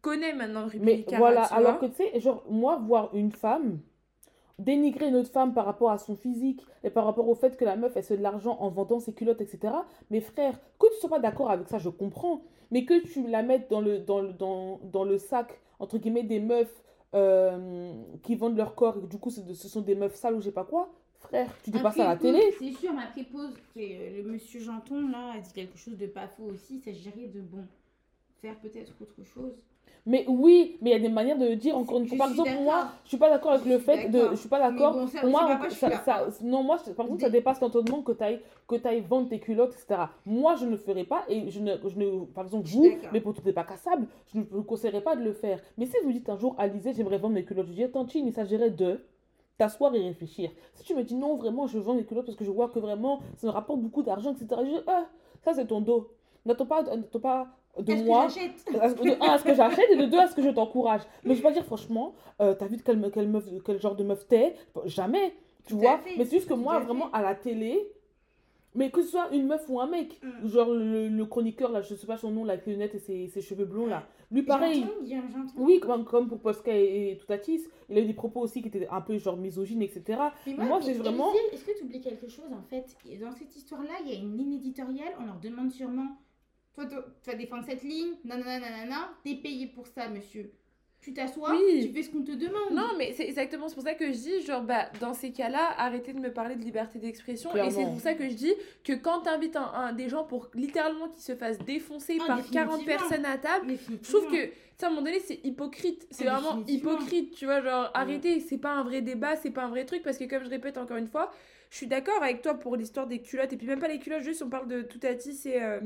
connaît 0.02 0.34
maintenant 0.34 0.66
Ruby 0.68 0.86
Mais 0.86 0.96
Nicara, 0.98 1.18
voilà, 1.18 1.48
tu 1.48 1.54
alors 1.54 1.78
vois. 1.80 1.88
que 1.90 1.96
tu 1.96 2.04
sais, 2.04 2.20
genre, 2.20 2.44
moi, 2.50 2.78
voir 2.78 3.10
une 3.16 3.32
femme 3.32 3.80
dénigrer 4.60 5.10
une 5.10 5.16
autre 5.16 5.32
femme 5.32 5.54
par 5.54 5.66
rapport 5.66 5.92
à 5.92 5.98
son 5.98 6.16
physique 6.16 6.66
et 6.84 6.90
par 6.90 7.06
rapport 7.06 7.28
au 7.28 7.36
fait 7.36 7.58
que 7.58 7.66
la 7.66 7.76
meuf, 7.76 7.94
elle 7.96 8.04
se 8.04 8.10
fait 8.10 8.18
de 8.18 8.24
l'argent 8.24 8.58
en 8.60 8.70
vendant 8.70 9.00
ses 9.00 9.14
culottes, 9.14 9.42
etc. 9.42 9.74
Mais 10.10 10.22
frère, 10.22 10.60
que 10.80 10.88
tu 10.94 11.00
sois 11.00 11.10
pas 11.10 11.20
d'accord 11.20 11.52
avec 11.52 11.68
ça, 11.68 11.78
je 11.78 11.90
comprends. 11.90 12.42
Mais 12.72 12.86
que 12.86 13.02
tu 13.06 13.28
la 13.28 13.44
mettes 13.44 13.70
dans 13.70 13.82
le, 13.82 14.00
dans 14.00 14.22
le, 14.22 14.34
dans, 14.34 14.80
dans 14.84 15.04
le 15.04 15.18
sac, 15.18 15.60
entre 15.80 15.98
guillemets, 15.98 16.24
des 16.24 16.40
meufs 16.40 16.84
euh, 17.14 17.94
qui 18.24 18.36
vendent 18.36 18.58
leur 18.58 18.76
corps, 18.76 18.98
et 18.98 19.02
que 19.02 19.06
du 19.08 19.18
coup, 19.20 19.30
ce 19.30 19.68
sont 19.68 19.82
des 19.82 19.96
meufs 19.96 20.16
sales 20.16 20.36
ou 20.36 20.40
je 20.40 20.46
sais 20.46 20.52
pas 20.52 20.66
quoi, 20.66 20.92
frère, 21.20 21.50
tu 21.64 21.72
dis 21.72 21.80
pas 21.80 21.92
ça 21.92 22.06
à 22.06 22.14
la 22.14 22.18
télé. 22.18 22.42
C'est 22.60 22.72
sûr, 22.74 22.94
mais 22.94 23.04
après 23.04 23.24
pause, 23.24 23.54
euh, 23.78 24.18
le 24.18 24.24
monsieur 24.24 24.60
Janton 24.60 25.08
là 25.10 25.34
a 25.36 25.40
dit 25.40 25.54
quelque 25.54 25.78
chose 25.78 25.98
de 25.98 26.08
pas 26.08 26.28
faux 26.28 26.46
aussi. 26.46 26.78
Il 26.78 26.82
s'agirait 26.82 27.28
de 27.28 27.42
bon 27.42 27.66
faire 28.42 28.60
peut-être 28.60 28.94
autre 29.02 29.24
chose. 29.24 29.54
Mais 30.08 30.24
oui, 30.28 30.78
mais 30.82 30.92
il 30.92 30.94
y 30.94 30.96
a 30.96 31.00
des 31.00 31.10
manières 31.10 31.38
de 31.38 31.48
le 31.48 31.56
dire. 31.56 31.76
Encore 31.76 31.98
une 32.00 32.08
fois, 32.08 32.18
par 32.18 32.30
exemple, 32.30 32.52
moi, 32.62 32.90
je 33.04 33.10
suis 33.10 33.18
pas 33.18 33.30
d'accord 33.30 33.54
avec 33.54 33.66
le 33.66 33.80
fait 33.80 34.10
de. 34.10 34.30
Je 34.32 34.36
suis 34.36 34.50
pas 34.50 34.60
d'accord. 34.60 34.94
bon, 34.94 35.30
moi, 35.30 35.60
ça, 35.72 36.28
non, 36.44 36.62
moi, 36.64 36.78
par 36.96 37.08
contre, 37.08 37.22
ça 37.22 37.30
dépasse 37.30 37.60
l'entendement 37.60 38.04
que 38.04 38.12
tu 38.12 38.24
ailles, 38.24 38.40
que 38.68 38.76
t'ailles 38.76 39.02
vendre 39.02 39.30
tes 39.30 39.40
culottes, 39.40 39.74
etc. 39.74 40.02
Moi, 40.28 40.56
je 40.56 40.66
ne 40.66 40.72
le 40.72 40.78
ferai 40.78 41.06
pas. 41.06 41.24
Et 41.28 41.50
je 41.50 41.60
ne, 41.60 41.76
je 41.88 41.98
ne 41.98 42.26
par 42.26 42.44
exemple, 42.44 42.68
vous, 42.68 42.88
mais 43.12 43.20
pour 43.20 43.34
tout 43.34 43.42
n'est 43.44 43.54
pas 43.54 43.64
cassable, 43.64 44.06
je 44.32 44.40
ne 44.40 44.44
vous 44.44 44.64
conseillerais 44.64 45.02
pas 45.02 45.16
de 45.16 45.24
le 45.24 45.34
faire. 45.34 45.60
Mais 45.78 45.88
si 45.88 45.96
vous 46.04 46.12
dites 46.12 46.30
un 46.30 46.38
jour, 46.38 46.56
Alizé, 46.60 46.94
j'aimerais 46.94 47.18
vendre 47.18 47.34
mes 47.34 47.44
culottes, 47.44 47.68
je 47.68 47.74
dis, 47.74 47.90
Tantine, 47.90 48.28
il 48.28 48.34
s'agirait 48.34 48.70
de 48.70 49.00
t'asseoir 49.58 49.96
et 49.96 50.02
réfléchir. 50.02 50.52
Si 50.74 50.84
tu 50.84 50.94
me 50.94 51.04
dis 51.04 51.16
non, 51.16 51.36
vraiment, 51.36 51.66
je 51.66 51.80
vends 51.80 51.96
mes 51.96 52.06
culottes 52.06 52.26
parce 52.26 52.38
que 52.38 52.46
je 52.46 52.52
vois 52.52 52.70
que 52.70 52.80
vraiment, 52.80 53.22
ça 53.38 53.48
me 53.48 53.52
rapporte 53.52 53.80
beaucoup 53.80 54.04
d'argent, 54.04 54.34
etc. 54.34 54.48
Je 54.60 54.70
dis, 54.70 54.84
ah, 54.88 55.06
ça, 55.42 55.54
c'est 55.54 55.66
ton 55.66 55.82
dos. 55.82 56.12
N'attends 56.46 56.66
pas, 56.66 56.84
n'attends 56.84 57.20
pas 57.20 57.48
de 57.80 57.92
Est-ce 57.92 58.02
que 58.04 58.08
moi. 58.08 58.30
ce- 58.30 59.04
De 59.04 59.12
un, 59.24 59.34
à 59.34 59.38
ce 59.38 59.44
que 59.44 59.54
j'achète 59.56 59.90
et 59.92 59.98
de 59.98 60.06
deux, 60.06 60.20
à 60.20 60.28
ce 60.28 60.36
que 60.36 60.42
je 60.42 60.50
t'encourage? 60.50 61.02
Mais 61.24 61.32
je 61.34 61.38
vais 61.42 61.44
pas 61.44 61.52
dire, 61.52 61.66
franchement, 61.66 62.14
euh, 62.42 62.54
t'as 62.54 62.68
vu 62.68 62.78
de 62.78 62.82
quel, 62.82 62.98
me- 62.98 63.10
quelle 63.10 63.28
meuf, 63.28 63.46
quel 63.66 63.80
genre 63.82 63.96
de 63.96 64.04
meuf 64.04 64.28
t'es? 64.28 64.56
Jamais, 64.86 65.34
tu 65.66 65.74
Tout 65.74 65.80
vois? 65.80 65.98
fait, 65.98 66.12
Mais 66.18 66.26
c'est 66.26 66.38
juste 66.38 66.48
que 66.50 66.54
moi, 66.54 66.80
vraiment, 66.80 67.06
fait. 67.10 67.18
à 67.18 67.22
la 67.22 67.36
télé, 67.36 67.92
mais 68.76 68.92
que 68.92 69.02
ce 69.02 69.08
soit 69.10 69.30
une 69.34 69.48
meuf 69.48 69.66
ou 69.70 69.80
un 69.80 69.88
mec, 69.88 70.20
Mm. 70.22 70.48
genre 70.48 70.70
le, 70.70 71.08
le 71.08 71.26
chroniqueur, 71.26 71.72
là, 71.72 71.82
je 71.82 71.96
sais 71.96 72.08
pas 72.08 72.18
son 72.18 72.30
nom, 72.32 72.44
là, 72.46 72.54
avec 72.54 72.66
les 72.66 72.74
lunettes 72.74 72.96
et 72.96 73.00
ses, 73.00 73.28
ses 73.28 73.42
cheveux 73.42 73.66
blonds, 73.66 73.88
là. 73.88 74.04
Lui, 74.32 74.42
pareil. 74.44 74.86
Oui, 75.58 75.80
comme, 75.80 76.04
comme 76.04 76.28
pour 76.28 76.40
Posca 76.40 76.76
et, 76.76 77.12
et 77.12 77.18
Toutatis, 77.18 77.62
il 77.90 77.98
a 77.98 78.02
eu 78.02 78.06
des 78.06 78.14
propos 78.14 78.42
aussi 78.42 78.62
qui 78.62 78.68
étaient 78.70 78.88
un 78.90 79.00
peu 79.02 79.18
genre 79.18 79.38
misogynes, 79.38 79.82
etc. 79.84 80.04
Mais 80.48 80.54
Moi, 80.66 80.80
mais 80.80 80.84
c'est 80.86 80.94
vraiment- 80.94 81.32
Est-ce 81.54 81.64
que 81.64 81.78
tu 81.78 81.84
oublies 81.86 82.02
quelque 82.02 82.28
chose 82.28 82.52
en 82.52 82.62
fait? 82.64 82.86
Dans 83.22 83.32
cette 83.32 83.56
histoire-là, 83.56 83.92
il 84.04 84.12
y 84.12 84.16
a 84.16 84.20
une 84.20 84.36
ligne 84.36 84.54
éditoriale. 84.56 85.14
On 85.22 85.26
leur 85.26 85.40
demande 85.40 85.72
sûrement 85.72 86.08
Toi, 86.76 86.86
toi, 86.86 87.06
tu 87.24 87.30
vas 87.32 87.36
défendre 87.38 87.64
cette 87.68 87.84
ligne. 87.84 88.14
Non, 88.26 88.38
non, 88.38 88.44
non, 88.44 88.60
non, 88.60 88.86
non. 88.90 89.02
T'es 89.24 89.36
payé 89.36 89.68
pour 89.68 89.88
ça, 89.88 90.08
monsieur. 90.10 90.52
Tu 91.02 91.14
t'assois, 91.14 91.52
Oui. 91.52 91.86
tu 91.88 91.94
fais 91.94 92.02
ce 92.02 92.10
qu'on 92.10 92.24
te 92.24 92.32
demande. 92.32 92.72
Non, 92.72 92.88
mais 92.98 93.14
c'est 93.14 93.28
exactement 93.28 93.68
c'est 93.70 93.76
pour 93.76 93.84
ça 93.84 93.94
que 93.94 94.08
je 94.08 94.18
dis, 94.18 94.42
genre, 94.42 94.64
bah, 94.64 94.90
dans 95.00 95.14
ces 95.14 95.32
cas-là, 95.32 95.76
arrêtez 95.78 96.14
de 96.14 96.20
me 96.20 96.34
parler 96.34 96.56
de 96.56 96.64
liberté 96.64 96.98
d'expression. 96.98 97.56
Et 97.56 97.70
c'est 97.70 97.84
pour 97.84 98.00
ça 98.00 98.16
que 98.16 98.28
je 98.28 98.34
dis 98.34 98.54
que 98.84 98.94
quand 98.94 99.20
t'invites 99.22 99.56
un, 99.56 99.72
un- 99.72 99.94
des 99.94 100.10
gens 100.10 100.24
pour 100.24 100.50
littéralement 100.56 101.08
qu'ils 101.10 101.22
se 101.22 101.36
fassent 101.36 101.60
défoncer 101.60 102.18
Ah, 102.24 102.26
par 102.28 102.38
40 102.50 102.80
définitivement. 102.80 103.08
personnes 103.08 103.26
à 103.26 103.38
table, 103.38 103.68
je 104.02 104.10
trouve 104.12 104.26
que, 104.32 104.46
tu 104.48 104.52
sais, 104.80 104.86
à 104.86 104.88
un 104.88 104.90
moment 104.90 105.04
donné, 105.04 105.20
c'est 105.20 105.40
hypocrite. 105.46 106.08
C'est 106.10 106.26
Ah, 106.28 106.40
vraiment 106.40 106.64
hypocrite, 106.68 107.36
tu 107.36 107.46
vois. 107.46 107.62
Genre, 107.62 107.92
arrêtez, 107.94 108.40
c'est 108.40 108.58
pas 108.58 108.72
un 108.74 108.84
vrai 108.84 109.02
débat, 109.02 109.36
c'est 109.36 109.52
pas 109.52 109.66
un 109.66 109.70
vrai 109.70 109.86
truc. 109.86 110.02
Parce 110.02 110.18
que, 110.18 110.24
comme 110.26 110.44
je 110.44 110.50
répète 110.50 110.80
encore 110.80 110.98
une 110.98 111.08
fois, 111.08 111.32
je 111.70 111.78
suis 111.78 111.88
d'accord 111.88 112.22
avec 112.24 112.42
toi 112.42 112.56
pour 112.56 112.76
l'histoire 112.78 113.06
des 113.06 113.22
culottes. 113.22 113.54
Et 113.54 113.58
puis, 113.58 113.68
même 113.68 113.80
pas 113.80 113.88
les 113.90 114.00
culottes, 114.00 114.24
juste 114.24 114.42
on 114.42 114.50
parle 114.50 114.68
de 114.68 114.82
Toutatis 114.82 115.40
et, 115.46 115.62
euh, 115.62 115.82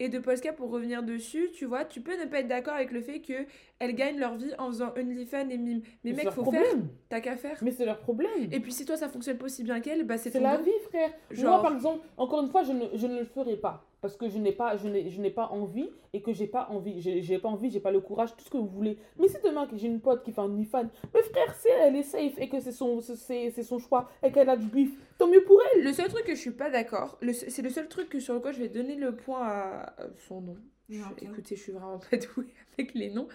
et 0.00 0.08
de 0.08 0.18
Polska 0.18 0.52
pour 0.52 0.70
revenir 0.70 1.04
dessus. 1.04 1.50
Tu 1.54 1.66
vois, 1.66 1.84
tu 1.84 2.00
peux 2.00 2.18
ne 2.20 2.24
pas 2.28 2.40
être 2.40 2.48
d'accord 2.48 2.74
avec 2.74 2.90
le 2.90 3.00
fait 3.00 3.20
qu'elles 3.20 3.94
gagnent 3.94 4.18
leur 4.18 4.34
vie 4.36 4.50
en 4.58 4.66
faisant 4.68 4.92
OnlyFans 4.96 5.48
et 5.50 5.58
mime. 5.58 5.82
Mais 6.02 6.10
c'est 6.14 6.24
mec, 6.24 6.30
faut 6.32 6.42
problème. 6.42 6.64
faire, 6.64 6.76
t'as 7.10 7.20
qu'à 7.20 7.36
faire. 7.36 7.56
Mais 7.62 7.70
c'est 7.70 7.84
leur 7.84 8.00
problème. 8.00 8.48
Et 8.50 8.58
puis, 8.60 8.72
si 8.72 8.84
toi 8.84 8.96
ça 8.96 9.08
fonctionne 9.08 9.38
pas 9.38 9.44
aussi 9.44 9.62
bien 9.62 9.80
qu'elle, 9.80 10.04
bah 10.04 10.18
c'est 10.18 10.30
C'est 10.30 10.40
la 10.40 10.56
vie, 10.56 10.70
frère. 10.88 11.10
Genre- 11.30 11.52
Moi, 11.52 11.62
par 11.62 11.74
exemple, 11.74 12.04
encore 12.16 12.42
une 12.42 12.48
fois, 12.50 12.62
je 12.64 12.72
ne, 12.72 12.86
je 12.94 13.06
ne 13.06 13.18
le 13.20 13.24
ferai 13.26 13.56
pas. 13.56 13.86
Parce 14.00 14.16
que 14.16 14.28
je 14.28 14.38
n'ai 14.38 14.52
pas, 14.52 14.76
je 14.76 14.88
n'ai, 14.88 15.10
je 15.10 15.20
n'ai 15.20 15.30
pas 15.30 15.48
envie 15.48 15.90
et 16.12 16.22
que 16.22 16.32
j'ai 16.32 16.46
pas 16.46 16.68
envie. 16.70 17.00
J'ai, 17.00 17.20
j'ai 17.22 17.38
pas 17.38 17.48
envie, 17.48 17.70
j'ai 17.70 17.80
pas 17.80 17.90
le 17.90 18.00
courage, 18.00 18.34
tout 18.36 18.44
ce 18.44 18.50
que 18.50 18.56
vous 18.56 18.66
voulez. 18.66 18.96
Mais 19.18 19.28
si 19.28 19.36
demain 19.44 19.66
que 19.66 19.76
j'ai 19.76 19.88
une 19.88 20.00
pote 20.00 20.22
qui 20.22 20.32
fait 20.32 20.40
un 20.40 20.44
OnlyFans, 20.44 20.88
mais 21.14 21.22
frère, 21.22 21.54
si 21.54 21.68
elle 21.68 21.96
est 21.96 22.02
safe 22.02 22.38
et 22.38 22.48
que 22.48 22.60
c'est 22.60 22.72
son, 22.72 23.00
c'est, 23.00 23.50
c'est- 23.50 23.62
son 23.62 23.78
choix 23.78 24.08
et 24.22 24.32
qu'elle 24.32 24.48
a 24.48 24.56
du 24.56 24.66
bif, 24.66 24.90
tant 25.18 25.28
mieux 25.28 25.44
pour 25.44 25.60
elle. 25.74 25.84
Le 25.84 25.92
seul 25.92 26.08
truc 26.08 26.24
que 26.24 26.34
je 26.34 26.40
suis 26.40 26.50
pas 26.50 26.70
d'accord, 26.70 27.18
le 27.20 27.32
c'est 27.34 27.62
le 27.62 27.68
seul 27.70 27.88
truc 27.88 28.08
que 28.08 28.20
sur 28.20 28.34
lequel 28.34 28.54
je 28.54 28.60
vais 28.60 28.68
donner 28.68 28.96
le 28.96 29.14
point 29.14 29.42
à 29.46 29.92
son 30.28 30.40
nom. 30.40 30.56
Je- 30.88 31.02
écoutez, 31.30 31.54
je 31.56 31.62
suis 31.62 31.72
vraiment 31.72 31.98
pas 31.98 32.16
douée 32.16 32.46
avec 32.78 32.94
les 32.94 33.10
noms. 33.10 33.28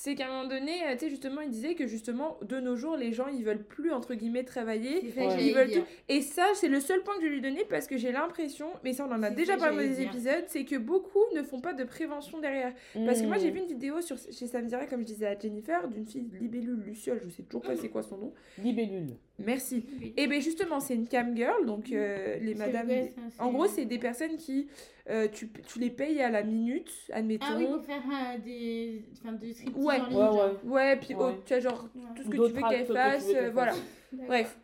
C'est 0.00 0.14
qu'à 0.14 0.26
un 0.26 0.28
moment 0.28 0.48
donné, 0.48 0.70
euh, 0.86 0.92
tu 0.92 1.00
sais, 1.00 1.10
justement, 1.10 1.40
il 1.40 1.50
disait 1.50 1.74
que 1.74 1.88
justement, 1.88 2.38
de 2.42 2.60
nos 2.60 2.76
jours, 2.76 2.96
les 2.96 3.12
gens, 3.12 3.26
ils 3.26 3.42
veulent 3.44 3.64
plus, 3.64 3.90
entre 3.90 4.14
guillemets, 4.14 4.44
travailler. 4.44 5.10
Ça 5.10 5.40
Ils 5.40 5.52
veulent 5.52 5.72
tout. 5.72 5.82
Et 6.08 6.20
ça, 6.20 6.44
c'est 6.54 6.68
le 6.68 6.78
seul 6.78 7.02
point 7.02 7.16
que 7.16 7.22
je 7.24 7.26
lui 7.26 7.40
donner 7.40 7.64
parce 7.68 7.88
que 7.88 7.96
j'ai 7.96 8.12
l'impression, 8.12 8.68
mais 8.84 8.92
ça, 8.92 9.08
on 9.10 9.12
en 9.12 9.24
a 9.24 9.30
déjà 9.30 9.56
parlé 9.56 9.88
dans 9.88 9.92
des 9.94 10.02
épisodes, 10.02 10.44
c'est 10.46 10.64
que 10.64 10.76
beaucoup 10.76 11.18
ne 11.34 11.42
font 11.42 11.60
pas 11.60 11.72
de 11.72 11.82
prévention 11.82 12.38
derrière. 12.38 12.72
Parce 13.06 13.20
que 13.20 13.26
moi, 13.26 13.38
j'ai 13.38 13.50
Mm. 13.50 13.54
vu 13.54 13.58
une 13.58 13.66
vidéo 13.66 14.00
sur, 14.00 14.16
chez 14.18 14.46
dirait, 14.62 14.86
comme 14.86 15.00
je 15.00 15.06
disais 15.06 15.26
à 15.26 15.36
Jennifer, 15.36 15.88
d'une 15.88 16.06
fille 16.06 16.28
libellule 16.40 16.80
Luciole, 16.86 17.20
je 17.24 17.30
sais 17.30 17.42
toujours 17.42 17.62
pas 17.62 17.74
c'est 17.74 17.88
quoi 17.88 18.04
son 18.04 18.18
nom. 18.18 18.32
Libellule. 18.62 19.16
Merci. 19.40 19.84
Oui. 20.00 20.14
Et 20.16 20.26
bien 20.26 20.40
justement, 20.40 20.80
c'est 20.80 20.94
une 20.94 21.06
cam 21.06 21.36
girl, 21.36 21.64
donc 21.66 21.92
euh, 21.92 22.38
les 22.40 22.54
madames. 22.54 22.88
ça, 23.36 23.44
En 23.44 23.52
gros, 23.52 23.66
c'est 23.66 23.84
des 23.84 23.98
personnes 23.98 24.36
qui. 24.36 24.68
Euh, 25.08 25.28
tu, 25.32 25.48
tu 25.50 25.78
les 25.78 25.90
payes 25.90 26.20
à 26.22 26.30
la 26.30 26.42
minute, 26.42 26.90
admettons. 27.12 27.46
Ah 27.48 27.54
oui, 27.56 27.66
pour 27.66 27.84
faire 27.84 28.02
euh, 28.10 28.38
des. 28.38 29.04
Enfin, 29.12 29.32
des 29.32 29.54
Ouais. 29.76 30.00
en 30.00 30.06
ligne. 30.06 30.16
Ouais, 30.18 30.28
ouais. 30.28 30.56
Ouais, 30.64 30.96
puis 30.96 31.14
Ouais. 31.14 31.24
oh, 31.36 31.42
tu 31.46 31.54
as 31.54 31.60
genre 31.60 31.84
Ouais. 31.94 32.02
tout 32.16 32.22
ce 32.24 32.28
que 32.28 32.36
tu 32.48 32.52
veux 32.52 32.68
qu'elle 32.68 32.86
fasse, 32.86 33.28
euh, 33.34 33.50
voilà. 33.52 33.72
Bref. 34.12 34.58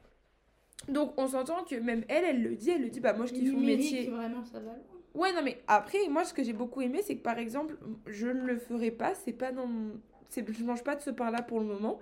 Donc 0.89 1.15
on 1.17 1.27
s'entend 1.29 1.65
que 1.65 1.77
même 1.77 2.05
elle, 2.09 2.25
elle 2.25 2.43
le 2.43 2.55
dit, 2.57 2.71
elle 2.71 2.83
le 2.83 2.91
dit, 2.91 3.01
bah 3.01 3.15
moi 3.15 3.25
je 3.27 3.33
Le 3.33 3.39
kiffe 3.41 3.53
mon 3.53 3.61
métier. 3.61 4.07
Vraiment, 4.11 4.45
ça 4.45 4.59
va. 4.61 4.67
loin. 4.73 4.75
Ouais, 5.15 5.33
non, 5.33 5.43
mais 5.43 5.59
après, 5.69 6.09
moi, 6.09 6.25
ce 6.25 6.35
que 6.35 6.43
j'ai 6.43 6.53
beaucoup 6.53 6.83
aimé, 6.83 7.01
c'est 7.03 7.17
que 7.17 7.23
par 7.23 7.39
exemple, 7.39 7.77
je 8.07 8.27
ne 8.27 8.43
le 8.45 8.57
ferai 8.59 8.91
pas, 8.91 9.15
c'est 9.15 9.33
pas 9.33 9.53
dans 9.53 9.67
mon. 9.67 9.93
c'est- 10.29 10.45
Je 10.53 10.65
mange 10.65 10.83
pas 10.83 10.97
de 10.97 11.01
ce 11.01 11.11
pain-là 11.11 11.41
pour 11.43 11.61
le 11.61 11.67
moment. 11.67 12.01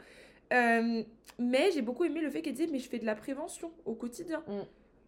Euh, 0.53 1.03
mais 1.39 1.71
j'ai 1.73 1.83
beaucoup 1.83 2.05
aimé 2.05 2.21
le 2.23 2.31
fait 2.31 2.43
qu'elle 2.43 2.55
disait, 2.55 2.71
mais 2.73 2.79
je 2.79 2.89
fais 2.89 2.99
de 2.99 3.05
la 3.07 3.15
prévention 3.15 3.71
au 3.85 3.95
quotidien. 3.95 4.43
Mm. 4.49 4.61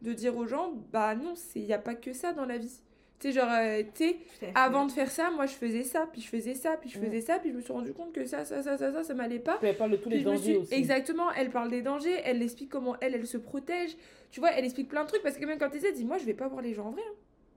De 0.03 0.13
dire 0.13 0.37
aux 0.37 0.47
gens, 0.47 0.73
bah 0.93 1.15
non, 1.15 1.33
il 1.57 1.65
n'y 1.65 1.73
a 1.73 1.79
pas 1.79 1.95
que 1.95 2.13
ça 2.13 2.33
dans 2.35 2.45
la 2.45 2.59
vie. 2.59 2.81
Tu 3.25 3.33
sais, 3.33 3.41
genre, 3.41 3.49
euh, 3.51 3.83
tu 3.95 4.05
sais, 4.05 4.17
avant 4.55 4.85
de 4.85 4.93
faire 4.93 5.11
ça, 5.11 5.31
moi 5.31 5.47
je 5.47 5.55
faisais 5.55 5.83
ça, 5.83 6.07
puis 6.13 6.21
je 6.21 6.29
faisais 6.29 6.53
ça, 6.53 6.77
puis 6.79 6.91
je 6.91 6.99
faisais 6.99 7.23
ça, 7.23 7.39
puis 7.39 7.51
je 7.53 7.57
me 7.57 7.63
suis 7.63 7.73
rendu 7.73 7.95
compte 7.95 8.13
que 8.13 8.27
ça, 8.27 8.45
ça, 8.45 8.63
ça, 8.63 8.77
ça, 8.77 8.93
ça, 8.93 9.03
ça 9.03 9.15
m'allait 9.15 9.39
pas. 9.39 9.57
Puis 9.57 9.69
elle 9.69 9.77
parle 9.79 9.93
de 9.93 9.97
tous 9.97 10.11
Puis 10.11 10.19
les 10.19 10.25
dangers 10.25 10.43
suis- 10.43 10.57
aussi. 10.57 10.75
Exactement, 10.75 11.33
elle 11.33 11.49
parle 11.49 11.71
des 11.71 11.81
dangers, 11.81 12.21
elle 12.23 12.43
explique 12.43 12.69
comment 12.69 12.97
elle, 13.01 13.15
elle 13.15 13.27
se 13.27 13.39
protège. 13.39 13.97
Tu 14.31 14.41
vois, 14.41 14.51
elle 14.53 14.67
explique 14.67 14.89
plein 14.91 15.05
de 15.05 15.09
trucs 15.09 15.23
parce 15.23 15.39
que 15.39 15.47
même 15.47 15.59
quand 15.59 15.71
elle 15.73 15.95
dit, 15.95 16.05
moi 16.05 16.19
je 16.19 16.27
vais 16.27 16.35
pas 16.35 16.49
voir 16.49 16.61
les 16.61 16.75
gens 16.75 16.89
en 16.89 16.91
vrai. 16.91 17.01
hein. 17.01 17.15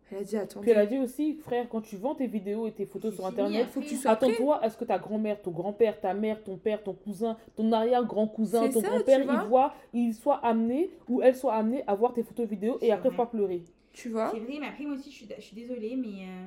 Elle 0.10 0.19
a 0.19 0.23
dit, 0.23 0.38
attends, 0.38 0.62
Puis 0.62 0.71
elle 0.71 0.77
a 0.77 0.86
dit 0.86 0.99
aussi, 0.99 1.34
frère, 1.34 1.67
quand 1.67 1.82
tu 1.82 1.97
vends 1.97 2.15
tes 2.15 2.27
vidéos 2.27 2.65
et 2.65 2.71
tes 2.71 2.86
photos 2.86 3.13
sur 3.13 3.25
internet, 3.25 3.67
faut 3.69 3.82
que 3.82 3.88
tu 3.88 3.97
attends-toi 4.08 4.63
à 4.63 4.69
ce 4.69 4.77
que 4.77 4.86
ta 4.86 4.97
grand-mère, 4.97 5.41
ton 5.41 5.51
grand-père, 5.51 5.99
ta 5.99 6.13
mère, 6.13 6.41
ton 6.41 6.56
père, 6.56 6.82
ton 6.82 6.93
cousin, 6.93 7.36
ton 7.58 7.69
arrière-grand-cousin, 7.73 8.69
ton 8.69 8.80
ça, 8.80 8.88
grand-père, 8.88 9.19
ils 9.19 9.47
voient, 9.49 9.73
ils 9.91 10.13
soient 10.13 10.39
amenés 10.45 10.89
ou 11.10 11.21
elles 11.21 11.36
soient 11.36 11.56
amenées 11.56 11.84
à 11.88 11.93
voir 11.93 12.13
tes 12.13 12.23
photos 12.23 12.47
vidéos 12.47 12.77
et 12.82 12.93
après 12.93 13.12
pas 13.12 13.25
pleurer. 13.25 13.63
Tu 13.93 14.10
vois? 14.10 14.32
C'est 14.32 14.39
vrai, 14.39 14.58
mais 14.60 14.67
après, 14.67 14.86
moi 14.86 14.95
aussi, 14.95 15.12
je 15.12 15.15
suis, 15.15 15.28
je 15.36 15.41
suis 15.41 15.56
désolée, 15.56 15.95
mais 15.95 16.26
euh, 16.26 16.45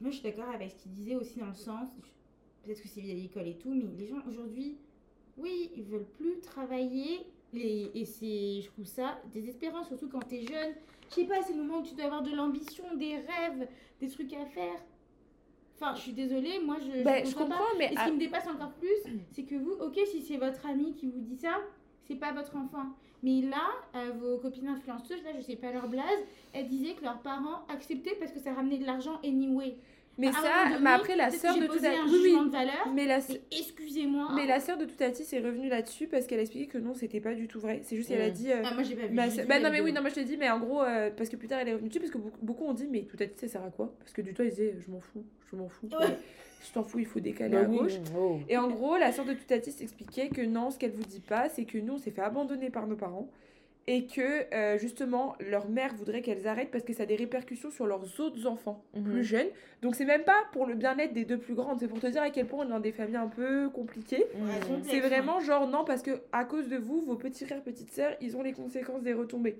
moi, 0.00 0.10
je 0.10 0.16
suis 0.16 0.22
d'accord 0.22 0.48
avec 0.48 0.70
ce 0.70 0.76
qu'il 0.76 0.92
disait 0.92 1.16
aussi 1.16 1.38
dans 1.38 1.46
le 1.46 1.54
sens, 1.54 1.88
peut-être 2.62 2.80
que 2.80 2.88
c'est 2.88 3.00
via 3.00 3.14
l'école 3.14 3.48
et 3.48 3.56
tout, 3.56 3.70
mais 3.74 3.84
les 3.98 4.06
gens 4.06 4.22
aujourd'hui, 4.28 4.76
oui, 5.36 5.70
ils 5.76 5.82
veulent 5.82 6.06
plus 6.18 6.40
travailler, 6.40 7.26
et, 7.52 7.90
et 8.00 8.04
c'est, 8.04 8.62
je 8.62 8.68
trouve 8.68 8.84
ça 8.84 9.20
désespérant, 9.32 9.84
surtout 9.84 10.08
quand 10.08 10.20
t'es 10.20 10.42
jeune. 10.42 10.74
Je 11.10 11.14
sais 11.16 11.24
pas, 11.24 11.42
c'est 11.42 11.52
le 11.52 11.62
moment 11.62 11.80
où 11.80 11.82
tu 11.82 11.94
dois 11.94 12.06
avoir 12.06 12.22
de 12.22 12.34
l'ambition, 12.34 12.84
des 12.96 13.16
rêves, 13.16 13.68
des 14.00 14.08
trucs 14.08 14.32
à 14.32 14.46
faire. 14.46 14.80
Enfin, 15.76 15.94
je 15.96 16.02
suis 16.02 16.12
désolée, 16.12 16.60
moi, 16.60 16.76
je, 16.80 16.98
je 16.98 17.04
Ben, 17.04 17.26
je 17.26 17.34
comprends 17.34 17.76
mais 17.78 17.92
Et 17.92 17.96
ce 17.96 18.04
qui 18.04 18.12
me 18.12 18.18
dépasse 18.18 18.46
encore 18.46 18.72
plus, 18.74 19.12
c'est 19.32 19.42
que 19.42 19.56
vous, 19.56 19.72
ok, 19.72 19.98
si 20.06 20.22
c'est 20.22 20.36
votre 20.36 20.64
ami 20.66 20.94
qui 20.94 21.06
vous 21.08 21.20
dit 21.20 21.36
ça, 21.36 21.56
c'est 22.06 22.14
pas 22.14 22.32
votre 22.32 22.54
enfant. 22.56 22.86
Mais 23.24 23.40
là, 23.40 23.70
euh, 23.96 24.10
vos 24.20 24.36
copines 24.36 24.68
influenceuses, 24.68 25.22
là, 25.24 25.30
je 25.34 25.40
sais 25.40 25.56
pas 25.56 25.72
leur 25.72 25.88
blase, 25.88 26.04
elles 26.52 26.68
disaient 26.68 26.92
que 26.92 27.02
leurs 27.02 27.20
parents 27.20 27.64
acceptaient 27.70 28.14
parce 28.20 28.30
que 28.30 28.38
ça 28.38 28.52
ramenait 28.52 28.76
de 28.76 28.84
l'argent 28.84 29.18
anyway. 29.24 29.76
Mais 30.18 30.32
ça, 30.32 30.40
donné, 30.68 30.78
mais 30.82 30.90
après 30.90 31.16
la 31.16 31.30
sœur 31.30 31.56
de 31.56 31.62
j'ai 31.62 31.66
posé 31.68 31.88
un 31.88 31.90
Toutati. 32.04 32.12
Oui, 32.12 32.20
oui. 32.38 32.46
de 32.46 32.50
valeur. 32.52 32.92
Mais 32.94 33.06
la, 33.06 33.18
Mais 33.28 33.40
excusez-moi. 33.50 34.28
mais 34.36 34.46
la 34.46 34.60
sœur 34.60 34.76
de 34.78 34.84
Toutati 34.84 35.24
s'est 35.24 35.40
revenue 35.40 35.68
là-dessus 35.68 36.06
parce 36.06 36.26
qu'elle 36.26 36.38
a 36.38 36.42
expliqué 36.42 36.66
que 36.66 36.78
non, 36.78 36.94
c'était 36.94 37.20
pas 37.20 37.34
du 37.34 37.48
tout 37.48 37.60
vrai. 37.60 37.80
C'est 37.82 37.96
juste 37.96 38.08
qu'elle 38.08 38.20
a 38.20 38.30
dit. 38.30 38.50
euh, 38.52 38.62
Ah, 38.64 38.74
moi, 38.74 38.82
j'ai 38.82 38.94
pas 38.96 39.06
vu. 39.06 39.14
bah 39.46 39.60
non 39.60 39.70
mais 39.70 39.80
oui 39.80 39.92
non 39.92 40.00
moi 40.00 40.10
je 40.10 40.14
te 40.16 40.20
dis 40.20 40.36
mais 40.36 40.48
en 40.50 40.58
gros 40.60 40.82
euh, 40.82 41.10
parce 41.16 41.28
que 41.28 41.36
plus 41.36 41.48
tard 41.48 41.58
elle 41.60 41.68
est 41.68 41.72
revenue 41.72 41.88
dessus 41.88 42.00
parce 42.00 42.12
que 42.12 42.18
beaucoup, 42.18 42.38
beaucoup 42.42 42.64
ont 42.64 42.74
dit 42.74 42.86
mais 42.90 43.02
Toutati 43.02 43.32
ça 43.38 43.48
sert 43.48 43.64
à 43.64 43.70
quoi? 43.70 43.92
Parce 43.98 44.12
que 44.12 44.22
du 44.22 44.32
tout 44.34 44.42
elle 44.42 44.50
disait 44.50 44.74
je 44.84 44.90
m'en 44.90 45.00
fous 45.00 45.24
je 45.50 45.56
m'en 45.56 45.68
fous 45.68 45.88
Ouais. 46.00 46.06
je 46.66 46.72
t'en 46.72 46.82
fous 46.84 46.98
il 47.00 47.06
faut 47.06 47.20
décaler 47.20 47.54
Bah 47.56 47.60
à 47.64 47.68
oui, 47.68 47.76
gauche 47.78 47.92
oh. 48.16 48.38
Et 48.48 48.56
en 48.56 48.68
gros, 48.68 48.96
la 48.96 49.12
sœur 49.12 49.24
de 49.24 49.32
Toutati 49.34 49.70
s'expliquait 49.72 50.28
que 50.28 50.40
non, 50.42 50.70
ce 50.70 50.78
qu'elle 50.78 50.92
vous 50.92 51.02
dit 51.04 51.20
pas, 51.20 51.48
c'est 51.48 51.64
que 51.64 51.78
nous, 51.78 51.94
on 51.94 51.98
s'est 51.98 52.10
fait 52.10 52.22
abandonner 52.22 52.70
par 52.70 52.86
nos 52.86 52.96
parents 52.96 53.28
et 53.86 54.06
que 54.06 54.54
euh, 54.54 54.78
justement, 54.78 55.34
leur 55.40 55.68
mère 55.68 55.94
voudrait 55.94 56.22
qu'elles 56.22 56.46
arrêtent 56.46 56.70
parce 56.70 56.84
que 56.84 56.94
ça 56.94 57.02
a 57.02 57.06
des 57.06 57.16
répercussions 57.16 57.70
sur 57.70 57.86
leurs 57.86 58.18
autres 58.20 58.46
enfants 58.46 58.82
Mhm. 58.94 59.04
plus 59.04 59.24
jeunes. 59.24 59.48
Donc 59.82 59.94
c'est 59.94 60.06
même 60.06 60.22
pas 60.24 60.38
pour 60.52 60.64
le 60.66 60.74
bien-être 60.74 61.12
des 61.12 61.26
deux 61.26 61.36
plus 61.38 61.54
grandes, 61.54 61.80
c'est 61.80 61.88
pour 61.88 62.00
te 62.00 62.06
dire 62.06 62.22
à 62.22 62.30
quel 62.30 62.46
point 62.46 62.64
on 62.64 62.68
est 62.68 62.72
dans 62.72 62.80
des 62.80 62.92
familles 62.92 63.16
un 63.16 63.28
peu 63.28 63.68
compliquées. 63.68 64.24
C'est 64.84 65.00
vraiment 65.00 65.40
genre 65.40 65.68
non, 65.68 65.84
parce 65.84 66.00
que 66.02 66.12
à 66.32 66.44
cause 66.44 66.68
de 66.68 66.76
vous, 66.78 67.02
vos 67.02 67.16
petits 67.16 67.44
frères, 67.44 67.62
petites 67.62 67.90
sœurs, 67.92 68.14
ils 68.22 68.36
ont 68.36 68.42
les 68.42 68.52
conséquences 68.54 69.02
des 69.02 69.12
retombées. 69.12 69.58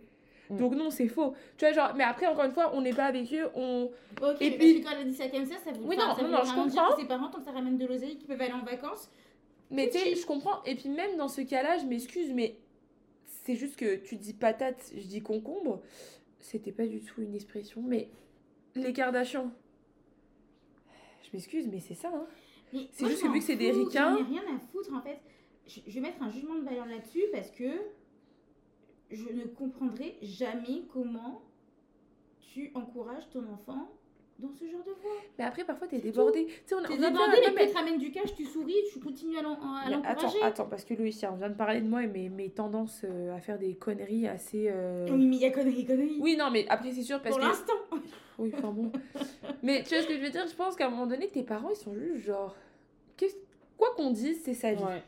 Mm. 0.50 0.56
Donc 0.56 0.74
non, 0.74 0.90
c'est 0.90 1.08
faux. 1.08 1.34
Tu 1.58 1.64
vois, 1.66 1.74
genre, 1.74 1.92
mais 1.96 2.04
après, 2.04 2.26
encore 2.26 2.44
une 2.44 2.52
fois, 2.52 2.72
on 2.74 2.80
n'est 2.82 2.92
pas 2.94 3.04
avec 3.04 3.32
eux, 3.34 3.48
on... 3.54 3.90
Ok, 4.22 4.36
Et 4.40 4.50
puis- 4.52 4.58
parce 4.58 4.72
que 4.72 4.84
quand 4.84 4.90
elle 5.00 5.06
a 5.06 5.10
dit 5.10 5.14
ça 5.16 5.28
comme 5.28 5.44
ça, 5.46 5.54
ça 5.64 5.70
vous 5.72 5.86
Oui, 5.86 5.96
non, 5.96 6.14
ça 6.14 6.22
non, 6.22 6.38
je 6.44 6.54
comprends. 6.54 6.94
que 6.94 7.00
ses 7.02 7.08
parents, 7.08 7.28
tant 7.28 7.38
que 7.38 7.44
ça 7.44 7.50
ramène 7.52 7.76
de 7.78 7.86
l'oseille, 7.86 8.16
qu'ils 8.16 8.26
peuvent 8.26 8.40
aller 8.40 8.52
en 8.52 8.64
vacances. 8.64 9.10
Mais 9.70 9.88
tu 9.90 9.98
sais, 9.98 10.14
je 10.14 10.26
comprends. 10.26 10.62
Et 10.64 10.74
puis 10.76 10.88
même 10.88 11.16
dans 11.16 11.28
ce 11.28 11.40
cas-là, 11.40 11.78
je 11.78 11.84
m'excuse, 11.86 12.32
mais 12.34 12.56
c'est 13.44 13.56
juste 13.56 13.76
que 13.76 13.96
tu 13.96 14.16
dis 14.16 14.32
patate, 14.32 14.90
je 14.96 15.06
dis 15.06 15.20
concombre. 15.20 15.82
C'était 16.40 16.72
pas 16.72 16.86
du 16.86 17.00
tout 17.02 17.20
une 17.20 17.34
expression, 17.34 17.82
mais 17.82 18.08
les 18.74 18.92
Kardashians. 18.94 19.52
Je 21.22 21.28
m'excuse, 21.34 21.68
mais 21.68 21.80
c'est 21.80 21.94
ça, 21.94 22.10
hein. 22.14 22.26
C'est 22.90 23.06
juste 23.06 23.22
que 23.22 23.28
vu 23.28 23.38
que 23.40 23.44
c'est 23.44 23.56
des 23.56 23.70
ricains- 23.70 24.16
J'en 24.16 24.24
ai 24.24 24.28
rien 24.28 24.42
à 24.56 24.58
foutre 24.58 24.92
en 24.94 25.02
fait. 25.02 25.18
Je, 25.66 25.80
je 25.86 25.92
vais 25.94 26.00
mettre 26.00 26.22
un 26.22 26.30
jugement 26.30 26.54
de 26.56 26.64
valeur 26.64 26.86
là-dessus 26.86 27.22
parce 27.32 27.50
que 27.50 27.70
je 29.10 29.28
ne 29.30 29.44
comprendrai 29.44 30.16
jamais 30.22 30.82
comment 30.92 31.42
tu 32.40 32.70
encourages 32.74 33.28
ton 33.30 33.46
enfant 33.52 33.90
dans 34.38 34.52
ce 34.52 34.64
genre 34.66 34.82
de 34.84 34.90
voie. 35.00 35.12
Mais 35.38 35.44
après, 35.44 35.64
parfois, 35.64 35.86
t'es 35.86 35.98
débordé. 35.98 36.46
Tu 36.46 36.52
sais, 36.66 36.74
on, 36.74 36.82
T'es 36.82 36.96
débordé, 36.96 37.18
mais 37.40 37.40
mais- 37.46 37.52
peut-être 37.54 37.74
ramène 37.74 37.98
du 37.98 38.10
cash, 38.10 38.34
tu 38.34 38.44
souris, 38.44 38.74
tu 38.92 38.98
continues 39.00 39.38
à 39.38 39.42
l'en- 39.42 39.54
à 39.54 39.84
mais 39.88 39.94
attends, 39.96 40.08
l'encourager. 40.22 40.42
attends, 40.42 40.66
parce 40.66 40.84
que 40.84 40.94
Louis, 40.94 41.16
on 41.30 41.36
vient 41.36 41.48
de 41.48 41.54
parler 41.54 41.80
de 41.80 41.88
moi 41.88 42.02
et 42.02 42.08
mes, 42.08 42.28
mes 42.28 42.50
tendances 42.50 43.02
euh, 43.04 43.34
à 43.34 43.40
faire 43.40 43.58
des 43.58 43.74
conneries 43.76 44.26
assez. 44.26 44.68
euh, 44.70 45.06
Oui, 45.10 45.26
mais 45.26 45.36
il 45.36 45.42
y 45.42 45.46
a 45.46 45.50
conneries, 45.50 45.84
conneries. 45.86 46.18
Oui, 46.20 46.36
non, 46.36 46.50
mais 46.50 46.66
après, 46.68 46.90
c'est 46.92 47.02
sûr, 47.02 47.20
parce 47.22 47.36
Pour 47.36 47.44
que. 47.44 47.48
l'instant. 47.48 47.72
Oui, 48.36 48.50
enfin 48.58 48.72
bon. 48.72 48.90
Mais 49.62 49.84
tu 49.84 49.90
vois 49.94 50.02
ce 50.02 50.08
que 50.08 50.14
je 50.16 50.20
veux 50.20 50.30
dire? 50.30 50.44
Je 50.48 50.56
pense 50.56 50.74
qu'à 50.74 50.88
un 50.88 50.90
moment 50.90 51.06
donné, 51.06 51.28
tes 51.28 51.44
parents, 51.44 51.70
ils 51.70 51.76
sont 51.76 51.94
juste 51.94 52.24
genre. 52.26 52.56
qu'est-ce- 53.16 53.36
Quoi 53.78 53.90
qu'on 53.96 54.10
dise, 54.10 54.40
c'est 54.42 54.54
sa 54.54 54.72
vie. 54.72 54.82
Ouais. 54.82 55.02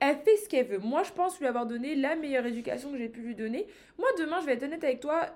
Elle 0.00 0.16
fait 0.16 0.36
ce 0.36 0.48
qu'elle 0.48 0.66
veut. 0.66 0.78
Moi, 0.78 1.04
je 1.04 1.12
pense 1.12 1.38
lui 1.38 1.46
avoir 1.46 1.66
donné 1.66 1.94
la 1.94 2.16
meilleure 2.16 2.44
éducation 2.46 2.90
que 2.90 2.98
j'ai 2.98 3.08
pu 3.08 3.20
lui 3.20 3.36
donner. 3.36 3.66
Moi, 3.96 4.08
demain, 4.18 4.40
je 4.40 4.46
vais 4.46 4.54
être 4.54 4.64
honnête 4.64 4.82
avec 4.82 4.98
toi. 4.98 5.26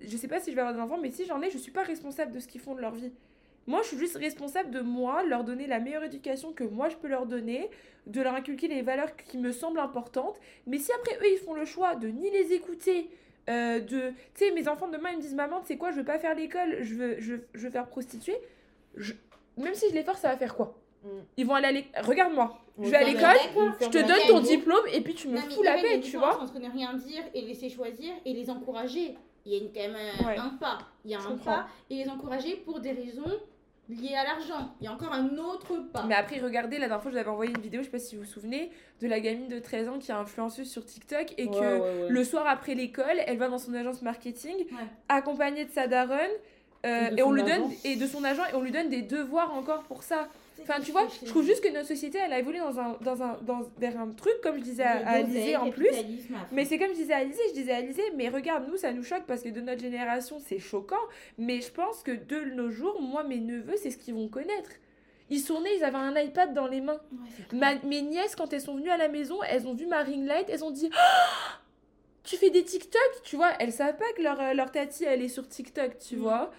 Je 0.00 0.16
sais 0.16 0.28
pas 0.28 0.40
si 0.40 0.50
je 0.50 0.56
vais 0.56 0.62
avoir 0.62 0.74
des 0.74 0.80
enfants, 0.80 0.98
mais 1.00 1.10
si 1.10 1.24
j'en 1.26 1.40
ai, 1.42 1.50
je 1.50 1.58
suis 1.58 1.72
pas 1.72 1.82
responsable 1.82 2.32
de 2.32 2.40
ce 2.40 2.46
qu'ils 2.48 2.60
font 2.60 2.74
de 2.74 2.80
leur 2.80 2.92
vie. 2.94 3.12
Moi, 3.66 3.82
je 3.82 3.88
suis 3.88 3.98
juste 3.98 4.16
responsable 4.16 4.70
de 4.70 4.80
moi, 4.80 5.22
leur 5.22 5.44
donner 5.44 5.66
la 5.66 5.78
meilleure 5.80 6.02
éducation 6.04 6.52
que 6.52 6.64
moi 6.64 6.88
je 6.88 6.96
peux 6.96 7.08
leur 7.08 7.26
donner, 7.26 7.68
de 8.06 8.20
leur 8.22 8.34
inculquer 8.34 8.68
les 8.68 8.82
valeurs 8.82 9.14
qui 9.16 9.36
me 9.38 9.52
semblent 9.52 9.78
importantes. 9.80 10.40
Mais 10.66 10.78
si 10.78 10.90
après 10.92 11.16
eux, 11.16 11.30
ils 11.32 11.38
font 11.38 11.54
le 11.54 11.64
choix 11.66 11.94
de 11.94 12.08
ni 12.08 12.30
les 12.30 12.52
écouter, 12.52 13.10
euh, 13.48 13.78
de. 13.80 14.10
Tu 14.34 14.46
sais, 14.46 14.50
mes 14.52 14.66
enfants 14.66 14.88
demain, 14.88 15.10
ils 15.12 15.18
me 15.18 15.22
disent 15.22 15.34
Maman, 15.34 15.60
tu 15.60 15.66
sais 15.68 15.76
quoi, 15.76 15.90
je 15.92 15.96
veux 15.96 16.04
pas 16.04 16.18
faire 16.18 16.34
l'école, 16.34 16.78
je 16.80 16.94
veux, 16.94 17.16
je, 17.20 17.34
je 17.54 17.60
veux 17.66 17.70
faire 17.70 17.86
prostituer. 17.86 18.34
Je- 18.96 19.12
Même 19.58 19.74
si 19.74 19.88
je 19.90 19.94
les 19.94 20.02
force, 20.02 20.20
ça 20.20 20.28
va 20.30 20.36
faire 20.36 20.56
quoi? 20.56 20.74
Mm. 21.04 21.08
Ils 21.36 21.46
vont 21.46 21.54
aller 21.54 21.66
à 21.68 21.72
l'école. 21.72 22.02
Regarde-moi, 22.04 22.58
je 22.80 22.88
vais 22.90 22.96
à 22.96 23.04
l'école, 23.04 23.36
je 23.80 23.86
te 23.88 23.98
donne 23.98 24.20
ton 24.28 24.40
diplôme 24.40 24.84
et 24.92 25.00
puis 25.02 25.14
tu 25.14 25.28
me 25.28 25.36
Non, 25.36 25.42
fous 25.50 25.62
la 25.62 25.74
paix, 25.76 26.00
tu 26.00 26.16
vois. 26.16 26.42
entre 26.42 26.58
ne 26.58 26.70
rien 26.70 26.94
dire 26.94 27.22
et 27.34 27.42
laisser 27.42 27.68
choisir 27.68 28.12
et 28.24 28.32
les 28.32 28.48
encourager. 28.50 29.16
Il 29.46 29.52
y 29.52 29.56
a 29.56 29.58
une, 29.62 29.72
quand 29.72 29.80
même 29.80 29.96
un, 29.96 30.26
Ouais. 30.26 30.36
un 30.38 30.50
pas. 30.50 30.78
Il 31.04 31.10
y 31.10 31.14
a 31.14 31.18
Je 31.18 31.26
un 31.26 31.30
comprends. 31.30 31.52
pas 31.54 31.66
et 31.88 31.96
les 32.04 32.08
encourager 32.10 32.56
pour 32.56 32.80
des 32.80 32.92
raisons 32.92 33.30
liées 33.88 34.14
à 34.14 34.22
l'argent. 34.24 34.72
Il 34.80 34.84
y 34.84 34.86
a 34.86 34.92
encore 34.92 35.12
un 35.12 35.36
autre 35.38 35.74
pas. 35.92 36.04
Mais 36.04 36.14
après, 36.14 36.38
regardez, 36.38 36.78
la 36.78 36.86
dernière 36.86 37.02
fois, 37.02 37.10
je 37.10 37.16
vous 37.16 37.20
avais 37.20 37.30
envoyé 37.30 37.50
une 37.50 37.60
vidéo, 37.60 37.80
je 37.80 37.86
sais 37.86 37.90
pas 37.90 37.98
si 37.98 38.14
vous 38.16 38.22
vous 38.22 38.28
souvenez, 38.28 38.70
de 39.00 39.08
la 39.08 39.18
gamine 39.18 39.48
de 39.48 39.58
13 39.58 39.88
ans 39.88 39.98
qui 39.98 40.10
est 40.10 40.14
influenceuse 40.14 40.70
sur 40.70 40.84
TikTok 40.84 41.34
et 41.38 41.46
Ouais, 41.46 41.50
que 41.50 41.58
ouais, 41.58 41.80
ouais. 42.04 42.08
le 42.08 42.24
soir 42.24 42.46
après 42.46 42.74
l'école, 42.74 43.18
elle 43.26 43.38
va 43.38 43.48
dans 43.48 43.58
son 43.58 43.74
agence 43.74 44.02
marketing, 44.02 44.66
accompagnée 45.08 45.64
de 45.64 45.70
sa 45.72 45.86
daronne, 45.88 46.18
euh, 46.86 47.10
Et 47.16 47.22
on 47.22 47.32
lui 47.32 47.42
agent. 47.42 47.58
donne 47.62 47.72
et 47.84 47.96
de 47.96 48.06
son 48.06 48.22
agent 48.24 48.42
et 48.52 48.54
on 48.54 48.62
lui 48.62 48.70
donne 48.72 48.88
des 48.90 49.02
devoirs 49.02 49.52
encore 49.54 49.82
pour 49.84 50.02
ça. 50.02 50.28
Enfin, 50.62 50.80
tu 50.80 50.92
vois, 50.92 51.06
je 51.22 51.26
trouve 51.30 51.44
juste 51.44 51.62
que 51.62 51.68
notre 51.72 51.86
société, 51.88 52.18
elle 52.18 52.32
a 52.32 52.38
évolué 52.38 52.58
dans 52.58 52.78
un, 52.78 52.96
dans 53.00 53.22
un, 53.22 53.38
dans, 53.42 53.62
vers 53.78 53.98
un 53.98 54.08
truc, 54.10 54.34
comme 54.42 54.56
je 54.56 54.62
disais 54.62 54.82
à, 54.82 54.98
Alizé 55.08 55.56
en 55.56 55.70
plus. 55.70 55.88
Mais 56.52 56.64
c'est 56.64 56.78
comme 56.78 56.88
je 56.90 56.94
disais 56.94 57.12
à 57.12 57.18
Alizé, 57.18 57.40
je 57.48 57.54
disais 57.54 57.72
à 57.72 57.76
Alizé, 57.76 58.02
mais 58.16 58.28
regarde, 58.28 58.66
nous, 58.68 58.76
ça 58.76 58.92
nous 58.92 59.02
choque 59.02 59.24
parce 59.26 59.42
que 59.42 59.48
de 59.48 59.60
notre 59.60 59.80
génération, 59.80 60.38
c'est 60.38 60.58
choquant. 60.58 60.96
Mais 61.38 61.60
je 61.60 61.70
pense 61.70 62.02
que 62.02 62.12
de 62.12 62.54
nos 62.54 62.70
jours, 62.70 63.00
moi, 63.00 63.24
mes 63.24 63.38
neveux, 63.40 63.76
c'est 63.76 63.90
ce 63.90 63.96
qu'ils 63.98 64.14
vont 64.14 64.28
connaître. 64.28 64.70
Ils 65.32 65.38
sont 65.40 65.60
nés, 65.60 65.70
ils 65.76 65.84
avaient 65.84 65.96
un 65.96 66.16
iPad 66.20 66.52
dans 66.54 66.66
les 66.66 66.80
mains. 66.80 67.00
Ouais. 67.12 67.58
Ma- 67.58 67.78
mes 67.88 68.02
nièces, 68.02 68.34
quand 68.34 68.52
elles 68.52 68.60
sont 68.60 68.74
venues 68.74 68.90
à 68.90 68.96
la 68.96 69.08
maison, 69.08 69.36
elles 69.48 69.66
ont 69.66 69.74
vu 69.74 69.86
ma 69.86 70.02
ring 70.02 70.26
light, 70.26 70.46
elles 70.50 70.64
ont 70.64 70.72
dit 70.72 70.90
Ah 70.92 71.60
Tu 72.24 72.36
fais 72.36 72.50
des 72.50 72.64
TikTok? 72.64 73.00
Tu 73.24 73.36
vois, 73.36 73.52
elles 73.60 73.72
savent 73.72 73.96
pas 73.96 74.12
que 74.16 74.22
leur, 74.22 74.40
euh, 74.40 74.54
leur 74.54 74.72
tati, 74.72 75.04
elle 75.04 75.22
est 75.22 75.28
sur 75.28 75.46
TikTok, 75.48 75.98
tu 75.98 76.16
vois. 76.16 76.50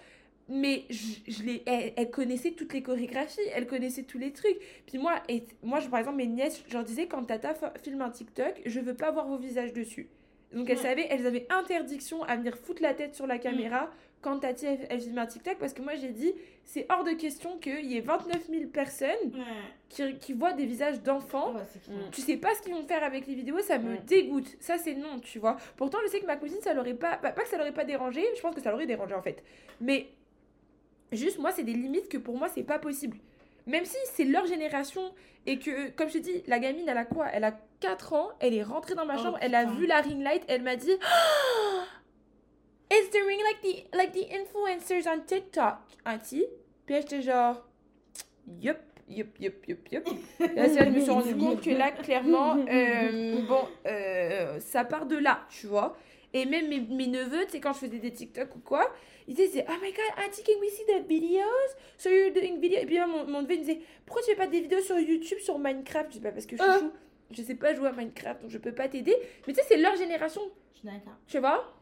Mais 0.54 0.84
je, 0.90 1.14
je 1.28 1.42
l'ai- 1.44 1.62
elle, 1.66 1.92
elle 1.96 2.10
connaissait 2.10 2.50
toutes 2.52 2.72
les 2.74 2.82
chorégraphies, 2.82 3.40
elle 3.54 3.66
connaissait 3.66 4.02
tous 4.02 4.18
les 4.18 4.32
trucs. 4.32 4.58
Puis 4.86 4.98
moi, 4.98 5.14
et, 5.28 5.44
moi 5.62 5.80
je, 5.80 5.88
par 5.88 5.98
exemple, 6.00 6.18
mes 6.18 6.26
nièces, 6.26 6.62
je 6.68 6.72
leur 6.74 6.84
disais, 6.84 7.06
quand 7.06 7.24
Tata 7.24 7.54
filme 7.82 8.02
un 8.02 8.10
TikTok, 8.10 8.60
je 8.66 8.80
veux 8.80 8.94
pas 8.94 9.10
voir 9.10 9.26
vos 9.26 9.38
visages 9.38 9.72
dessus. 9.72 10.08
Donc 10.52 10.68
elles 10.68 10.76
savaient, 10.78 11.06
elles 11.08 11.26
avaient 11.26 11.46
interdiction 11.50 12.22
à 12.24 12.36
venir 12.36 12.56
foutre 12.58 12.82
la 12.82 12.92
tête 12.92 13.14
sur 13.14 13.26
la 13.26 13.38
caméra 13.38 13.90
quand 14.20 14.38
Tati, 14.40 14.66
elle, 14.66 14.86
elle 14.90 15.00
filme 15.00 15.18
un 15.18 15.26
TikTok, 15.26 15.56
parce 15.58 15.72
que 15.72 15.82
moi 15.82 15.94
j'ai 15.96 16.10
dit, 16.10 16.32
c'est 16.64 16.86
hors 16.90 17.02
de 17.02 17.10
question 17.12 17.58
qu'il 17.58 17.86
y 17.86 17.96
ait 17.96 18.00
29 18.02 18.48
000 18.50 18.66
personnes 18.66 19.32
qui, 19.88 20.14
qui 20.18 20.32
voient 20.32 20.52
des 20.52 20.66
visages 20.66 21.02
d'enfants. 21.02 21.54
ouais. 21.54 21.62
Mm. 21.94 22.10
Tu 22.12 22.20
sais 22.20 22.36
pas 22.36 22.54
ce 22.54 22.62
qu'ils 22.62 22.72
vont 22.74 22.86
faire 22.86 23.02
avec 23.02 23.26
les 23.26 23.34
vidéos, 23.34 23.58
ça 23.60 23.78
me 23.78 23.94
Mm. 23.94 24.04
dégoûte. 24.06 24.56
Ça, 24.60 24.76
c'est 24.78 24.94
non, 24.94 25.18
tu 25.20 25.38
vois. 25.40 25.56
Pourtant, 25.76 25.98
je 26.04 26.10
sais 26.10 26.20
que 26.20 26.26
ma 26.26 26.36
cousine, 26.36 26.60
ça 26.60 26.72
l'aurait 26.74 26.94
pas. 26.94 27.16
Pas, 27.16 27.32
pas 27.32 27.42
que 27.42 27.48
ça 27.48 27.56
l'aurait 27.58 27.72
pas 27.72 27.84
dérangé, 27.84 28.22
je 28.36 28.40
pense 28.42 28.54
que 28.54 28.60
ça 28.60 28.70
l'aurait 28.70 28.86
dérangé 28.86 29.14
en 29.14 29.22
fait. 29.22 29.42
Mais 29.80 30.06
juste, 31.16 31.38
moi, 31.38 31.52
c'est 31.52 31.62
des 31.62 31.72
limites 31.72 32.08
que 32.08 32.18
pour 32.18 32.36
moi, 32.36 32.48
c'est 32.48 32.62
pas 32.62 32.78
possible. 32.78 33.16
Même 33.66 33.84
si 33.84 33.96
c'est 34.12 34.24
leur 34.24 34.46
génération 34.46 35.14
et 35.46 35.58
que, 35.58 35.90
comme 35.90 36.08
je 36.08 36.14
te 36.14 36.18
dis, 36.18 36.42
la 36.46 36.58
gamine, 36.58 36.88
elle 36.88 36.98
a 36.98 37.04
quoi? 37.04 37.28
Elle 37.32 37.44
a 37.44 37.52
4 37.80 38.12
ans, 38.12 38.30
elle 38.40 38.54
est 38.54 38.62
rentrée 38.62 38.94
dans 38.94 39.04
ma 39.06 39.16
Oh, 39.16 39.22
chambre, 39.22 39.38
elle 39.40 39.54
a 39.54 39.64
vu 39.64 39.86
la 39.86 40.00
ring 40.00 40.22
light, 40.22 40.44
elle 40.48 40.62
m'a 40.62 40.76
dit 40.76 40.90
It's 42.90 43.10
the 43.10 43.18
ring 43.26 43.40
like 43.40 43.60
the, 43.62 43.96
like 43.96 44.12
the 44.12 44.28
influencers 44.32 45.08
on 45.08 45.20
TikTok, 45.20 45.76
auntie. 46.04 46.44
Puis 46.86 46.96
j'étais 46.96 47.22
genre 47.22 47.66
Yup, 48.60 48.78
yup, 49.08 49.38
yup, 49.40 49.66
yup, 49.66 49.92
yup. 49.92 50.08
Là, 50.40 50.68
je 50.68 50.90
me 50.90 51.00
suis 51.00 51.10
rendu 51.10 51.36
compte 51.36 51.60
que 51.62 51.70
là, 51.70 51.90
clairement, 51.92 52.56
euh, 52.70 53.40
bon, 53.48 53.68
euh, 53.86 54.58
ça 54.60 54.84
part 54.84 55.06
de 55.06 55.16
là, 55.16 55.40
tu 55.48 55.66
vois. 55.68 55.96
Et 56.34 56.46
même 56.46 56.68
mes, 56.68 56.80
mes 56.80 57.06
neveux, 57.06 57.44
tu 57.44 57.52
sais, 57.52 57.60
quand 57.60 57.72
je 57.74 57.80
faisais 57.80 57.98
des 57.98 58.12
TikTok 58.12 58.56
ou 58.56 58.60
quoi, 58.60 58.90
ils 59.28 59.34
disaient 59.34 59.64
Oh 59.68 59.72
my 59.82 59.90
god, 59.92 60.24
Auntie, 60.24 60.42
can 60.42 60.58
we 60.60 60.70
see 60.70 60.84
the 60.86 61.06
videos? 61.06 61.76
So 61.98 62.08
you're 62.08 62.32
doing 62.32 62.58
video. 62.58 62.80
Et 62.80 62.86
puis 62.86 62.94
là, 62.96 63.06
mon, 63.06 63.26
mon 63.26 63.42
neveu, 63.42 63.54
il 63.54 63.60
disait 63.60 63.80
Pourquoi 64.06 64.22
tu 64.22 64.30
fais 64.30 64.36
pas 64.36 64.46
des 64.46 64.60
vidéos 64.60 64.80
sur 64.80 64.98
YouTube 64.98 65.38
sur 65.40 65.58
Minecraft? 65.58 66.08
Je 66.10 66.18
dis 66.18 66.20
Bah, 66.20 66.32
parce 66.32 66.46
que 66.46 66.56
Ah. 66.58 66.78
chouchou, 66.78 66.92
je 67.32 67.42
sais 67.42 67.54
pas 67.54 67.74
jouer 67.74 67.88
à 67.88 67.92
Minecraft, 67.92 68.42
donc 68.42 68.50
je 68.50 68.58
peux 68.58 68.74
pas 68.74 68.88
t'aider. 68.88 69.14
Mais 69.46 69.52
tu 69.52 69.60
sais, 69.60 69.66
c'est 69.68 69.76
leur 69.76 69.94
génération, 69.96 70.42
Je 70.72 70.78
suis 70.78 70.88
d'accord. 70.88 71.14
tu 71.26 71.38
vois? 71.38 71.74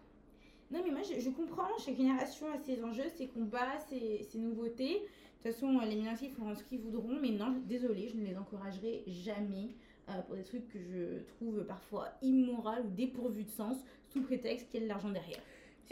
Non, 0.73 0.81
mais 0.85 0.91
moi, 0.93 1.01
je, 1.03 1.21
je 1.21 1.31
comprends. 1.31 1.69
Chaque 1.85 1.97
génération 1.97 2.47
a 2.53 2.59
ses 2.59 2.83
enjeux, 2.85 3.09
ses 3.17 3.27
combats, 3.29 3.79
ses, 3.89 4.23
ses 4.31 4.39
nouveautés. 4.39 4.95
De 4.95 5.49
toute 5.51 5.53
façon, 5.55 5.81
les 5.81 5.97
ils 5.97 6.31
feront 6.31 6.55
ce 6.55 6.63
qu'ils 6.65 6.81
voudront. 6.81 7.19
Mais 7.21 7.31
non, 7.31 7.55
désolé, 7.65 8.09
je 8.09 8.17
ne 8.17 8.27
les 8.27 8.37
encouragerai 8.37 9.03
jamais 9.07 9.71
euh, 10.09 10.21
pour 10.23 10.37
des 10.37 10.43
trucs 10.45 10.69
que 10.69 10.79
je 10.79 11.23
trouve 11.35 11.65
parfois 11.65 12.09
immoraux 12.23 12.83
ou 12.85 12.89
dépourvus 12.89 13.45
de 13.45 13.51
sens, 13.51 13.79
sous 14.13 14.23
prétexte 14.23 14.69
qu'il 14.71 14.81
y 14.81 14.83
a 14.83 14.87
de 14.87 14.89
l'argent 14.89 15.09
derrière. 15.11 15.41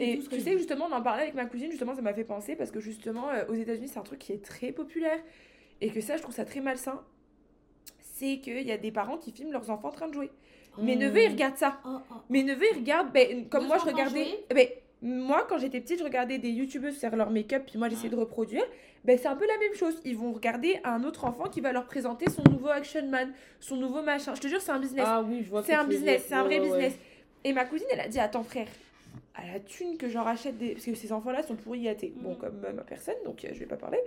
Et 0.01 0.15
tout 0.15 0.23
ce 0.23 0.29
que 0.29 0.35
tu 0.35 0.41
je 0.41 0.45
sais, 0.45 0.57
justement, 0.57 0.85
on 0.89 0.93
en 0.93 1.01
parlait 1.01 1.23
avec 1.23 1.33
ma 1.35 1.45
cousine, 1.45 1.69
justement, 1.71 1.93
ça 1.93 2.01
m'a 2.01 2.13
fait 2.13 2.23
penser 2.23 2.55
parce 2.55 2.71
que 2.71 2.79
justement, 2.79 3.29
euh, 3.29 3.43
aux 3.49 3.53
États-Unis, 3.53 3.89
c'est 3.89 3.99
un 3.99 4.03
truc 4.03 4.19
qui 4.19 4.31
est 4.31 4.43
très 4.43 4.71
populaire 4.71 5.19
et 5.81 5.89
que 5.89 5.99
ça, 5.99 6.15
je 6.15 6.21
trouve 6.21 6.33
ça 6.35 6.45
très 6.45 6.61
malsain. 6.61 7.01
C'est 7.99 8.39
qu'il 8.39 8.61
y 8.67 8.71
a 8.71 8.77
des 8.77 8.91
parents 8.91 9.17
qui 9.17 9.31
filment 9.31 9.51
leurs 9.51 9.69
enfants 9.69 9.89
en 9.89 9.91
train 9.91 10.07
de 10.07 10.13
jouer. 10.13 10.29
Mes 10.77 10.95
Mm. 10.95 10.99
neveux, 10.99 11.23
ils 11.23 11.31
regardent 11.31 11.57
ça. 11.57 11.79
Oh, 11.85 11.97
oh. 12.11 12.15
Mes 12.29 12.43
neveux, 12.43 12.65
ils 12.73 12.77
regardent, 12.79 13.11
ben, 13.11 13.47
comme 13.49 13.67
moi, 13.67 13.77
je 13.77 13.85
regardais. 13.85 14.25
Ben, 14.53 14.67
moi, 15.01 15.45
quand 15.49 15.57
j'étais 15.57 15.79
petite, 15.81 15.99
je 15.99 16.03
regardais 16.03 16.37
des 16.37 16.49
youtubeuses 16.49 16.97
faire 16.97 17.15
leur 17.15 17.29
make-up, 17.29 17.63
puis 17.65 17.77
moi, 17.77 17.89
j'essayais 17.89 18.09
de 18.09 18.15
reproduire. 18.17 18.63
Ben, 19.05 19.17
c'est 19.17 19.27
un 19.27 19.35
peu 19.35 19.47
la 19.47 19.57
même 19.57 19.73
chose. 19.73 19.99
Ils 20.05 20.17
vont 20.17 20.31
regarder 20.33 20.79
un 20.83 21.03
autre 21.03 21.25
enfant 21.25 21.45
qui 21.49 21.61
va 21.61 21.71
leur 21.71 21.85
présenter 21.85 22.29
son 22.29 22.43
nouveau 22.49 22.67
action 22.69 23.05
man, 23.07 23.33
son 23.59 23.77
nouveau 23.77 24.01
machin. 24.01 24.35
Je 24.35 24.41
te 24.41 24.47
jure, 24.47 24.61
c'est 24.61 24.71
un 24.71 24.79
business. 24.79 25.05
Ah 25.07 25.23
oui, 25.25 25.41
je 25.43 25.49
vois 25.49 25.61
ce 25.61 25.67
C'est 25.67 25.73
un 25.73 25.85
business, 25.85 26.25
c'est 26.27 26.33
un 26.35 26.43
vrai 26.43 26.59
Ouais, 26.59 26.69
ouais. 26.71 26.91
Et 27.43 27.53
ma 27.53 27.65
cousine, 27.65 27.87
elle 27.91 27.99
a 28.01 28.07
dit 28.07 28.19
Attends, 28.19 28.43
frère, 28.43 28.67
à 29.35 29.45
la 29.53 29.59
thune 29.59 29.97
que 29.97 30.09
j'en 30.09 30.23
rachète 30.23 30.57
des. 30.57 30.73
Parce 30.73 30.85
que 30.85 30.95
ces 30.95 31.11
enfants-là 31.11 31.43
sont 31.43 31.55
pourris 31.55 31.81
gâtés. 31.81 32.13
Bon, 32.17 32.31
Mhm. 32.31 32.37
comme 32.37 32.61
euh, 32.65 32.73
ma 32.73 32.83
personne, 32.83 33.15
donc 33.25 33.43
euh, 33.45 33.49
je 33.53 33.59
vais 33.59 33.65
pas 33.65 33.77
parler. 33.77 33.99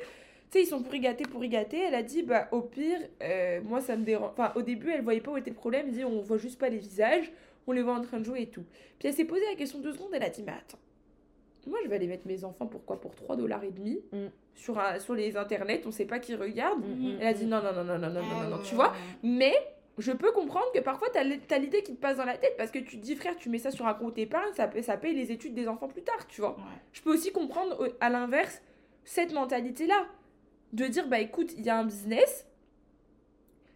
Tu 0.50 0.58
sais, 0.58 0.64
ils 0.64 0.68
sont 0.68 0.82
pourris 0.82 1.00
gâtés, 1.00 1.24
pourris 1.24 1.48
gâtés. 1.48 1.78
Elle 1.80 1.94
a 1.94 2.02
dit 2.02 2.22
Bah, 2.22 2.48
au 2.52 2.60
pire, 2.60 2.98
euh, 3.22 3.60
moi, 3.64 3.80
ça 3.80 3.96
me 3.96 4.04
dérange. 4.04 4.30
Enfin, 4.32 4.52
au 4.54 4.62
début, 4.62 4.90
elle 4.90 5.02
voyait 5.02 5.20
pas 5.20 5.30
où 5.32 5.36
était 5.38 5.50
le 5.50 5.56
problème. 5.56 5.86
Elle 5.88 5.94
dit 5.94 6.04
On 6.04 6.20
voit 6.20 6.38
juste 6.38 6.58
pas 6.58 6.68
les 6.68 6.78
visages, 6.78 7.32
on 7.66 7.72
les 7.72 7.82
voit 7.82 7.94
en 7.94 8.02
train 8.02 8.18
de 8.20 8.24
jouer 8.24 8.42
et 8.42 8.46
tout. 8.48 8.64
Puis 8.98 9.08
elle 9.08 9.14
s'est 9.14 9.24
posé 9.24 9.42
la 9.50 9.56
question 9.56 9.78
deux 9.78 9.92
secondes. 9.92 10.10
Elle 10.12 10.22
a 10.22 10.28
dit 10.30 10.42
Mais 10.42 10.52
attends, 10.52 10.78
moi, 11.66 11.78
je 11.82 11.88
vais 11.88 11.96
aller 11.96 12.06
mettre 12.08 12.26
mes 12.26 12.44
enfants, 12.44 12.66
pourquoi 12.66 13.00
Pour 13.00 13.14
3 13.14 13.36
dollars 13.36 13.64
et 13.64 13.70
demi 13.70 14.00
Mm. 14.12 14.26
sur, 14.54 14.78
un- 14.78 14.98
sur 14.98 15.14
les 15.14 15.36
internets, 15.38 15.80
on 15.86 15.90
sait 15.90 16.04
pas 16.04 16.18
qui 16.18 16.34
regarde. 16.34 16.80
Mm, 16.86 16.92
mm, 17.14 17.16
Elle 17.20 17.26
a 17.28 17.32
dit. 17.32 17.46
Non, 17.46 17.62
non, 17.62 17.72
non, 17.72 17.84
non, 17.84 17.98
non, 17.98 18.10
non, 18.10 18.20
non, 18.20 18.28
Ah, 18.40 18.44
non, 18.50 18.56
non, 18.58 18.62
tu 18.62 18.74
vois 18.74 18.88
ouais. 18.90 18.96
mais 19.22 19.54
je 19.98 20.12
peux 20.12 20.32
comprendre 20.32 20.66
que 20.74 20.80
parfois, 20.80 21.08
tu 21.10 21.18
as 21.18 21.58
l'idée 21.58 21.82
qui 21.82 21.94
te 21.94 22.00
passe 22.00 22.16
dans 22.16 22.24
la 22.24 22.38
tête 22.38 22.56
parce 22.56 22.70
que 22.70 22.78
tu 22.78 22.98
te 22.98 23.02
dis, 23.04 23.14
frère, 23.14 23.36
tu 23.36 23.48
mets 23.50 23.58
ça 23.58 23.70
sur 23.70 23.86
un 23.86 23.94
compte 23.94 24.16
épargne, 24.18 24.52
ça, 24.54 24.70
ça 24.82 24.96
paye 24.96 25.14
les 25.14 25.30
études 25.32 25.54
des 25.54 25.68
enfants 25.68 25.88
plus 25.88 26.02
tard, 26.02 26.26
tu 26.28 26.40
vois. 26.40 26.56
Ouais. 26.56 26.80
Je 26.92 27.02
peux 27.02 27.12
aussi 27.12 27.30
comprendre, 27.32 27.88
à 28.00 28.08
l'inverse, 28.08 28.62
cette 29.04 29.32
mentalité-là. 29.32 30.06
De 30.72 30.86
dire, 30.86 31.06
bah 31.06 31.20
écoute, 31.20 31.52
il 31.58 31.66
y 31.66 31.68
a 31.68 31.78
un 31.78 31.84
business. 31.84 32.46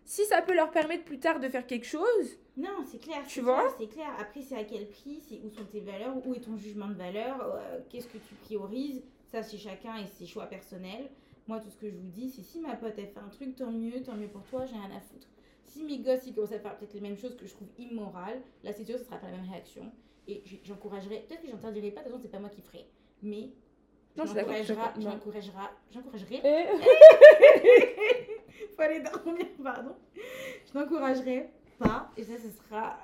Si 0.07 0.25
ça 0.25 0.41
peut 0.41 0.55
leur 0.55 0.71
permettre 0.71 1.05
plus 1.05 1.19
tard 1.19 1.41
de 1.41 1.49
faire 1.49 1.67
quelque 1.67 1.85
chose, 1.85 2.39
Non, 2.57 2.85
c'est 2.91 2.99
clair. 2.99 3.23
Tu 3.29 3.43
vois 3.43 3.75
C'est 3.79 3.89
clair. 3.89 4.09
Après, 4.19 4.41
c'est 4.41 4.57
à 4.57 4.65
quel 4.65 4.89
prix, 4.89 5.21
c'est 5.29 5.41
où 5.45 5.51
sont 5.51 5.67
tes 5.67 5.81
valeurs, 5.81 6.15
où 6.25 6.33
est 6.33 6.41
ton 6.41 6.57
jugement 6.57 6.89
de 6.89 6.95
valeur, 6.95 7.43
euh, 7.43 7.81
qu'est-ce 7.91 8.07
que 8.07 8.17
tu 8.17 8.35
priorises. 8.43 9.03
Ça, 9.27 9.43
c'est 9.43 9.59
chacun 9.59 9.97
et 9.97 10.07
ses 10.07 10.25
choix 10.25 10.47
personnels. 10.47 11.11
Moi, 11.49 11.61
tout 11.61 11.69
ce 11.69 11.77
que 11.77 11.91
je 11.91 11.97
vous 11.97 12.09
dis, 12.09 12.31
c'est 12.31 12.43
si 12.43 12.61
ma 12.61 12.75
pote, 12.77 12.95
elle 12.97 13.09
fait 13.09 13.19
un 13.19 13.29
truc, 13.29 13.57
tant 13.57 13.71
mieux, 13.71 14.03
tant 14.03 14.15
mieux 14.15 14.29
pour 14.29 14.43
toi, 14.45 14.65
j'ai 14.65 14.77
rien 14.77 14.97
à 14.97 15.01
foutre. 15.01 15.29
Si 15.77 15.85
mes 15.85 15.99
gosses, 15.99 16.27
ils 16.27 16.33
commencent 16.35 16.53
à 16.53 16.59
faire 16.59 16.75
peut-être 16.79 16.95
les 16.95 17.01
mêmes 17.01 17.19
choses 17.19 17.37
que 17.37 17.47
je 17.47 17.53
trouve 17.53 17.69
immorales, 17.79 18.41
là, 18.65 18.73
c'est 18.73 18.85
sûr, 18.85 18.99
ce 18.99 19.05
sera 19.05 19.17
pas 19.19 19.27
la 19.31 19.37
même 19.37 19.51
réaction. 19.51 19.93
Et 20.27 20.43
j'encouragerai, 20.65 21.27
peut-être 21.29 21.43
que 21.43 21.49
j'interdirai 21.49 21.91
pas, 21.91 22.01
de 22.01 22.05
toute 22.07 22.13
façon, 22.15 22.23
c'est 22.23 22.31
pas 22.31 22.39
moi 22.39 22.49
qui 22.49 22.63
ferai. 22.63 22.87
Mais 23.23 23.51
j'encouragerai, 24.17 24.65
j'encouragerai, 24.99 25.53
j'encouragerai 25.93 26.37
Et- 26.37 26.67
faut 28.75 28.83
aller 28.83 29.01
dormir, 29.01 29.47
pardon. 29.63 29.93
Je 30.73 30.79
n'encouragerai 30.79 31.51
pas, 31.79 32.11
et 32.17 32.23
ça, 32.25 32.33
ce 32.39 32.49
sera 32.51 32.97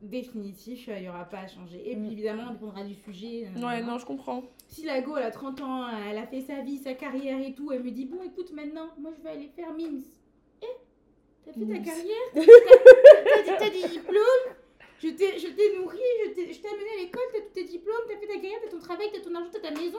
définitif, 0.00 0.86
il 0.88 1.02
n'y 1.02 1.08
aura 1.10 1.24
pas 1.26 1.40
à 1.40 1.46
changer. 1.46 1.90
Et 1.90 1.94
puis 1.96 2.08
Mm. 2.08 2.12
évidemment, 2.12 2.42
on 2.48 2.52
dépendra 2.54 2.84
du 2.84 2.94
sujet. 2.94 3.48
nanana. 3.54 3.66
ouais, 3.66 3.82
non, 3.82 3.98
je 3.98 4.06
comprends. 4.06 4.42
Si 4.68 4.84
la 4.86 5.02
go, 5.02 5.16
elle 5.18 5.24
a 5.24 5.30
30 5.30 5.60
ans, 5.60 5.86
elle 6.10 6.16
a 6.18 6.26
fait 6.26 6.40
sa 6.40 6.60
vie, 6.62 6.78
sa 6.78 6.94
carrière 6.94 7.38
et 7.40 7.52
tout, 7.54 7.70
elle 7.70 7.82
me 7.82 7.90
dit 7.90 8.06
Bon, 8.06 8.22
écoute, 8.22 8.50
maintenant, 8.52 8.88
moi 8.98 9.10
je 9.14 9.22
vais 9.22 9.30
aller 9.30 9.48
faire 9.54 9.72
MIMS. 9.74 10.02
T'as 11.44 11.52
fait 11.52 11.66
ta 11.66 11.78
carrière 11.78 12.26
T'as 13.58 13.70
des 13.70 13.88
diplômes 13.88 14.46
Je 14.98 15.08
t'ai 15.10 15.38
je 15.38 15.48
t'ai 15.48 15.76
nourri, 15.78 15.98
je 16.26 16.30
t'ai 16.34 16.52
je 16.52 16.60
t'ai 16.60 16.68
amené 16.68 16.90
à 16.98 17.02
l'école, 17.04 17.22
t'as 17.32 17.40
tous 17.40 17.52
tes 17.52 17.64
diplômes, 17.64 17.96
t'as 18.08 18.16
fait 18.16 18.26
ta 18.26 18.34
carrière, 18.34 18.58
t'as 18.62 18.70
ton 18.70 18.78
travail, 18.78 19.06
t'as 19.12 19.20
ton 19.20 19.34
argent, 19.34 19.50
t'as 19.52 19.60
ta 19.60 19.70
maison. 19.70 19.98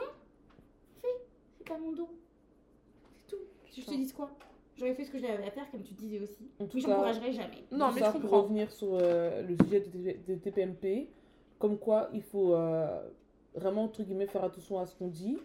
Fais, 1.02 1.08
c'est 1.56 1.66
pas 1.68 1.78
mon 1.78 1.92
dos. 1.92 2.08
C'est 3.28 3.36
tout. 3.36 3.42
Je 3.76 3.82
te 3.82 3.90
dis 3.94 4.12
quoi? 4.12 4.30
J'aurais 4.76 4.94
fait 4.94 5.04
ce 5.04 5.10
que 5.10 5.18
j'avais 5.18 5.46
à 5.46 5.50
faire, 5.50 5.70
comme 5.70 5.82
tu 5.82 5.94
disais 5.94 6.20
aussi. 6.20 6.50
En 6.60 6.66
tout 6.66 6.76
Mais 6.76 6.82
cas, 6.82 6.88
j'encouragerai 6.90 7.32
jamais. 7.32 7.64
Non, 7.70 7.92
mais 7.92 8.00
ça 8.00 8.06
je 8.08 8.12
pour 8.12 8.20
comprends. 8.22 8.42
revenir 8.42 8.70
sur 8.70 8.88
euh, 8.92 9.40
le 9.42 9.56
sujet 9.64 9.80
de, 9.80 9.86
T- 9.86 10.20
de 10.28 10.34
TPMP, 10.34 11.08
comme 11.58 11.78
quoi 11.78 12.10
il 12.12 12.22
faut 12.22 12.54
euh, 12.54 13.00
vraiment, 13.54 13.84
entre 13.84 14.02
guillemets, 14.02 14.26
faire 14.26 14.44
attention 14.44 14.78
à 14.78 14.84
ce 14.84 14.94
qu'on 14.94 15.08
dit. 15.08 15.38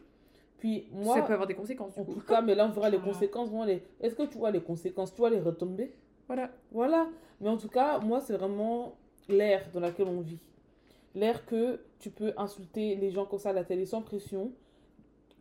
Puis 0.62 0.88
moi, 0.92 1.16
ça 1.16 1.24
peut 1.24 1.34
avoir 1.34 1.48
des 1.48 1.56
conséquences, 1.56 1.96
du 1.96 2.02
en 2.02 2.04
coup. 2.06 2.14
tout 2.14 2.20
cas, 2.22 2.40
mais 2.44 2.54
là 2.54 2.68
on 2.68 2.70
verra 2.70 2.92
les 2.92 3.00
conséquences. 3.00 3.50
les... 3.66 3.82
Est-ce 4.00 4.14
que 4.14 4.22
tu 4.24 4.38
vois 4.38 4.52
les 4.52 4.62
conséquences? 4.62 5.12
Tu 5.12 5.18
vois 5.18 5.32
les 5.32 5.40
retombées? 5.40 5.92
Voilà. 6.28 6.52
Voilà. 6.72 7.08
Mais 7.42 7.50
en 7.50 7.58
tout 7.58 7.68
cas, 7.68 7.98
moi, 7.98 8.22
c'est 8.22 8.38
vraiment 8.38 8.94
l'ère 9.28 9.68
dans 9.74 9.80
laquelle 9.80 10.06
on 10.08 10.22
vit. 10.22 10.38
L'ère 11.16 11.48
que 11.48 11.80
tu 11.98 12.12
peux 12.12 12.32
insulter 12.38 12.96
les 12.96 13.10
gens 13.10 13.26
comme 13.26 13.40
ça 13.40 13.50
à 13.50 13.54
la 13.54 13.64
télé 13.64 13.88
sans 13.88 14.04
pression, 14.04 14.52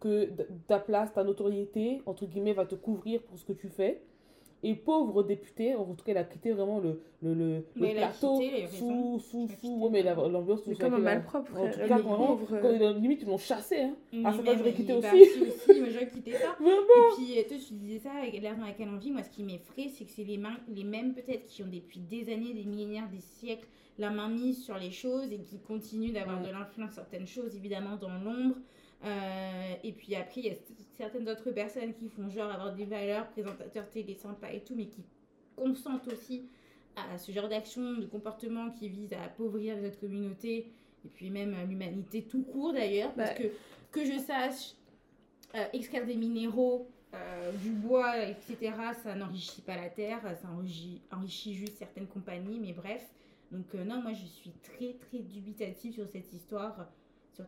que 0.01 0.31
ta 0.67 0.79
place, 0.79 1.13
ta 1.13 1.23
notoriété, 1.23 2.01
entre 2.07 2.25
guillemets, 2.25 2.55
va 2.55 2.65
te 2.65 2.75
couvrir 2.75 3.23
pour 3.23 3.39
ce 3.39 3.45
que 3.45 3.53
tu 3.53 3.69
fais. 3.69 4.03
Et 4.63 4.75
pauvre 4.75 5.23
député, 5.23 5.75
en 5.75 5.95
tout 5.95 6.05
cas, 6.05 6.13
il 6.13 6.19
a 6.19 6.25
quitté 6.25 6.53
vraiment 6.53 6.81
le, 6.81 7.01
le, 7.23 7.33
le, 7.33 7.49
le 7.55 7.65
Mais 7.77 7.93
il 7.93 7.97
a 7.99 8.09
plateau 8.09 8.39
quitté, 8.41 8.67
sous, 8.67 9.19
sous, 9.21 9.49
sous. 9.49 9.55
quitté. 9.55 9.69
Ouais, 9.69 9.89
mais 9.91 10.03
la- 10.03 10.15
l'ambiance 10.15 10.61
Mais 10.67 10.75
sur 10.75 10.85
comme 10.85 10.95
un 10.95 10.97
a- 10.99 11.01
malpropre, 11.01 11.51
En 11.59 11.67
tout 11.67 11.73
frère. 11.73 11.89
cas, 11.89 11.99
vraiment, 11.99 12.37
quand 12.37 12.71
il 12.71 12.83
a- 12.83 12.93
limite, 12.93 13.23
ils 13.23 13.29
l'ont 13.29 13.39
chassé. 13.39 13.77
Hein. 13.81 13.95
Ah, 14.23 14.33
c'est 14.37 14.43
Mais 14.43 14.49
vrai, 14.51 14.59
j'aurais 14.59 14.73
quitté 14.75 14.93
aussi. 14.93 15.07
aussi. 15.09 15.81
Moi, 15.81 15.89
j'aurais 15.91 16.09
quitté 16.11 16.33
ça. 16.33 16.57
Vraiment. 16.61 16.77
Et 16.79 17.15
puis, 17.17 17.39
euh, 17.39 17.43
toi, 17.49 17.57
tu 17.67 17.73
disais 17.75 17.99
ça, 18.01 18.11
avec 18.13 18.39
l'ère 18.39 18.59
dans 18.59 18.67
laquelle 18.67 18.89
on 18.93 18.99
vit, 18.99 19.11
moi, 19.11 19.23
ce 19.23 19.31
qui 19.31 19.43
m'effraie, 19.45 19.89
c'est 19.89 20.05
que 20.05 20.11
c'est 20.11 20.25
les, 20.25 20.37
mains, 20.37 20.59
les 20.69 20.85
mêmes, 20.85 21.15
peut-être, 21.15 21.47
qui 21.47 21.63
ont 21.63 21.69
depuis 21.73 22.01
des 22.01 22.31
années, 22.31 22.53
des 22.53 22.65
millénaires, 22.65 23.09
des 23.11 23.21
siècles, 23.21 23.67
la 23.99 24.11
main 24.11 24.29
mise 24.29 24.63
sur 24.63 24.77
les 24.77 24.91
choses 24.91 25.33
et 25.33 25.39
qui 25.39 25.59
continuent 25.59 26.13
d'avoir 26.13 26.43
de 26.43 26.51
l'influence 26.51 26.93
sur 26.93 27.03
certaines 27.03 27.27
choses, 27.27 27.57
évidemment, 27.57 27.97
dans 27.97 28.13
l'ombre. 28.13 28.57
Euh, 29.05 29.75
et 29.83 29.93
puis 29.93 30.15
après, 30.15 30.41
il 30.43 30.47
y 30.47 30.51
a 30.51 30.57
certaines 30.97 31.29
autres 31.29 31.51
personnes 31.53 31.95
qui 31.95 32.09
font 32.09 32.29
genre 32.29 32.51
avoir 32.51 32.75
des 32.75 32.85
valeurs, 32.85 33.29
présentateurs 33.29 33.89
télé 33.89 34.15
sympas 34.15 34.51
et 34.53 34.61
tout, 34.61 34.75
mais 34.77 34.87
qui 34.87 35.03
consentent 35.57 36.09
aussi 36.09 36.45
à 36.97 37.17
ce 37.19 37.33
genre 37.33 37.49
d'action, 37.49 37.95
de 37.95 38.07
comportement 38.07 38.71
qui 38.71 38.89
vise 38.89 39.13
à 39.13 39.23
appauvrir 39.23 39.77
notre 39.81 39.99
communauté 40.01 40.73
et 41.05 41.09
puis 41.09 41.31
même 41.31 41.55
l'humanité 41.69 42.23
tout 42.23 42.43
court 42.43 42.73
d'ailleurs. 42.75 43.13
Parce 43.15 43.31
Bah. 43.31 43.37
que, 43.37 43.45
que 43.91 44.05
je 44.05 44.19
sache, 44.19 44.75
euh, 45.55 45.65
extraire 45.73 46.05
des 46.05 46.17
minéraux, 46.17 46.87
euh, 47.15 47.53
du 47.53 47.71
bois, 47.71 48.19
etc., 48.25 48.73
ça 49.03 49.15
n'enrichit 49.15 49.63
pas 49.63 49.77
la 49.77 49.89
terre, 49.89 50.21
ça 50.41 50.49
enrichit, 50.57 51.01
enrichit 51.11 51.55
juste 51.55 51.79
certaines 51.79 52.07
compagnies, 52.07 52.59
mais 52.61 52.73
bref. 52.73 53.09
Donc 53.51 53.65
euh, 53.75 53.85
non, 53.85 54.01
moi 54.03 54.13
je 54.13 54.27
suis 54.27 54.53
très 54.63 54.93
très 54.95 55.19
dubitative 55.19 55.95
sur 55.95 56.07
cette 56.07 56.33
histoire. 56.33 56.87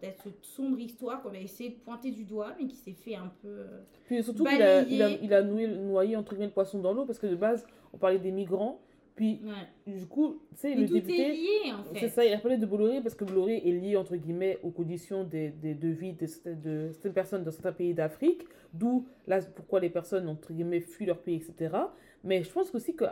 Sur 0.01 0.23
cette 0.23 0.45
sombre 0.45 0.79
histoire 0.79 1.23
qu'on 1.23 1.31
a 1.31 1.39
essayé 1.39 1.71
de 1.71 1.75
pointer 1.77 2.11
du 2.11 2.25
doigt, 2.25 2.55
mais 2.59 2.67
qui 2.67 2.77
s'est 2.77 2.93
fait 2.93 3.15
un 3.17 3.33
peu. 3.43 3.49
euh, 3.49 3.81
Puis 4.07 4.23
surtout 4.23 4.45
qu'il 4.45 4.63
a, 4.63 4.83
il 4.83 5.03
a, 5.03 5.07
Balayer. 5.07 5.21
il 5.25 5.35
a 5.35 5.43
noué- 5.43 5.67
noyé 5.69 6.17
entre 6.17 6.33
guillemets 6.33 6.47
le 6.47 6.53
poisson 6.53 6.79
dans 6.81 6.93
l'eau 6.93 7.05
parce 7.07 7.19
que 7.19 7.27
de 7.27 7.37
base, 7.37 7.67
on 7.93 7.99
parlait 7.99 8.19
des 8.19 8.31
migrants. 8.33 8.81
Puis 9.15 9.43
Ouais. 9.45 9.93
du 9.95 10.07
coup, 10.07 10.41
tu 10.55 10.61
sais, 10.61 10.75
le 10.75 10.87
tout 10.89 10.97
est 10.97 11.01
député. 11.03 11.33
lié 11.33 11.73
en 11.73 11.85
C'est 11.93 12.01
fait. 12.01 12.09
ça, 12.09 12.25
il 12.25 12.33
a 12.33 12.39
parlé 12.39 12.57
de 12.57 12.65
Bolloré 12.65 13.03
parce 13.03 13.15
que 13.15 13.25
Bolloré 13.27 13.59
est 13.59 13.73
lié 13.73 13.95
entre 13.97 14.17
guillemets 14.17 14.59
aux 14.63 14.71
conditions 14.71 15.23
des, 15.23 15.51
des, 15.51 15.75
de 15.75 15.88
vie 15.88 16.15
de 16.15 16.25
certaines, 16.27 16.61
de 16.63 16.88
certaines 16.93 17.13
personnes 17.13 17.45
dans 17.45 17.51
certains 17.51 17.73
pays 17.73 17.93
d'Afrique, 17.93 18.43
d'où 18.73 19.07
là 19.27 19.40
pourquoi 19.55 19.81
les 19.81 19.90
personnes 19.90 20.29
entre 20.29 20.53
guillemets 20.55 20.81
fuient 20.81 21.05
leur 21.05 21.19
pays, 21.19 21.37
etc. 21.37 21.77
Mais 22.25 22.43
je 22.43 22.51
pense 22.51 22.75
aussi 22.75 22.97
que 22.97 23.05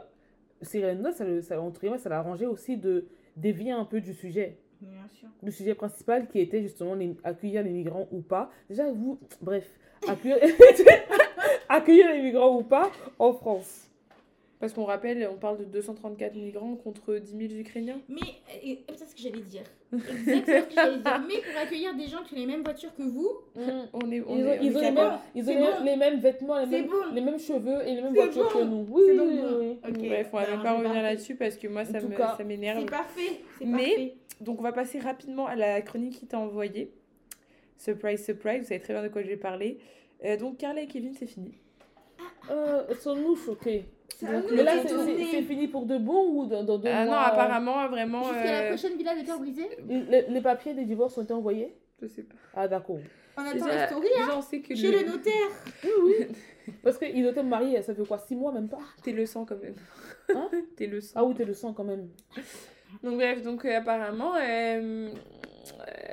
Cyril 0.62 0.86
Hanouna, 0.88 1.12
ça, 1.12 1.24
le- 1.26 1.42
ça, 1.42 1.60
entre 1.60 1.80
guillemets, 1.80 1.98
ça 1.98 2.08
l'a 2.08 2.18
arrangé 2.18 2.46
aussi 2.46 2.78
de 2.78 3.04
dévier 3.36 3.70
un 3.72 3.84
peu 3.84 4.00
du 4.00 4.14
sujet. 4.14 4.56
Bien 4.80 5.06
sûr. 5.18 5.28
Le 5.42 5.50
sujet 5.50 5.74
principal 5.74 6.26
qui 6.28 6.40
était 6.40 6.62
justement 6.62 6.94
les- 6.94 7.14
accueillir 7.24 7.62
les 7.62 7.70
migrants 7.70 8.08
ou 8.12 8.20
pas. 8.20 8.50
Déjà, 8.68 8.90
vous, 8.90 9.18
bref, 9.42 9.68
accueillir, 10.08 10.38
accueillir 11.68 12.12
les 12.12 12.22
migrants 12.22 12.56
ou 12.58 12.62
pas 12.62 12.90
en 13.18 13.32
France. 13.32 13.86
Parce 14.58 14.74
qu'on 14.74 14.84
rappelle, 14.84 15.26
on 15.32 15.38
parle 15.38 15.56
de 15.58 15.64
234 15.64 16.34
migrants 16.34 16.76
contre 16.76 17.14
10 17.16 17.30
000 17.48 17.60
Ukrainiens. 17.62 17.98
Mais 18.10 18.20
euh, 18.66 18.74
c'est 18.94 19.06
ce 19.08 19.14
que 19.14 19.22
j'allais 19.22 19.40
dire. 19.40 19.62
Exactement 19.94 20.60
ce 20.60 20.68
que 20.68 20.74
j'allais 20.74 20.98
dire. 20.98 21.22
Mais 21.26 21.34
pour 21.50 21.62
accueillir 21.62 21.94
des 21.96 22.06
gens 22.08 22.22
qui 22.24 22.34
ont 22.34 22.36
les 22.36 22.44
mêmes 22.46 22.62
voitures 22.62 22.94
que 22.94 23.02
vous, 23.02 23.30
On 23.56 24.10
est, 24.12 24.20
on 24.20 24.36
Ils 24.36 24.44
ont, 24.44 24.50
est- 24.52 24.58
on 24.58 24.62
ils 24.62 24.76
ont 24.76 24.80
est 24.80 24.84
les, 24.84 24.90
mêmes, 24.90 25.18
ils 25.34 25.44
ont 25.48 25.54
les, 25.54 25.60
bon. 25.60 25.84
les 25.84 25.96
mêmes 25.96 26.20
vêtements, 26.20 26.58
les 26.58 26.66
mêmes, 26.66 26.86
bon. 26.88 27.14
les 27.14 27.20
mêmes 27.22 27.38
cheveux 27.38 27.88
et 27.88 27.94
les 27.94 28.02
mêmes 28.02 28.12
voitures 28.14 28.50
bon. 28.52 28.58
que 28.58 28.64
nous. 28.64 28.86
Oui, 28.90 29.02
oui, 29.08 29.16
donc 29.16 29.28
oui, 29.30 29.38
bon. 29.40 29.58
oui. 29.60 29.78
Ok. 29.88 30.08
Bref, 30.08 30.28
on 30.30 30.36
va 30.36 30.50
même 30.50 30.62
pas 30.62 30.72
revenir 30.74 31.02
là-dessus 31.02 31.36
parce 31.36 31.56
que 31.56 31.66
moi, 31.66 31.84
ça 31.86 31.98
m'énerve. 32.44 32.80
c'est 32.80 32.90
parfait. 32.90 33.40
C'est 33.58 33.64
Mais- 33.64 33.78
parfait. 33.86 34.14
Donc, 34.40 34.58
on 34.60 34.62
va 34.62 34.72
passer 34.72 34.98
rapidement 34.98 35.46
à 35.46 35.54
la 35.56 35.80
chronique 35.82 36.18
qui 36.18 36.26
t'a 36.26 36.38
envoyée. 36.38 36.92
Surprise, 37.76 38.24
surprise, 38.24 38.62
vous 38.62 38.68
savez 38.68 38.80
très 38.80 38.92
bien 38.92 39.02
de 39.02 39.08
quoi 39.08 39.22
je 39.22 39.28
vais 39.28 39.36
parler. 39.36 39.78
Euh, 40.24 40.36
donc, 40.36 40.58
Carla 40.58 40.82
et 40.82 40.86
Kevin, 40.86 41.14
c'est 41.14 41.26
fini. 41.26 41.54
Euh, 42.50 42.82
Sommes-nous 43.00 43.36
choqués 43.36 43.84
Donc, 44.22 44.44
Mais 44.52 44.62
là, 44.62 44.72
c'est- 44.82 45.42
fini 45.42 45.68
pour 45.68 45.86
de 45.86 45.96
bon 45.98 46.28
ou 46.32 46.46
dans, 46.46 46.62
dans 46.64 46.78
deux 46.78 46.90
Ah 46.92 47.04
non, 47.04 47.10
mois 47.12 47.20
apparemment, 47.22 47.88
vraiment. 47.88 48.24
Jusqu'à 48.24 48.44
la 48.44 48.60
euh, 48.62 48.68
prochaine 48.68 48.96
villa 48.98 49.14
de 49.18 49.24
cœur 49.24 49.38
brisé. 49.38 49.62
euh, 49.64 50.02
les, 50.10 50.22
les 50.28 50.40
papiers 50.40 50.74
des 50.74 50.84
divorces 50.84 51.16
ont 51.16 51.22
été 51.22 51.32
envoyés 51.32 51.74
Je 52.02 52.06
sais 52.06 52.22
pas. 52.22 52.34
Ah, 52.54 52.68
d'accord. 52.68 52.98
On 53.38 53.42
attend 53.42 53.52
Déjà, 53.52 53.66
la 53.74 53.86
story 53.86 54.08
hein, 54.18 54.40
que 54.68 54.74
chez 54.74 54.90
le 54.90 55.08
notaire. 55.10 55.32
Oui, 55.84 56.14
oui. 56.18 56.26
Parce 56.82 56.98
qu'il 56.98 57.24
était 57.26 57.42
marié, 57.42 57.80
ça 57.82 57.94
fait 57.94 58.06
quoi 58.06 58.18
6 58.18 58.36
mois, 58.36 58.52
même 58.52 58.68
pas 58.68 58.78
T'es 59.02 59.12
le 59.12 59.24
sang 59.26 59.44
quand 59.46 59.60
même. 59.60 59.74
Hein 60.34 60.50
T'es 60.76 60.86
le 60.86 61.00
sang. 61.00 61.14
Ah 61.16 61.24
oui, 61.24 61.34
t'es 61.34 61.44
le 61.44 61.54
sang 61.54 61.72
quand 61.72 61.84
même. 61.84 62.08
Donc 63.02 63.14
bref, 63.16 63.42
donc 63.42 63.64
euh, 63.64 63.76
apparemment, 63.78 64.34
euh, 64.36 64.40
euh, 64.40 65.12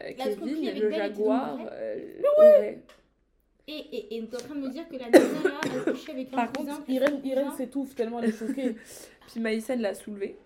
La 0.06 0.14
Kevin, 0.14 0.68
avec 0.68 0.80
le 0.82 0.90
jaguar, 0.92 1.60
aurait- 2.38 2.80
Et, 3.70 3.74
et, 3.74 4.16
et 4.18 4.26
t'es 4.26 4.36
en 4.36 4.40
train 4.40 4.56
de 4.56 4.62
me 4.62 4.70
dire 4.70 4.88
que 4.88 4.96
la 4.96 5.10
nana 5.10 5.26
là, 5.44 5.60
elle 5.64 5.94
couchait 5.94 6.12
avec 6.14 6.28
un 6.34 6.38
Par 6.38 6.52
cousin. 6.54 6.76
contre, 6.76 6.90
Irène, 6.90 7.20
Irène 7.26 7.52
s'étouffe 7.58 7.96
tellement 7.96 8.22
elle 8.22 8.30
est 8.30 8.38
choquée. 8.38 8.76
Puis 9.30 9.42
Maïsan 9.42 9.76
l'a 9.80 9.94
soulevé. 9.94 10.38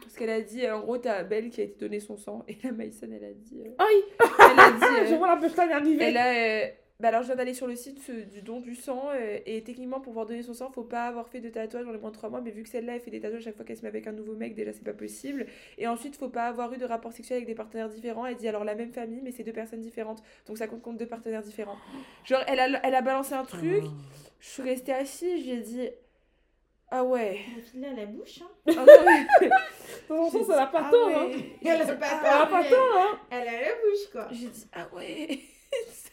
Parce 0.00 0.16
qu'elle 0.16 0.30
a 0.30 0.40
dit, 0.40 0.68
en 0.68 0.80
gros, 0.80 0.98
t'as 0.98 1.22
Belle 1.24 1.50
qui 1.50 1.60
a 1.60 1.64
été 1.64 1.78
donné 1.78 2.00
son 2.00 2.16
sang. 2.16 2.44
Et 2.48 2.56
là, 2.62 2.72
Maïsan, 2.72 3.06
elle 3.12 3.24
a 3.24 3.32
dit... 3.32 3.62
Aïe 3.78 4.04
elle 4.20 4.60
a 4.60 4.70
dit... 4.72 5.10
Je 5.10 5.14
vois 5.14 5.28
la 5.38 5.76
arriver. 5.76 6.04
elle 6.04 6.16
a... 6.16 6.66
bah 7.00 7.08
alors, 7.08 7.22
je 7.22 7.26
viens 7.26 7.36
d'aller 7.36 7.54
sur 7.54 7.66
le 7.66 7.74
site 7.74 8.08
du 8.30 8.40
don 8.42 8.60
du 8.60 8.74
sang. 8.76 9.08
euh, 9.12 9.38
et 9.46 9.62
techniquement, 9.64 9.96
pour 9.96 10.12
pouvoir 10.12 10.26
donner 10.26 10.42
son 10.42 10.54
sang, 10.54 10.70
faut 10.70 10.84
pas 10.84 11.06
avoir 11.06 11.28
fait 11.28 11.40
de 11.40 11.48
tatouage 11.50 11.84
dans 11.84 11.90
les 11.92 11.98
moins 11.98 12.10
de 12.10 12.14
3 12.14 12.30
mois. 12.30 12.40
Mais 12.40 12.50
vu 12.52 12.62
que 12.62 12.68
celle-là, 12.68 12.94
elle 12.94 13.00
fait 13.00 13.10
des 13.10 13.20
tatouages 13.20 13.42
chaque 13.42 13.56
fois 13.56 13.64
qu'elle 13.64 13.76
se 13.76 13.82
met 13.82 13.88
avec 13.88 14.06
un 14.06 14.12
nouveau 14.12 14.34
mec, 14.34 14.54
déjà, 14.54 14.72
c'est 14.72 14.84
pas 14.84 14.92
possible. 14.92 15.46
Et 15.76 15.88
ensuite, 15.88 16.16
faut 16.16 16.28
pas 16.28 16.44
avoir 16.46 16.72
eu 16.72 16.78
de 16.78 16.84
rapport 16.84 17.12
sexuel 17.12 17.38
avec 17.38 17.46
des 17.48 17.54
partenaires 17.56 17.88
différents. 17.88 18.26
Elle 18.26 18.36
dit 18.36 18.46
alors 18.48 18.64
la 18.64 18.74
même 18.76 18.92
famille, 18.92 19.20
mais 19.22 19.32
c'est 19.32 19.42
deux 19.42 19.52
personnes 19.52 19.80
différentes. 19.80 20.22
Donc 20.46 20.56
ça 20.58 20.68
compte 20.68 20.82
compte 20.82 20.96
deux 20.96 21.06
partenaires 21.06 21.42
différents. 21.42 21.76
Genre, 22.24 22.42
elle 22.46 22.60
a, 22.60 22.80
elle 22.86 22.94
a 22.94 23.02
balancé 23.02 23.34
un 23.34 23.44
truc. 23.44 23.82
Je 24.40 24.48
suis 24.48 24.62
restée 24.62 24.92
assise, 24.92 25.44
j'ai 25.44 25.58
dit... 25.58 25.88
Ah 26.90 27.02
ouais. 27.02 27.40
Fille 27.72 27.80
là, 27.80 27.88
la 27.96 28.06
bouche. 28.06 28.40
Hein. 28.40 28.50
Ah 28.68 28.72
non, 28.74 30.30
mais- 30.30 30.44
ça 30.44 30.56
n'a 30.56 30.66
pas 30.68 30.84
Ah 30.86 30.90
tort, 30.92 31.08
ouais. 31.08 31.14
hein. 31.14 31.42
Elle 31.64 31.82
a 31.82 32.46
pas 32.46 32.64
tort, 32.64 32.96
hein. 32.96 33.18
Elle 33.30 33.48
a 33.48 33.52
la 33.62 33.68
bouche 33.82 34.10
quoi. 34.12 34.28
J'ai 34.30 34.46
dit, 34.48 34.66
ah 34.72 34.86
ouais, 34.94 35.40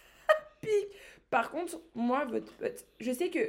pique. 0.61 0.95
Par 1.29 1.51
contre, 1.51 1.79
moi, 1.95 2.25
votre 2.25 2.51
pote, 2.53 2.85
je 2.99 3.11
sais 3.11 3.29
que 3.29 3.39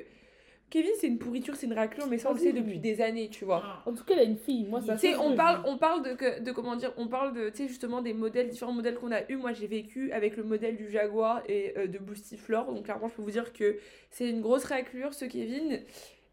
Kevin, 0.72 0.92
c'est 0.98 1.06
une 1.06 1.18
pourriture, 1.18 1.54
c'est 1.54 1.66
une 1.66 1.74
raclure, 1.74 2.06
mais 2.06 2.16
ça, 2.16 2.30
on 2.30 2.32
le 2.32 2.38
sait 2.38 2.54
depuis 2.54 2.78
des 2.78 3.02
années, 3.02 3.28
tu 3.28 3.44
vois. 3.44 3.62
Ah. 3.62 3.82
En 3.84 3.92
tout 3.92 4.04
cas, 4.04 4.14
elle 4.14 4.20
a 4.20 4.22
une 4.22 4.38
fille. 4.38 4.64
Moi, 4.64 4.80
ça 4.80 4.94
Tu 4.94 5.00
sais, 5.00 5.16
on 5.16 5.36
parle, 5.36 5.60
on 5.66 5.76
parle 5.76 6.02
de, 6.02 6.42
de 6.42 6.50
comment 6.50 6.76
dire, 6.76 6.94
on 6.96 7.08
parle 7.08 7.34
de, 7.34 7.50
tu 7.50 7.58
sais, 7.58 7.68
justement 7.68 8.00
des 8.00 8.14
modèles, 8.14 8.48
différents 8.48 8.72
modèles 8.72 8.94
qu'on 8.94 9.12
a 9.12 9.30
eu. 9.30 9.36
Moi, 9.36 9.52
j'ai 9.52 9.66
vécu 9.66 10.10
avec 10.12 10.34
le 10.38 10.44
modèle 10.44 10.76
du 10.76 10.90
Jaguar 10.90 11.42
et 11.46 11.74
euh, 11.76 11.88
de 11.88 11.98
Boostiflore. 11.98 12.72
Donc, 12.72 12.84
clairement, 12.84 13.08
je 13.08 13.14
peux 13.14 13.20
vous 13.20 13.32
dire 13.32 13.52
que 13.52 13.76
c'est 14.08 14.30
une 14.30 14.40
grosse 14.40 14.64
raclure, 14.64 15.12
ce 15.12 15.26
Kevin. 15.26 15.82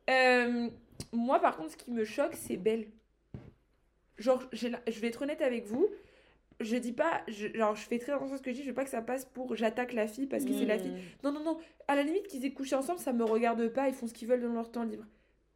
Euh, 0.10 0.70
moi, 1.12 1.40
par 1.40 1.58
contre, 1.58 1.72
ce 1.72 1.78
qui 1.78 1.92
me 1.92 2.06
choque, 2.06 2.36
c'est 2.36 2.56
Belle. 2.56 2.88
Genre, 4.18 4.42
je 4.54 4.70
vais 5.02 5.08
être 5.08 5.22
honnête 5.22 5.42
avec 5.42 5.66
vous. 5.66 5.90
Je 6.60 6.76
dis 6.76 6.92
pas, 6.92 7.22
je, 7.28 7.48
genre, 7.56 7.76
je 7.76 7.82
fais 7.88 8.00
très 8.00 8.12
attention 8.12 8.36
à 8.36 8.38
ce 8.38 8.42
que 8.44 8.52
je 8.52 8.58
dis. 8.58 8.64
Je 8.64 8.68
veux 8.70 8.74
pas 8.74 8.84
que 8.84 8.90
ça 8.90 9.02
passe 9.02 9.24
pour 9.26 9.56
j'attaque 9.56 9.94
la 9.94 10.08
fille 10.08 10.28
parce 10.28 10.44
que 10.44 10.52
c'est 10.54 10.66
la 10.66 10.78
fille. 10.78 10.92
Hmm. 10.92 10.98
Non, 11.24 11.32
non, 11.32 11.40
non. 11.44 11.58
À 11.88 11.96
la 11.96 12.04
limite, 12.04 12.28
qu'ils 12.28 12.46
aient 12.46 12.52
couché 12.52 12.76
ensemble, 12.76 13.00
ça 13.00 13.14
me 13.14 13.24
regarde 13.24 13.66
pas. 13.70 13.88
Ils 13.88 13.94
font 13.94 14.08
ce 14.08 14.14
qu'ils 14.14 14.28
veulent 14.28 14.42
dans 14.42 14.52
leur 14.54 14.70
temps 14.72 14.84
libre. 14.84 15.06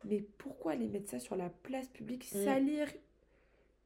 Mais 0.05 0.23
pourquoi 0.37 0.75
les 0.75 0.87
mettre 0.87 1.09
ça 1.09 1.19
sur 1.19 1.35
la 1.35 1.49
place 1.49 1.87
publique, 1.89 2.25
Mm. 2.33 2.43
salir? 2.45 2.87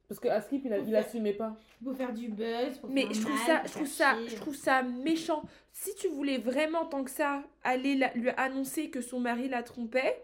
Parce 0.07 0.19
que 0.21 0.27
Askip, 0.29 0.63
il, 0.63 0.71
a- 0.73 0.77
il 0.77 0.95
assumait 0.95 1.33
pas. 1.33 1.57
Pour 1.83 1.95
faire 1.95 2.13
du 2.13 2.29
buzz. 2.29 2.77
Pour 2.79 2.89
Mais 2.89 3.01
faire 3.01 3.13
je 3.13 3.21
trouve 3.21 3.33
mal, 3.35 3.45
ça, 3.45 3.61
je 3.65 3.71
trouve 3.73 3.87
ça, 3.87 4.15
je 4.27 4.35
trouve 4.35 4.55
ça 4.55 4.81
méchant. 4.83 5.43
Si 5.73 5.93
tu 5.95 6.07
voulais 6.07 6.37
vraiment 6.37 6.85
tant 6.85 7.03
que 7.03 7.11
ça 7.11 7.43
aller 7.63 7.95
la- 7.95 8.13
lui 8.13 8.29
annoncer 8.37 8.89
que 8.89 9.01
son 9.01 9.19
mari 9.19 9.49
la 9.49 9.63
trompait, 9.63 10.23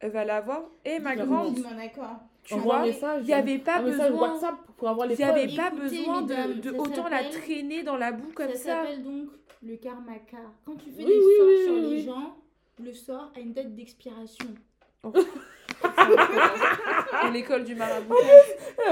elle 0.00 0.10
va 0.10 0.24
l'avoir. 0.24 0.68
Et 0.84 0.98
ma 0.98 1.14
grande, 1.16 1.54
d'accord. 1.76 2.18
Tu 2.48 2.58
vois, 2.60 2.82
message. 2.82 3.20
il 3.22 3.26
n'y 3.26 3.34
avait 3.34 3.58
pas 3.58 3.80
besoin. 3.82 4.08
Pour 4.76 4.88
avoir 4.88 5.06
les 5.06 5.14
Il 5.14 5.18
n'y 5.18 5.24
avait 5.24 5.46
pas 5.54 5.68
Écoutez, 5.68 5.98
besoin 5.98 6.22
de, 6.22 6.28
mesdames, 6.34 6.60
de 6.60 6.70
ça 6.70 6.76
autant 6.78 7.08
la 7.08 7.24
traîner 7.24 7.82
dans 7.82 7.96
la 7.96 8.12
boue 8.12 8.32
comme 8.34 8.48
ça 8.52 8.54
ça. 8.56 8.64
s'appelle 8.82 9.02
donc 9.02 9.28
le 9.62 9.76
karmaka. 9.76 10.38
Quand 10.64 10.76
tu 10.76 10.90
fais 10.90 11.04
Oui, 11.04 11.06
des 11.06 11.18
oui, 11.18 11.24
sorts 11.38 11.46
oui, 11.48 11.64
sur 11.64 11.74
oui, 11.74 11.80
les 11.96 12.00
gens, 12.02 12.36
le 12.82 12.92
sort 12.92 13.32
a 13.36 13.40
une 13.40 13.52
date 13.52 13.74
d'expiration. 13.74 14.46
Et 17.26 17.30
l'école 17.32 17.64
du 17.64 17.74
marabout. 17.74 18.14
Eh, 18.20 18.24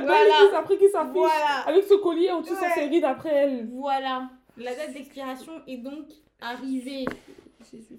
Belle 0.01 0.05
Voilà. 0.07 0.35
qui 0.45 0.51
s'apprécie 0.51 0.81
qui 0.85 0.89
s'affiche. 0.91 1.13
Voilà. 1.15 1.61
Avec 1.67 1.85
ce 1.85 1.95
collier 1.95 2.31
au-dessus 2.33 2.53
de 2.55 2.59
Ouais. 2.59 2.69
sa 2.69 2.75
série 2.75 3.01
d'après 3.01 3.31
elle. 3.31 3.69
Voilà. 3.73 4.29
La 4.57 4.75
date 4.75 4.93
d'expiration 4.93 5.53
est 5.67 5.79
donc 5.79 6.05
arrivée. 6.41 7.05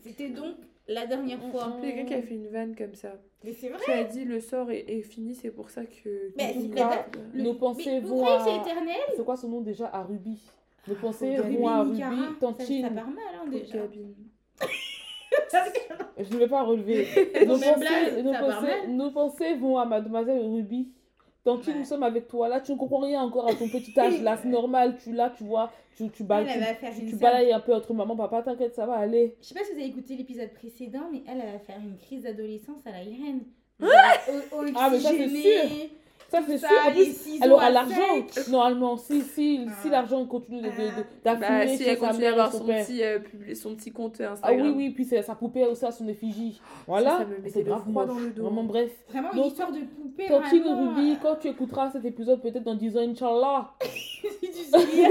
C'était 0.04 0.30
donc 0.30 0.56
la 0.88 1.06
dernière 1.06 1.40
fois. 1.52 1.78
Il 1.84 1.90
y 1.90 1.92
a 1.92 1.96
quelqu'un 1.96 2.08
qui 2.08 2.14
a 2.14 2.22
fait 2.22 2.34
une 2.36 2.48
vanne 2.48 2.76
comme 2.76 2.96
ça. 2.96 3.14
Mais 3.44 3.54
c'est 3.54 3.70
vrai. 3.70 3.80
Qui 3.84 3.92
a 3.92 4.04
dit 4.04 4.26
le 4.26 4.40
sort 4.40 4.72
est, 4.72 4.86
est 4.88 5.02
fini, 5.02 5.36
c'est 5.36 5.52
pour 5.52 5.70
ça 5.70 5.86
que. 5.86 6.32
Mais 6.38 6.54
que- 6.54 6.62
c'est 6.62 7.38
Le- 7.38 7.44
Nos 7.44 7.54
pensées 7.56 7.84
Mais 7.92 8.00
vous 8.00 8.08
vont 8.18 8.24
croyez 8.24 8.38
que 8.38 8.44
c'est 8.44 8.50
à... 8.52 8.62
éternel? 8.62 8.96
C'est 9.16 9.26
quoi 9.26 9.38
son 9.38 9.50
nom 9.50 9.62
déjà? 9.62 9.88
À 9.88 10.04
Ruby. 10.04 10.40
Nos 10.88 10.96
pensées 10.96 11.36
vont 11.38 11.68
à. 11.68 11.84
Ruby, 11.84 12.00
Ça, 12.00 12.10
ça 12.10 12.34
Tantine. 12.40 12.82
part 12.96 13.08
mal 13.08 13.24
hein, 13.36 13.48
déjà. 13.50 13.80
Je 16.18 16.34
ne 16.34 16.40
vais 16.40 16.48
pas 16.48 16.64
relever. 16.64 17.06
Pensées, 17.46 17.64
ça 18.34 18.40
pensées, 18.40 18.88
nos 18.88 19.12
pensées 19.12 19.54
vont 19.56 19.78
à 19.78 19.86
mademoiselle 19.86 20.42
Ruby? 20.42 20.90
Tantine, 21.48 21.74
Ouais. 21.74 21.80
nous 21.80 21.86
sommes 21.86 22.04
avec 22.04 22.28
toi. 22.28 22.50
Là, 22.50 22.60
tu 22.60 22.74
ne 22.74 22.78
comprends 22.78 23.00
rien 23.00 23.22
encore 23.22 23.48
à 23.48 23.54
ton 23.54 23.70
petit 23.70 23.98
âge. 23.98 24.22
Là, 24.22 24.36
c'est 24.36 24.50
normal. 24.50 24.98
Tu 25.02 25.14
là, 25.14 25.34
tu 25.38 25.46
vois, 25.46 25.72
tu, 25.96 26.04
tu, 26.10 26.12
tu, 26.12 26.24
balayes 26.26 27.54
un 27.54 27.62
peu 27.62 27.74
entre 27.74 27.94
maman, 27.94 28.18
papa. 28.18 28.44
T'inquiète, 28.44 28.76
ça 28.76 28.86
va 28.86 28.96
aller. 28.96 29.38
Je 29.42 29.48
sais 29.48 29.54
pas 29.56 29.64
si 29.64 29.72
vous 29.72 29.80
avez 29.80 29.88
écouté 29.88 30.18
l'épisode 30.18 30.52
précédent, 30.54 31.08
mais 31.10 31.24
elle, 31.26 31.42
elle 31.42 31.54
va 31.54 31.60
faire 31.60 31.80
une 31.80 31.98
crise 31.98 32.24
d'adolescence 32.24 32.86
à 32.86 32.92
la 32.92 33.04
Irène. 33.04 33.44
Ah, 34.76 34.90
mais 34.92 35.00
ça, 35.00 35.12
c'est 35.12 35.30
sûr. 35.30 35.90
Ça, 36.30 36.40
c'est 36.46 36.58
sûr. 36.58 36.68
En 36.86 36.92
plus, 36.92 37.42
alors, 37.42 37.62
à 37.62 37.70
l'argent, 37.70 37.96
normalement, 38.50 38.98
si, 38.98 39.22
si, 39.22 39.66
si 39.82 39.88
Ah. 39.88 39.92
l'argent 39.92 40.26
continue 40.26 40.62
de- 40.62 40.68
de- 40.68 40.72
de- 40.72 41.06
Bah, 41.24 41.36
d'affluer 41.36 41.78
si 41.78 41.84
elle 41.84 41.98
sa 41.98 42.08
continue 42.08 42.26
son 42.52 42.66
petit, 42.66 43.04
euh, 43.04 43.20
son 43.56 43.76
petit 43.76 43.92
compte 43.92 44.18
Ah 44.20 44.32
Instagram. 44.34 44.68
oui, 44.68 44.74
oui, 44.76 44.90
puis 44.90 45.06
sa 45.06 45.36
poupée 45.36 45.66
aussi 45.66 45.86
à 45.86 45.92
son 45.92 46.08
effigie. 46.08 46.60
Voilà, 46.86 47.20
me 47.20 47.38
mettait 47.38 47.50
c'est 47.50 47.60
le 47.60 47.66
grave 47.66 47.82
froid 47.90 48.06
moche. 48.06 48.16
dans 48.16 48.20
le 48.22 48.30
dos. 48.32 48.44
Vraiment, 48.44 48.64
bref. 48.64 48.92
Vraiment 49.10 49.32
une 49.32 49.38
Donc, 49.38 49.48
histoire 49.48 49.72
de 49.72 49.80
poupée. 49.80 50.28
Ruby, 50.28 51.12
euh, 51.12 51.16
quand 51.22 51.36
tu 51.40 51.48
écouteras 51.48 51.92
cet 51.92 52.04
épisode, 52.04 52.42
peut-être 52.42 52.64
dans 52.64 52.76
10 52.76 52.98
ans, 52.98 53.02
Inch'Allah, 53.02 53.72
si 53.82 54.50
tu 54.52 54.64
sais. 54.64 55.10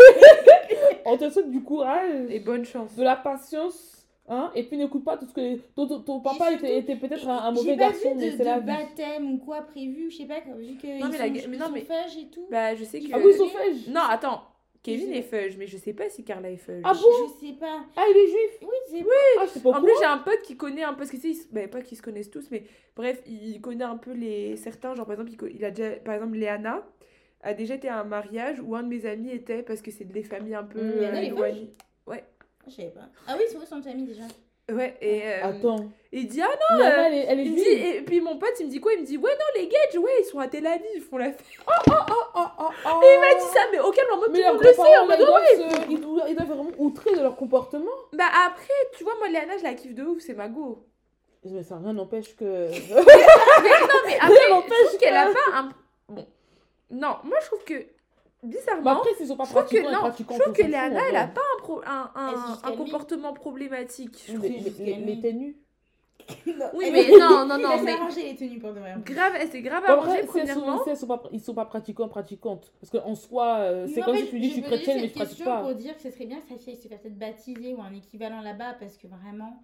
on 1.06 1.16
te 1.16 1.30
souhaite 1.30 1.50
du 1.50 1.62
courage, 1.62 2.26
Et 2.30 2.40
bonne 2.40 2.64
chance. 2.64 2.94
de 2.96 3.02
la 3.02 3.16
patience, 3.16 3.95
hein, 4.28 4.50
et 4.54 4.62
puis 4.64 4.76
n'écoute 4.76 5.04
pas 5.04 5.16
tout 5.16 5.26
ce 5.26 5.32
que. 5.32 5.56
Ton, 5.74 5.86
ton- 5.86 6.00
ton 6.00 6.20
papa 6.20 6.48
surtout, 6.50 6.64
était, 6.66 6.78
était 6.78 6.96
peut-être 6.96 7.28
un, 7.28 7.50
mauvais 7.52 7.72
pas 7.76 7.90
garçon, 7.90 8.14
vu 8.14 8.20
mais 8.20 8.30
c'est 8.36 8.44
la 8.44 8.56
de 8.60 8.60
vie. 8.60 8.66
baptême 8.76 9.32
ou 9.32 9.38
quoi 9.38 9.62
prévu, 9.62 10.10
je 10.10 10.16
sais 10.18 10.24
pas, 10.26 10.40
vu 10.40 10.76
que 10.76 10.86
Non, 10.86 11.06
ils 11.06 11.10
mais 11.10 11.12
sont, 11.12 11.18
la 11.22 11.28
ga- 11.30 11.40
mais 11.48 11.56
non, 11.56 11.64
ils 11.64 11.68
sont 11.68 11.72
mais- 11.72 11.80
fage 11.82 12.16
et 12.18 12.28
tout. 12.30 12.46
Bah, 12.50 12.74
je 12.74 12.84
sais 12.84 13.00
que. 13.00 13.06
Ah 13.12 13.18
oui, 13.24 13.32
sauvage 13.34 13.88
Non, 13.88 14.02
attends. 14.08 14.42
Kevin 14.82 15.12
est 15.14 15.22
fudge, 15.22 15.56
mais 15.58 15.66
je 15.66 15.78
sais 15.78 15.92
pas 15.94 16.08
si 16.08 16.22
Carla 16.22 16.48
est 16.48 16.56
fudge. 16.58 16.80
Ah 16.84 16.92
bon 16.94 17.00
Je 17.40 17.46
sais 17.46 17.54
pas. 17.54 17.80
Ah, 17.96 18.04
il 18.08 18.16
est 18.16 18.26
juif 18.28 18.58
Oui, 18.62 18.68
c'est 18.88 19.04
Ah, 19.40 19.42
je 19.44 19.50
sais 19.50 19.60
pas 19.60 19.70
En 19.70 19.72
quoi. 19.72 19.82
plus, 19.82 19.92
j'ai 19.98 20.04
un 20.04 20.18
pote 20.18 20.42
qui 20.44 20.56
connaît 20.56 20.84
un 20.84 20.92
peu, 20.92 20.98
parce 20.98 21.10
que 21.10 21.16
tu 21.16 21.22
sais, 21.22 21.28
ils 21.30 21.34
se- 21.34 21.48
bah, 21.52 21.66
pas 21.66 21.80
qu'ils 21.82 21.98
se 21.98 22.02
connaissent 22.02 22.30
tous, 22.30 22.48
mais 22.52 22.62
bref, 22.94 23.20
il 23.26 23.60
connaît 23.60 23.82
un 23.84 23.96
peu 23.96 24.12
les 24.12 24.54
certains, 24.56 24.94
genre 24.94 25.04
par 25.06 25.14
exemple, 25.20 25.32
il, 25.50 25.56
il 25.56 25.64
a 25.64 25.72
déjà, 25.72 25.90
par 25.96 26.14
exemple, 26.14 26.36
Léana, 26.36 26.86
a 27.42 27.52
déjà 27.54 27.74
été 27.74 27.88
à 27.88 27.98
un 27.98 28.04
mariage 28.04 28.60
où 28.64 28.76
un 28.76 28.84
de 28.84 28.88
mes 28.88 29.06
amis 29.06 29.30
était 29.30 29.64
parce 29.64 29.82
que 29.82 29.90
c'est 29.90 30.04
des 30.04 30.22
familles 30.22 30.54
un 30.54 30.62
peu 30.62 30.78
Mmh. 30.80 30.92
euh, 31.00 31.20
éloignées. 31.20 31.70
Je 32.66 32.72
savais 32.74 32.88
pas. 32.88 33.08
Ah 33.28 33.34
oui, 33.38 33.44
c'est 33.48 33.56
vrai, 33.56 33.66
son 33.66 33.82
famille 33.82 34.06
déjà. 34.06 34.22
Ouais, 34.72 34.96
et 35.00 35.22
euh, 35.24 35.44
Attends. 35.44 35.88
il 36.10 36.26
dit 36.26 36.42
ah 36.42 36.48
Léana, 36.76 37.06
elle 37.06 37.14
est, 37.14 37.26
elle 37.28 37.38
est 37.38 37.44
il 37.44 37.54
dit, 37.54 37.62
et 37.68 38.02
puis 38.02 38.20
mon 38.20 38.36
pote 38.36 38.50
il 38.58 38.66
me 38.66 38.70
dit 38.72 38.80
quoi? 38.80 38.94
Il 38.94 39.02
me 39.02 39.06
dit 39.06 39.16
ouais 39.16 39.30
non 39.30 39.60
les 39.60 39.68
Gage 39.68 39.96
ouais 39.96 40.10
ils 40.20 40.24
sont 40.24 40.40
à 40.40 40.48
Tel 40.48 40.66
Aviv 40.66 40.84
ils 40.92 41.00
font 41.00 41.18
la 41.18 41.26
fête. 41.30 41.44
Oh, 41.68 41.70
oh, 41.88 41.92
oh, 42.34 42.40
oh. 42.84 43.00
Et 43.04 43.14
il 43.14 43.20
m'a 43.20 43.34
dit 43.40 43.46
ça 43.54 43.60
mais 43.70 43.78
auquel 43.78 44.04
moment 44.10 44.22
tout 44.24 44.32
Mais 44.32 44.38
le 44.38 44.44
leurs 44.44 44.54
monde 44.54 44.64
le 44.64 44.72
sait 44.72 44.98
en 44.98 45.06
mode 45.06 45.18
ils 45.20 45.24
ouais. 45.24 45.86
ils 46.28 46.34
doivent- 46.34 46.48
vraiment 46.48 46.70
outrer 46.78 47.14
de 47.14 47.20
leur 47.20 47.36
comportement. 47.36 47.92
Bah 48.12 48.24
après 48.44 48.72
tu 48.98 49.04
vois 49.04 49.14
moi 49.18 49.28
Léana 49.28 49.56
je 49.56 49.62
la 49.62 49.74
kiffe 49.74 49.94
de 49.94 50.02
ouf 50.02 50.20
c'est 50.20 50.34
ma 50.34 50.48
go. 50.48 50.84
Mais 51.44 51.62
ça 51.62 51.76
rien 51.78 51.92
n'empêche 51.92 52.34
que. 52.34 52.44
mais 52.68 53.70
non 53.70 54.00
mais 54.04 54.16
après 54.20 54.34
je 54.46 54.50
n'empêche 54.50 54.78
trouve 54.86 54.98
qu'elle 54.98 55.16
a 55.16 55.26
pas 55.26 55.58
un 55.58 55.70
bon 56.08 56.26
non 56.90 57.14
moi 57.22 57.38
je 57.40 57.46
trouve 57.46 57.62
que 57.62 57.86
bizarrement 58.42 58.90
après, 58.98 59.14
s'ils 59.14 59.26
sont 59.26 59.36
pas 59.36 59.44
je 59.44 59.50
trouve 59.50 59.64
que 59.66 59.76
non 59.82 60.12
je 60.18 60.40
trouve 60.40 60.52
que 60.52 60.62
Léana 60.62 61.00
elle 61.04 61.10
vrai. 61.10 61.16
a 61.16 61.26
pas 61.26 61.40
un 61.40 61.62
pro- 61.62 61.82
un, 61.86 62.10
un, 62.14 62.28
Elle 62.30 62.36
s'est 62.36 62.66
un 62.72 62.76
comportement 62.76 63.32
problématique. 63.32 64.24
je 64.28 64.32
Les- 64.36 64.38
trouve. 64.62 64.74
les- 64.78 64.94
les- 64.96 65.04
les 65.14 65.20
ténus. 65.20 65.56
Oui 66.74 66.86
Elle- 66.86 66.92
mais 66.92 67.08
non 67.18 67.46
non 67.46 67.56
non 67.58 67.68
a 67.70 67.82
mais 67.82 67.92
arrangé 67.92 68.22
les 68.24 68.34
tenues 68.34 68.58
pour 68.58 68.72
de 68.72 68.80
vrai. 68.80 68.94
grave 69.04 69.34
elle 69.40 69.48
s'est 69.48 69.62
grave 69.62 69.84
arrangée 69.86 70.22
sont- 70.22 70.26
premièrement. 70.26 70.82
si 70.82 70.90
elles 70.90 70.96
sont 70.96 71.06
pas, 71.06 71.22
ils 71.30 71.40
sont 71.40 71.54
pas 71.54 71.66
pratiquants, 71.66 72.08
pratiquantes. 72.08 72.72
Parce 72.80 72.90
qu'en 72.90 73.14
soi, 73.14 73.58
euh, 73.58 73.86
c'est 73.92 74.00
comme 74.02 74.16
fait, 74.16 74.24
si 74.24 74.30
tu 74.30 74.40
dis 74.40 74.48
je 74.48 74.52
suis 74.54 74.62
chrétienne, 74.62 75.00
mais 75.02 75.08
je 75.08 75.14
pratique 75.14 75.44
pas. 75.44 75.60
pour 75.62 75.74
dire 75.74 75.94
que 75.96 76.02
ce 76.02 76.10
serait 76.10 76.26
bien 76.26 76.40
que 76.40 76.48
sa 76.48 76.56
fille 76.58 76.74
se 76.76 76.88
fasse 76.88 77.00
peut-être 77.00 77.18
baptiser 77.18 77.74
ou 77.74 77.80
un 77.80 77.92
équivalent 77.94 78.40
là-bas 78.40 78.74
parce 78.80 78.96
que 78.96 79.06
vraiment. 79.06 79.62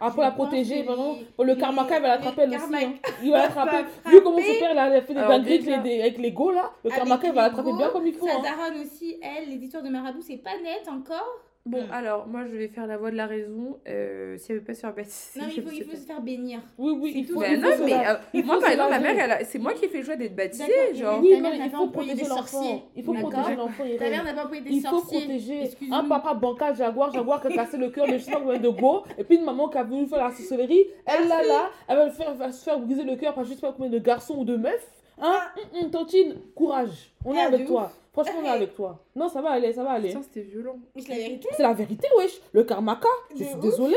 Ah, 0.00 0.06
je 0.08 0.14
pour 0.14 0.22
la 0.22 0.30
protéger, 0.30 0.82
vraiment. 0.82 1.14
Pour 1.36 1.44
le 1.44 1.54
karmaka, 1.56 1.96
il 1.96 2.02
va 2.02 2.08
l'attraper 2.08 2.42
elle 2.42 2.54
aussi. 2.54 2.84
hein. 2.84 2.92
Il 3.22 3.30
va 3.30 3.38
l'attraper. 3.38 3.84
Vu 4.06 4.22
comment 4.22 4.38
son 4.38 4.58
père 4.58 4.74
là, 4.74 4.88
il 4.88 4.94
a 4.96 5.02
fait 5.02 5.14
des 5.14 5.20
dingueries 5.20 5.52
avec 5.54 5.66
les, 5.66 5.78
des- 5.78 6.00
avec 6.00 6.18
les 6.18 6.32
go 6.32 6.50
là, 6.50 6.70
le 6.84 6.90
karmaka, 6.90 7.26
il 7.28 7.34
va 7.34 7.42
l'attraper 7.42 7.72
bien 7.72 7.88
comme 7.90 8.06
il 8.06 8.14
faut. 8.14 8.26
Sa 8.26 8.34
hein. 8.36 8.42
daronne 8.42 8.80
aussi, 8.82 9.18
elle, 9.22 9.48
les 9.50 9.56
histoires 9.56 9.82
de 9.82 9.88
marabout, 9.90 10.22
c'est 10.22 10.38
pas 10.38 10.56
net 10.62 10.88
encore. 10.88 11.40
Bon, 11.66 11.82
Mm. 11.82 11.92
alors, 11.92 12.26
moi, 12.26 12.40
je 12.50 12.56
vais 12.56 12.68
faire 12.68 12.86
la 12.86 12.96
voix 12.96 13.10
de 13.10 13.16
la 13.16 13.26
raison. 13.26 13.78
Euh, 13.86 14.38
si 14.38 14.50
elle 14.50 14.58
veut 14.58 14.64
pas 14.64 14.72
se 14.72 14.80
faire 14.80 14.94
baptiser, 14.94 15.38
Non, 15.40 15.46
mais 15.46 15.52
il 15.54 15.62
faut, 15.62 15.70
il 15.70 15.84
faut 15.84 15.96
se 15.96 16.06
faire 16.06 16.22
bénir. 16.22 16.60
Oui, 16.78 16.92
oui, 16.98 17.12
C'est 17.12 17.18
il 17.18 17.26
tout. 17.26 17.34
faut. 17.34 17.40
Bah 17.40 17.46
il 17.52 17.60
non, 17.60 17.70
faut 17.72 17.84
mais 17.84 17.92
euh, 18.08 18.14
il 18.34 18.46
moi, 18.46 18.58
par 18.60 18.70
exemple, 18.70 18.90
ma 18.90 18.98
mère, 18.98 19.14
elle 19.24 19.30
a- 19.30 19.44
c'est 19.44 19.58
moi 19.58 19.74
qui 19.74 19.84
ai 19.84 19.88
fait 19.88 19.98
le 19.98 20.04
choix 20.04 20.16
d'être 20.16 20.34
baptisée. 20.34 20.64
Genre, 20.94 21.20
mais- 21.20 21.28
Oui, 21.28 21.34
Ta 21.34 21.40
mère 21.42 21.50
mais 21.52 21.58
n'a 21.58 21.64
il 21.66 21.70
pas 21.70 21.76
faut 21.76 21.82
employé 21.84 22.08
protéger 22.14 22.28
des 22.30 22.34
sorciers. 22.34 22.82
Il 22.96 23.04
faut 23.04 23.12
protéger 23.12 23.56
l'enfant. 23.56 23.84
Ta 23.98 24.08
mère 24.10 24.24
n'a 24.24 24.32
pas 24.34 24.44
employé 24.44 24.62
des 24.62 24.70
Il 24.70 24.80
faut 24.80 24.88
sorciers. 25.00 25.18
protéger. 25.20 25.70
Un 25.92 26.04
papa 26.04 26.32
bancal 26.34 26.74
Jaguar, 26.74 27.12
Jaguar 27.12 27.42
qui 27.42 27.48
a 27.48 27.50
cassé 27.50 27.76
le 27.76 27.90
cœur 27.90 28.06
de 28.06 28.12
je 28.12 28.18
sais 28.18 28.30
pas 28.32 28.40
combien 28.40 28.58
de 28.58 28.68
go, 28.70 29.02
et 29.18 29.24
puis 29.24 29.36
une 29.36 29.44
maman 29.44 29.68
qui 29.68 29.76
a 29.76 29.82
voulu 29.84 30.06
faire 30.06 30.24
la 30.24 30.30
sorcellerie, 30.34 30.86
elle 31.04 31.28
là 31.28 31.42
là, 31.42 31.70
elle 31.88 31.96
va, 31.98 32.04
le 32.06 32.10
faire, 32.10 32.34
va 32.34 32.50
se 32.52 32.64
faire 32.64 32.78
briser 32.80 33.04
le 33.04 33.16
cœur 33.16 33.34
par 33.34 33.44
je 33.44 33.52
sais 33.52 33.60
pas 33.60 33.72
combien 33.76 33.90
de 33.90 33.98
garçons 33.98 34.36
ou 34.38 34.44
de 34.46 34.56
meufs. 34.56 34.90
Hein? 35.22 35.38
Hum, 35.74 35.82
hum, 35.84 35.90
Tantine, 35.90 36.36
courage, 36.54 37.12
on 37.26 37.34
est 37.34 37.40
Ah, 37.40 37.46
avec 37.48 37.66
toi. 37.66 37.92
Franchement, 38.12 38.40
on 38.40 38.44
est 38.44 38.48
Ah, 38.48 38.52
avec 38.52 38.74
toi. 38.74 39.04
Non, 39.14 39.28
ça 39.28 39.40
va 39.40 39.50
aller, 39.50 39.72
ça 39.72 39.84
va 39.84 39.90
aller. 39.92 40.08
putain, 40.08 40.22
c'était 40.22 40.40
violent. 40.42 40.76
Mais 40.96 41.02
c'est 41.02 41.10
la 41.12 41.16
vérité. 41.18 41.48
C'est 41.56 41.62
la 41.62 41.72
vérité, 41.72 42.08
wesh. 42.18 42.40
Le 42.52 42.64
karmaka, 42.64 43.08
je 43.34 43.38
De 43.38 43.44
suis 43.44 43.54
désolée. 43.56 43.96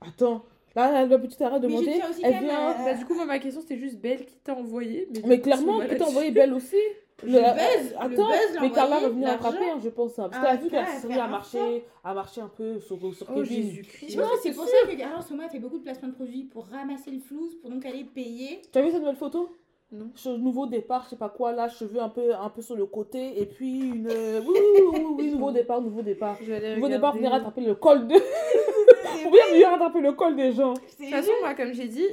Attends, 0.00 0.44
là, 0.76 1.04
la, 1.06 1.18
petite 1.18 1.40
arrête 1.42 1.62
de 1.62 1.68
Mais 1.68 1.74
aussi 1.76 1.88
Elle 2.22 2.38
vient. 2.44 2.68
à- 2.70 2.84
Bah, 2.84 2.94
du 2.94 3.04
coup, 3.04 3.14
moi, 3.14 3.24
ma 3.24 3.38
question, 3.38 3.60
c'était 3.60 3.78
juste 3.78 3.96
Belle 3.98 4.24
qui 4.26 4.36
t'a 4.36 4.54
envoyé. 4.54 5.08
Mais, 5.12 5.20
Mais 5.26 5.40
clairement, 5.40 5.80
qui 5.80 5.96
t'a 5.96 6.06
envoyé. 6.06 6.30
Belle 6.30 6.52
aussi? 6.54 6.76
Le 7.22 7.32
buzz, 7.32 7.90
le 7.90 7.96
attends, 7.98 8.28
buzz 8.30 8.54
l'a 8.54 8.60
mais 8.62 8.70
Carla 8.70 9.00
va 9.00 9.08
venir 9.10 9.28
attraper, 9.28 9.68
hein, 9.70 9.78
je 9.84 9.90
pense. 9.90 10.18
hein, 10.18 10.30
parce 10.30 10.42
Ah, 10.42 10.46
qu'elle 10.52 10.58
a 10.58 10.62
vu 10.62 10.70
Carla, 10.70 10.86
qu'elle 10.86 10.94
elle 10.94 11.00
s'est 11.02 11.06
fait 11.08 11.12
mis 11.14 11.20
à 11.20 11.24
un 11.24 11.28
marcher, 11.28 11.84
à 12.02 12.14
marcher 12.14 12.40
un 12.40 12.48
peu 12.48 12.80
sur, 12.80 12.96
sur 13.14 13.26
Oh, 13.30 13.34
Kevin. 13.42 13.44
Jésus-Christ. 13.62 14.10
Je 14.12 14.16
pense 14.18 14.26
Non, 14.30 14.34
que 14.36 14.40
c'est 14.42 14.52
pour 14.52 14.64
sûr. 14.66 14.72
ça 14.82 14.86
que 14.90 14.96
Carla 14.96 15.20
Soma 15.20 15.48
fait 15.50 15.58
beaucoup 15.58 15.76
de 15.76 15.82
placements 15.82 16.08
de 16.08 16.14
produits 16.14 16.44
pour 16.44 16.64
ramasser 16.68 17.10
le 17.10 17.18
flouze, 17.20 17.56
pour 17.56 17.68
donc 17.68 17.84
aller 17.84 18.04
payer. 18.04 18.62
Tu 18.72 18.78
as 18.78 18.80
vu 18.80 18.90
cette 18.90 19.00
nouvelle 19.00 19.16
photo? 19.16 19.50
Non. 19.92 20.10
Che- 20.14 20.36
Nouveau 20.38 20.66
départ, 20.66 21.04
je 21.04 21.10
sais 21.10 21.16
pas 21.16 21.28
quoi, 21.28 21.52
là, 21.52 21.68
cheveux 21.68 22.00
un 22.00 22.08
peu, 22.08 22.34
un 22.34 22.48
peu 22.48 22.62
sur 22.62 22.76
le 22.76 22.86
côté, 22.86 23.40
et 23.40 23.46
puis 23.46 23.80
une. 23.90 24.06
euh, 24.08 24.40
Oui, 24.46 24.54
oui, 24.54 24.82
oui, 24.82 24.88
oui, 24.92 25.14
oui, 25.18 25.30
nouveau 25.32 25.50
départ, 25.50 25.80
nouveau 25.82 26.02
départ. 26.02 26.36
Je 26.40 26.52
vais 26.52 26.76
Nouveau 26.76 26.88
départ, 26.88 27.12
regarder. 27.12 27.18
venir 27.18 27.30
rattraper 27.32 27.60
le 27.62 27.74
col 27.74 28.06
de. 28.06 28.14
Pour 29.22 29.32
bien 29.32 29.42
venir 29.52 29.68
rattraper 29.68 30.00
le 30.00 30.12
col 30.12 30.36
des 30.36 30.52
gens. 30.52 30.74
De 30.74 30.78
toute 30.78 31.06
façon, 31.10 31.32
moi, 31.40 31.54
comme 31.54 31.72
j'ai 31.72 31.88
dit, 31.88 32.06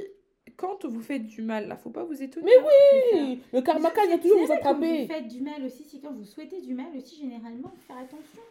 quand 0.56 0.84
vous 0.84 1.00
faites 1.00 1.24
du 1.26 1.42
mal, 1.42 1.68
là, 1.68 1.76
faut 1.76 1.90
pas 1.90 2.02
vous 2.04 2.20
étonner. 2.20 2.46
Mais 2.46 2.64
oui 2.64 3.10
Oui, 3.20 3.40
Le 3.52 3.60
karmaka 3.62 4.06
vient 4.06 4.18
toujours 4.18 4.44
vous 4.44 4.52
attraper. 4.52 5.06
Quand 5.06 5.14
vous 5.14 5.20
faites 5.20 5.28
du 5.28 5.40
mal 5.40 5.64
aussi, 5.64 5.84
c'est 5.84 6.00
quand 6.00 6.12
vous 6.12 6.24
souhaitez 6.24 6.60
du 6.60 6.74
mal 6.74 6.86
aussi, 6.96 7.16
généralement, 7.16 7.68
faut 7.76 7.86
faire 7.86 7.98
attention. 7.98 8.42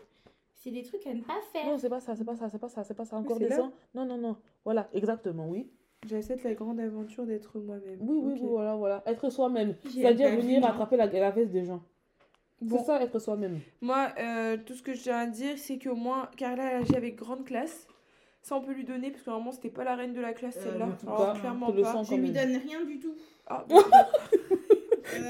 C'est 0.56 0.72
des 0.72 0.84
trucs 0.84 1.06
à 1.06 1.14
ne 1.14 1.22
pas 1.22 1.40
faire. 1.54 1.66
Non, 1.66 1.78
c'est 1.78 1.90
pas 1.90 2.00
ça, 2.00 2.16
c'est 2.16 2.24
pas 2.26 2.36
ça, 2.36 2.50
c'est 2.50 2.60
pas 2.60 2.70
ça, 2.70 2.84
c'est 2.84 2.94
pas 2.94 3.06
ça. 3.06 3.18
Encore 3.18 3.40
des 3.40 3.50
gens. 3.50 3.72
Non, 3.94 4.06
non, 4.06 4.18
non. 4.18 4.38
Voilà, 4.66 4.90
exactement, 4.94 5.48
oui. 5.50 5.70
J'accepte 6.08 6.44
la 6.44 6.54
grande 6.54 6.80
aventure 6.80 7.26
d'être 7.26 7.60
moi-même. 7.60 7.98
Oui, 8.02 8.20
oui, 8.24 8.34
oui, 8.42 8.48
voilà, 8.50 8.76
voilà. 8.76 9.04
Être 9.06 9.30
soi-même. 9.30 9.76
J'ai 9.86 10.02
C'est-à-dire 10.02 10.30
venir 10.36 10.62
moi. 10.62 10.70
attraper 10.70 10.98
la, 10.98 11.06
la 11.08 11.32
veste 11.32 11.52
des 11.52 11.66
gens. 11.66 11.82
Bon, 12.62 12.78
C'est 12.80 12.86
ça, 12.86 13.02
être 13.04 13.20
soi-même. 13.20 13.60
moi, 13.82 14.08
euh, 14.20 14.58
tout 14.66 14.74
ce 14.74 14.82
que 14.82 14.94
je 14.94 15.02
tiens 15.02 15.18
à 15.20 15.26
dire, 15.28 15.58
c'est 15.58 15.78
qu'au 15.78 15.96
moins, 15.96 16.30
Carla, 16.38 16.72
elle 16.72 16.82
agit 16.84 16.96
avec 16.96 17.16
grande 17.16 17.46
classe. 17.46 17.88
Ça, 18.42 18.56
on 18.56 18.62
peut 18.62 18.72
lui 18.74 18.86
donner, 18.86 19.12
parce 19.12 19.24
que 19.24 19.30
normalement, 19.30 19.52
c'était 19.52 19.70
pas 19.70 19.84
la 19.84 19.96
reine 19.96 20.14
de 20.14 20.22
la 20.22 20.34
classe, 20.34 20.58
Euh, 20.58 20.64
celle-là. 20.72 20.88
cas, 21.06 21.40
clairement 21.40 21.72
pas. 21.72 21.94
quand 21.94 22.16
lui 22.18 22.32
donne 22.32 22.56
rien 22.58 22.84
du 22.86 23.00
tout. 23.00 23.14
Ah, 23.46 23.66
bon, 23.68 23.78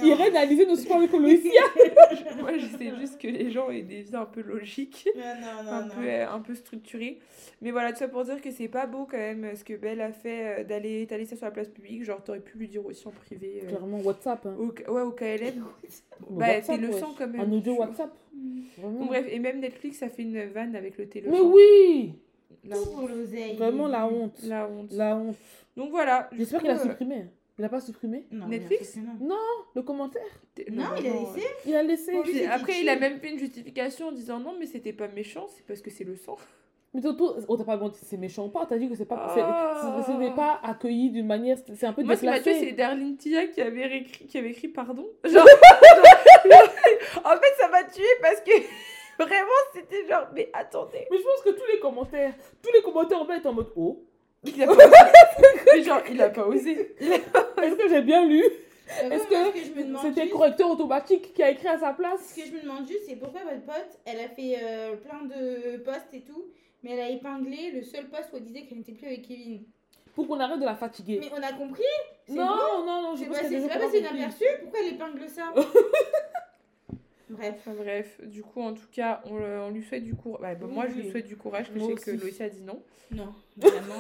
Irène 0.04 0.36
a 0.36 0.46
lisé 0.46 0.66
nos 0.66 0.76
sports 0.76 1.02
écologiques. 1.04 1.52
moi, 2.40 2.58
je 2.58 2.66
sais 2.78 2.92
juste 3.00 3.20
que 3.20 3.28
les 3.28 3.52
gens 3.52 3.70
aient 3.70 3.82
des 3.84 4.02
vies 4.02 4.16
un 4.16 4.26
peu 4.26 4.42
logiques. 4.42 5.08
Non, 5.16 5.64
non, 5.64 5.72
un 5.72 5.84
peu, 5.88 6.02
euh, 6.08 6.30
un 6.30 6.40
peu 6.40 6.56
structuré. 6.56 7.20
Mais 7.62 7.72
voilà, 7.72 7.92
tout 7.92 8.00
ça 8.00 8.08
pour 8.08 8.24
dire 8.24 8.42
que 8.42 8.52
c'est 8.52 8.68
pas 8.68 8.86
beau 8.86 9.06
quand 9.10 9.18
même 9.18 9.56
ce 9.56 9.64
que 9.64 9.74
Belle 9.76 10.02
a 10.02 10.12
fait 10.12 10.62
euh, 10.62 10.64
d'aller 10.64 11.02
étaler 11.04 11.26
ça 11.26 11.36
sur 11.36 11.46
la 11.46 11.52
place 11.52 11.70
publique. 11.70 12.04
Genre, 12.04 12.24
t'aurais 12.24 12.40
pu 12.40 12.58
lui 12.58 12.68
dire 12.68 12.86
aussi 12.86 13.08
en 13.08 13.12
privé. 13.12 13.62
euh, 13.64 13.68
Clairement, 13.68 14.00
WhatsApp. 14.00 14.46
Hein. 14.46 14.56
au, 14.60 14.92
ouais, 14.92 15.02
au 15.02 15.12
KLM. 15.12 15.64
Bah, 16.32 16.60
t'es 16.66 16.78
le 16.78 16.92
sang 16.94 17.14
quand 17.18 17.28
même. 17.28 17.42
Un 17.42 17.52
audio. 17.52 17.76
WhatsApp. 17.76 18.12
Vraiment. 18.78 19.00
Donc, 19.00 19.08
bref, 19.10 19.26
et 19.30 19.40
même 19.40 19.60
Netflix 19.60 20.02
a 20.04 20.10
fait 20.10 20.24
une 20.24 20.46
vanne 20.48 20.76
avec 20.76 20.98
le 20.98 21.08
téléphone. 21.08 21.34
Mais 21.34 21.42
oui 21.46 22.14
La 22.66 22.76
Tout 22.76 22.90
honte. 23.00 23.58
Vraiment 23.58 23.88
la 23.88 24.08
honte. 24.08 24.40
La 24.44 24.68
honte. 24.68 24.92
La 24.94 25.16
honte. 25.16 25.36
Donc 25.76 25.92
voilà. 25.92 26.28
J'espère 26.36 26.62
qu'il 26.62 26.70
a 26.72 26.76
euh, 26.80 26.84
supprimé. 26.84 27.26
Il 27.60 27.66
a 27.66 27.70
pas 27.70 27.82
supprimé 27.82 28.28
Non, 28.32 28.48
Netflix 28.48 28.98
non. 29.20 29.36
Le 29.76 29.82
commentaire 29.82 30.22
Non, 30.72 30.86
il 31.00 31.08
a 31.08 31.14
laissé. 31.14 31.48
Il 31.66 31.76
a 31.76 31.84
laissé. 31.84 32.12
Puis 32.24 32.46
après, 32.46 32.82
il 32.82 32.90
a 32.90 32.96
même 32.98 33.20
fait 33.20 33.32
une 33.32 33.40
justification 33.40 34.10
en 34.10 34.12
disant 34.12 34.40
non, 34.40 34.56
mais 34.60 34.68
c'était 34.68 34.94
pas 34.94 35.08
méchant, 35.08 35.48
c'est 35.56 35.66
parce 35.66 35.82
que 35.82 35.90
c'est 35.90 36.04
le 36.04 36.16
sang. 36.16 36.38
Mais 36.94 37.02
surtout, 37.02 37.32
on 37.50 37.58
t'a 37.58 37.64
pas 37.66 37.76
demandé 37.76 37.96
si 37.98 38.06
c'est 38.06 38.18
méchant 38.18 38.46
ou 38.46 38.50
pas. 38.50 38.66
T'as 38.66 38.78
dit 38.78 38.88
que 38.88 38.96
c'est 38.96 39.06
pas, 39.06 40.04
ce 40.08 40.12
n'est 40.14 40.34
pas 40.34 40.60
accueilli 40.64 41.10
d'une 41.10 41.28
manière. 41.28 41.58
C'est 41.76 41.86
un 41.86 41.94
peu 41.94 42.04
Moi, 42.04 42.16
ce 42.16 42.22
qui 42.22 42.26
m'a 42.28 42.40
tué, 42.40 42.54
c'est 42.54 42.60
déplacé. 42.68 42.74
Darlene 42.76 43.18
Tia 43.18 43.48
qui 43.48 43.62
avait, 43.62 43.86
réécrit- 43.88 44.26
qui 44.28 44.38
avait 44.38 44.52
écrit 44.52 44.68
pardon. 44.70 45.08
Genre, 45.26 45.34
genre- 45.44 46.70
en 47.26 47.36
fait, 47.38 47.54
ça 47.60 47.68
m'a 47.70 47.84
tué 47.84 48.04
parce 48.22 48.40
que 48.42 48.52
vraiment, 49.20 49.50
c'était 49.74 50.08
genre, 50.08 50.28
mais 50.34 50.50
attendez. 50.54 51.06
Mais 51.12 51.18
je 51.18 51.24
pense 51.24 51.42
que 51.44 51.50
tous 51.50 51.66
les 51.72 51.80
commentaires, 51.80 52.34
tous 52.62 52.72
les 52.74 52.82
commentaires 52.82 53.22
en 53.22 53.26
bas 53.26 53.38
étaient 53.38 53.48
en 53.48 53.54
mode 53.54 53.72
oh. 53.76 54.04
Il 54.56 54.64
a 54.64 54.68
pas 54.68 54.74
osé. 54.74 55.84
Genre, 55.84 56.02
il 56.10 56.22
a 56.22 56.30
pas 56.30 56.46
osé. 56.46 56.96
Est-ce 57.00 57.76
que 57.76 57.90
j'ai 57.90 58.02
bien 58.02 58.26
lu? 58.26 58.44
Est-ce 59.04 59.28
que 59.28 59.98
C'était 60.02 60.30
correcteur 60.30 60.72
automatique 60.72 61.34
qui 61.34 61.44
a 61.44 61.52
écrit 61.52 61.68
à 61.68 61.78
sa 61.78 61.94
place? 61.94 62.34
Ce 62.34 62.42
que 62.42 62.48
je 62.48 62.54
me 62.54 62.62
demande 62.62 62.88
juste, 62.88 63.04
c'est 63.08 63.16
pourquoi 63.18 63.42
votre 63.44 63.66
pote, 63.66 64.00
elle 64.06 64.20
a 64.20 64.30
fait 64.30 64.58
euh, 64.62 64.96
plein 64.96 65.24
de 65.24 65.78
posts 65.78 66.14
et 66.14 66.22
tout, 66.22 66.46
mais 66.84 66.92
elle 66.92 67.02
a 67.02 67.10
épinglé 67.10 67.72
le 67.72 67.84
seul 67.84 68.06
post 68.08 68.30
où 68.34 68.38
elle 68.38 68.44
disait 68.44 68.64
qu'elle 68.64 68.78
n'était 68.80 68.94
plus 68.94 69.08
avec 69.08 69.28
Kevin. 69.28 69.64
Pour 70.16 70.28
qu'on 70.28 70.40
arrête 70.40 70.60
de 70.60 70.66
la 70.66 70.76
fatiguer. 70.76 71.20
Mais 71.20 71.32
on 71.38 71.44
a 71.44 71.54
compris? 71.54 71.84
Non, 72.30 72.86
non, 72.86 73.02
non, 73.02 73.16
je 73.16 73.26
pense 73.26 73.38
pas, 73.38 73.44
que 73.44 73.50
c'est 73.50 73.68
pas 73.68 73.78
passé 73.80 74.00
inaperçu 74.00 74.46
Pourquoi 74.62 74.80
elle 74.80 74.94
épingle 74.94 75.30
ça? 75.30 75.54
Bref. 77.30 77.56
Enfin, 77.60 77.74
bref, 77.78 78.20
du 78.24 78.42
coup, 78.42 78.62
en 78.62 78.74
tout 78.74 78.88
cas, 78.92 79.22
on, 79.26 79.36
le- 79.38 79.60
on 79.62 79.70
lui 79.72 79.84
souhaite 79.84 80.04
du 80.04 80.16
courage. 80.16 80.42
Bah, 80.42 80.56
bah, 80.56 80.66
Oui, 80.68 80.74
moi, 80.74 80.86
je 80.88 80.94
lui 81.02 81.10
souhaite 81.12 81.28
du 81.28 81.36
courage, 81.36 81.72
que 81.74 81.78
Moi 81.78 81.90
je 81.98 82.02
sais 82.02 82.12
que. 82.18 82.22
Loïcia 82.22 82.46
a 82.46 82.50
dit 82.50 82.62
non. 82.62 82.82
Non, 83.12 83.34
vraiment. 83.58 83.96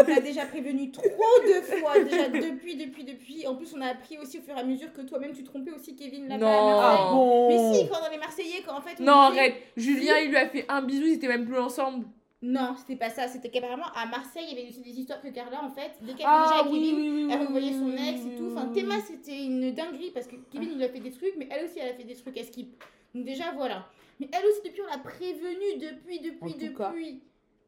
on 0.00 0.04
t'a 0.04 0.20
déjà 0.20 0.44
prévenu 0.44 0.90
trop 0.90 1.02
de 1.02 1.60
fois, 1.62 1.98
déjà 2.04 2.28
depuis, 2.28 2.76
depuis, 2.76 3.04
depuis. 3.04 3.46
En 3.46 3.54
plus, 3.56 3.72
on 3.74 3.80
a 3.80 3.86
appris 3.88 4.18
aussi 4.18 4.38
au 4.38 4.42
fur 4.42 4.54
et 4.56 4.60
à 4.60 4.64
mesure 4.64 4.92
que 4.92 5.00
toi-même 5.00 5.32
tu 5.32 5.44
trompais 5.44 5.70
aussi 5.72 5.96
Kevin 5.96 6.28
là-bas. 6.28 6.44
Non. 6.44 6.78
Ah 6.80 7.08
bon 7.12 7.48
Mais 7.72 7.78
si, 7.78 7.88
quand 7.88 7.98
on 8.06 8.12
est 8.12 8.18
Marseillais, 8.18 8.62
quand 8.66 8.76
en 8.76 8.82
fait. 8.82 8.96
on 9.00 9.04
Non, 9.04 9.30
disait- 9.30 9.40
arrête. 9.40 9.54
Julien, 9.78 10.14
il 10.22 10.28
lui 10.28 10.36
a 10.36 10.46
fait 10.48 10.66
un 10.68 10.82
bisou, 10.82 11.04
ils 11.06 11.14
étaient 11.14 11.28
même 11.28 11.46
plus 11.46 11.58
ensemble. 11.58 12.04
Non, 12.46 12.74
c'était 12.76 12.96
pas 12.96 13.08
ça. 13.08 13.26
C'était 13.26 13.48
qu'apparemment 13.48 13.86
à 13.94 14.04
Marseille, 14.04 14.44
il 14.50 14.56
y 14.58 14.60
avait 14.60 14.68
aussi 14.68 14.82
des 14.82 14.90
histoires 15.00 15.22
que 15.22 15.28
Carla, 15.28 15.64
en 15.64 15.70
fait, 15.70 15.92
dès 16.02 16.12
qu'elle 16.12 16.26
Ah 16.28 16.44
déjà 16.46 16.60
avec 16.60 16.72
oui, 16.72 16.80
Kevin, 16.80 17.00
oui, 17.00 17.24
oui, 17.24 17.32
elle 17.32 17.46
revoyait 17.46 17.72
son 17.72 17.90
ex 17.92 18.20
et 18.26 18.36
tout. 18.36 18.48
Enfin. 18.52 18.68
Théma, 18.68 19.00
c'était 19.00 19.44
une 19.46 19.72
dinguerie 19.72 20.10
parce 20.12 20.26
que 20.26 20.36
Kevin, 20.50 20.72
il 20.74 20.82
a 20.82 20.88
fait 20.90 21.00
des 21.00 21.10
trucs, 21.10 21.34
mais 21.38 21.48
elle 21.50 21.64
aussi, 21.64 21.78
elle 21.78 21.88
a 21.88 21.94
fait 21.94 22.04
des 22.04 22.14
trucs 22.14 22.36
à 22.36 22.42
skip. 22.44 22.82
Donc, 23.14 23.24
déjà, 23.24 23.52
voilà. 23.52 23.86
Mais 24.20 24.28
elle 24.30 24.44
aussi, 24.46 24.60
depuis, 24.62 24.82
on 24.82 24.90
l'a 24.90 24.98
prévenue, 24.98 25.78
depuis, 25.80 26.18
En 26.42 26.46
depuis, 26.46 26.74
cas. 26.74 26.90
depuis. 26.90 27.22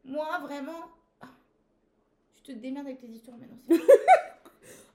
Moi, 0.04 0.26
vraiment. 0.42 0.90
ah, 1.22 1.28
Tu 2.34 2.42
te 2.42 2.58
démerdes 2.58 2.86
avec 2.86 2.98
tes 3.00 3.06
histoires 3.08 3.38
maintenant. 3.38 3.58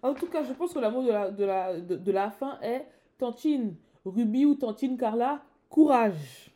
En 0.03 0.13
tout 0.15 0.25
cas, 0.27 0.43
je 0.43 0.53
pense 0.53 0.73
que 0.73 0.79
l'amour 0.79 1.03
de 1.03 1.11
la, 1.11 1.29
de, 1.31 1.43
la, 1.45 1.79
de, 1.79 1.95
de 1.95 2.11
la 2.11 2.31
fin 2.31 2.59
est 2.61 2.87
Tantine 3.19 3.75
Ruby 4.03 4.45
ou 4.45 4.55
Tantine 4.55 4.97
Carla, 4.97 5.43
courage. 5.69 6.50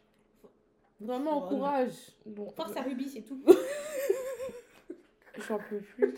Vraiment, 1.05 1.39
Voilà. 1.41 1.55
courage. 1.55 1.93
Bon, 2.25 2.49
Force 2.51 2.75
à 2.77 2.81
Ruby, 2.81 3.07
c'est 3.09 3.21
tout. 3.21 3.41
j'en 5.47 5.57
peux 5.69 5.79
plus. 5.79 6.13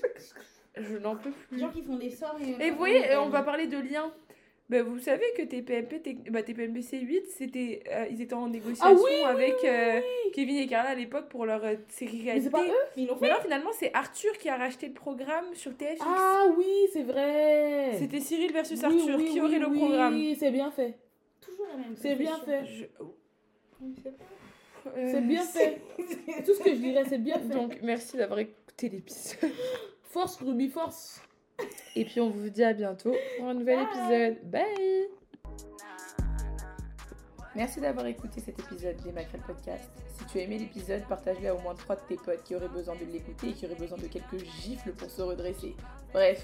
Je 0.76 0.98
n'en 0.98 1.16
peux 1.16 1.30
Les 1.30 1.36
plus. 1.50 1.60
gens 1.60 1.70
qui 1.70 1.82
font 1.82 1.98
des 1.98 2.12
sorts 2.12 2.38
et. 2.42 2.68
Et 2.68 2.72
vous 2.72 2.78
voyez, 2.78 3.10
euh, 3.12 3.22
on 3.22 3.30
va 3.30 3.42
parler 3.44 3.68
de 3.68 3.78
liens. 3.78 4.12
Bah, 4.70 4.84
vous 4.84 5.00
savez 5.00 5.24
que 5.38 5.44
TPMP, 5.44 6.30
bah, 6.30 6.44
TPMP 6.44 6.82
C8, 6.82 7.24
c'était, 7.30 7.84
euh, 7.90 8.06
ils 8.12 8.22
étaient 8.22 8.34
en 8.34 8.50
négociation 8.50 8.86
Ah 8.86 8.94
oui, 9.02 9.12
oui, 9.20 9.24
avec 9.24 9.56
oui, 9.64 9.70
euh, 9.70 10.02
oui. 10.02 10.32
Kevin 10.34 10.58
et 10.58 10.68
Carla 10.68 10.90
à 10.90 10.96
l'époque 10.96 11.30
pour 11.30 11.46
leur 11.46 11.64
euh, 11.64 11.76
série 11.88 12.24
Mais 12.26 12.42
c'est 12.42 12.50
pas 12.50 12.58
réalité. 12.60 12.78
eux 12.78 12.84
Mais 12.98 13.04
ils 13.04 13.08
l'ont 13.08 13.18
Mais 13.22 13.28
fait. 13.30 13.34
non, 13.34 13.40
finalement, 13.42 13.70
c'est 13.72 13.94
Arthur 13.94 14.38
qui 14.38 14.50
a 14.50 14.58
racheté 14.58 14.88
le 14.88 14.94
programme 14.94 15.46
sur 15.54 15.74
TFX. 15.78 16.02
Ah 16.06 16.48
oui, 16.58 16.68
c'est 16.92 17.04
vrai. 17.04 17.94
C'était 17.98 18.20
Cyril 18.20 18.52
versus 18.52 18.78
Oui, 18.80 18.86
Arthur. 19.00 19.16
oui, 19.18 19.26
qui 19.26 19.40
oui, 19.40 19.48
aurait 19.48 19.60
le 19.60 19.68
oui, 19.70 19.78
programme 19.80 20.22
c'est 20.38 20.52
bien 20.52 20.70
fait. 20.70 20.98
Toujours 21.40 21.66
la 21.72 21.78
même 21.78 21.96
C'est 21.96 22.16
bien 22.16 22.38
fait. 22.40 22.66
Je- 22.66 22.86
oh, 23.00 23.16
Oui, 23.82 23.96
c'est 24.04 24.18
pas- 24.18 24.24
euh, 24.24 24.28
C'est 24.96 25.22
bien 25.22 25.44
fait. 25.44 25.82
Tout 26.46 26.54
ce 26.54 26.64
que 26.64 26.70
je 26.72 26.80
dirais, 26.80 27.04
c'est 27.08 27.18
bien 27.18 27.40
fait. 27.40 27.54
Donc, 27.54 27.80
merci 27.82 28.18
d'avoir 28.18 28.40
écouté 28.40 28.90
l'épisode. 28.90 29.52
Force, 30.04 30.38
Ruby, 30.38 30.70
force. 30.70 31.22
Et 31.96 32.06
puis, 32.06 32.20
on 32.20 32.30
vous 32.30 32.50
dit 32.50 32.64
à 32.64 32.74
bientôt 32.74 33.16
pour 33.38 33.48
un 33.48 33.54
nouvel 33.54 33.78
Bye. 33.78 33.86
épisode. 33.86 34.50
Bye 34.50 35.08
Merci 37.56 37.82
d'avoir 37.82 38.06
écouté 38.06 38.40
cet 38.40 38.60
épisode 38.60 38.98
des 38.98 39.12
Macrel 39.12 39.42
Podcast. 39.42 39.90
Si 40.14 40.26
tu 40.26 40.38
as 40.38 40.42
aimé 40.44 40.60
l'épisode, 40.60 41.02
partage-le 41.10 41.50
à 41.50 41.56
au 41.56 41.60
moins 41.60 41.74
3 41.74 41.96
de 41.96 42.02
tes 42.02 42.16
potes 42.16 42.44
qui 42.44 42.54
auraient 42.54 42.68
besoin 42.68 42.96
de 42.96 43.06
l'écouter 43.12 43.50
et 43.50 43.54
qui 43.54 43.66
auraient 43.66 43.74
besoin 43.74 43.98
de 43.98 44.06
quelques 44.06 44.46
gifles 44.62 44.92
pour 44.94 45.10
se 45.10 45.24
redresser. 45.24 45.76
Bref, 46.14 46.44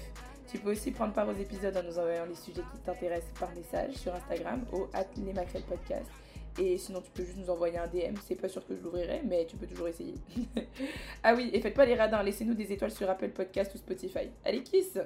tu 0.50 0.58
peux 0.58 0.72
aussi 0.72 0.90
prendre 0.90 1.12
part 1.12 1.28
aux 1.28 1.40
épisodes 1.40 1.76
en 1.76 1.84
nous 1.84 1.98
envoyant 2.00 2.26
les 2.26 2.34
sujets 2.34 2.62
qui 2.72 2.80
t'intéressent 2.80 3.32
par 3.38 3.54
message 3.54 3.94
sur 3.94 4.12
Instagram 4.12 4.64
au 4.72 4.88
at 4.92 5.06
les 5.16 5.32
Podcast. 5.32 6.10
Et 6.58 6.78
sinon, 6.78 7.00
tu 7.00 7.10
peux 7.10 7.24
juste 7.24 7.38
nous 7.38 7.50
envoyer 7.50 7.78
un 7.78 7.86
DM. 7.86 8.14
C'est 8.26 8.36
pas 8.36 8.48
sûr 8.48 8.64
que 8.66 8.76
je 8.76 8.80
l'ouvrirai, 8.80 9.22
mais 9.24 9.44
tu 9.46 9.56
peux 9.56 9.66
toujours 9.66 9.88
essayer. 9.88 10.14
ah 11.22 11.34
oui, 11.34 11.50
et 11.52 11.60
faites 11.60 11.74
pas 11.74 11.84
les 11.84 11.94
radins, 11.94 12.22
laissez-nous 12.22 12.54
des 12.54 12.72
étoiles 12.72 12.92
sur 12.92 13.08
Apple 13.10 13.30
Podcast 13.30 13.74
ou 13.74 13.78
Spotify. 13.78 14.30
Allez, 14.44 14.62
kiss 14.62 14.98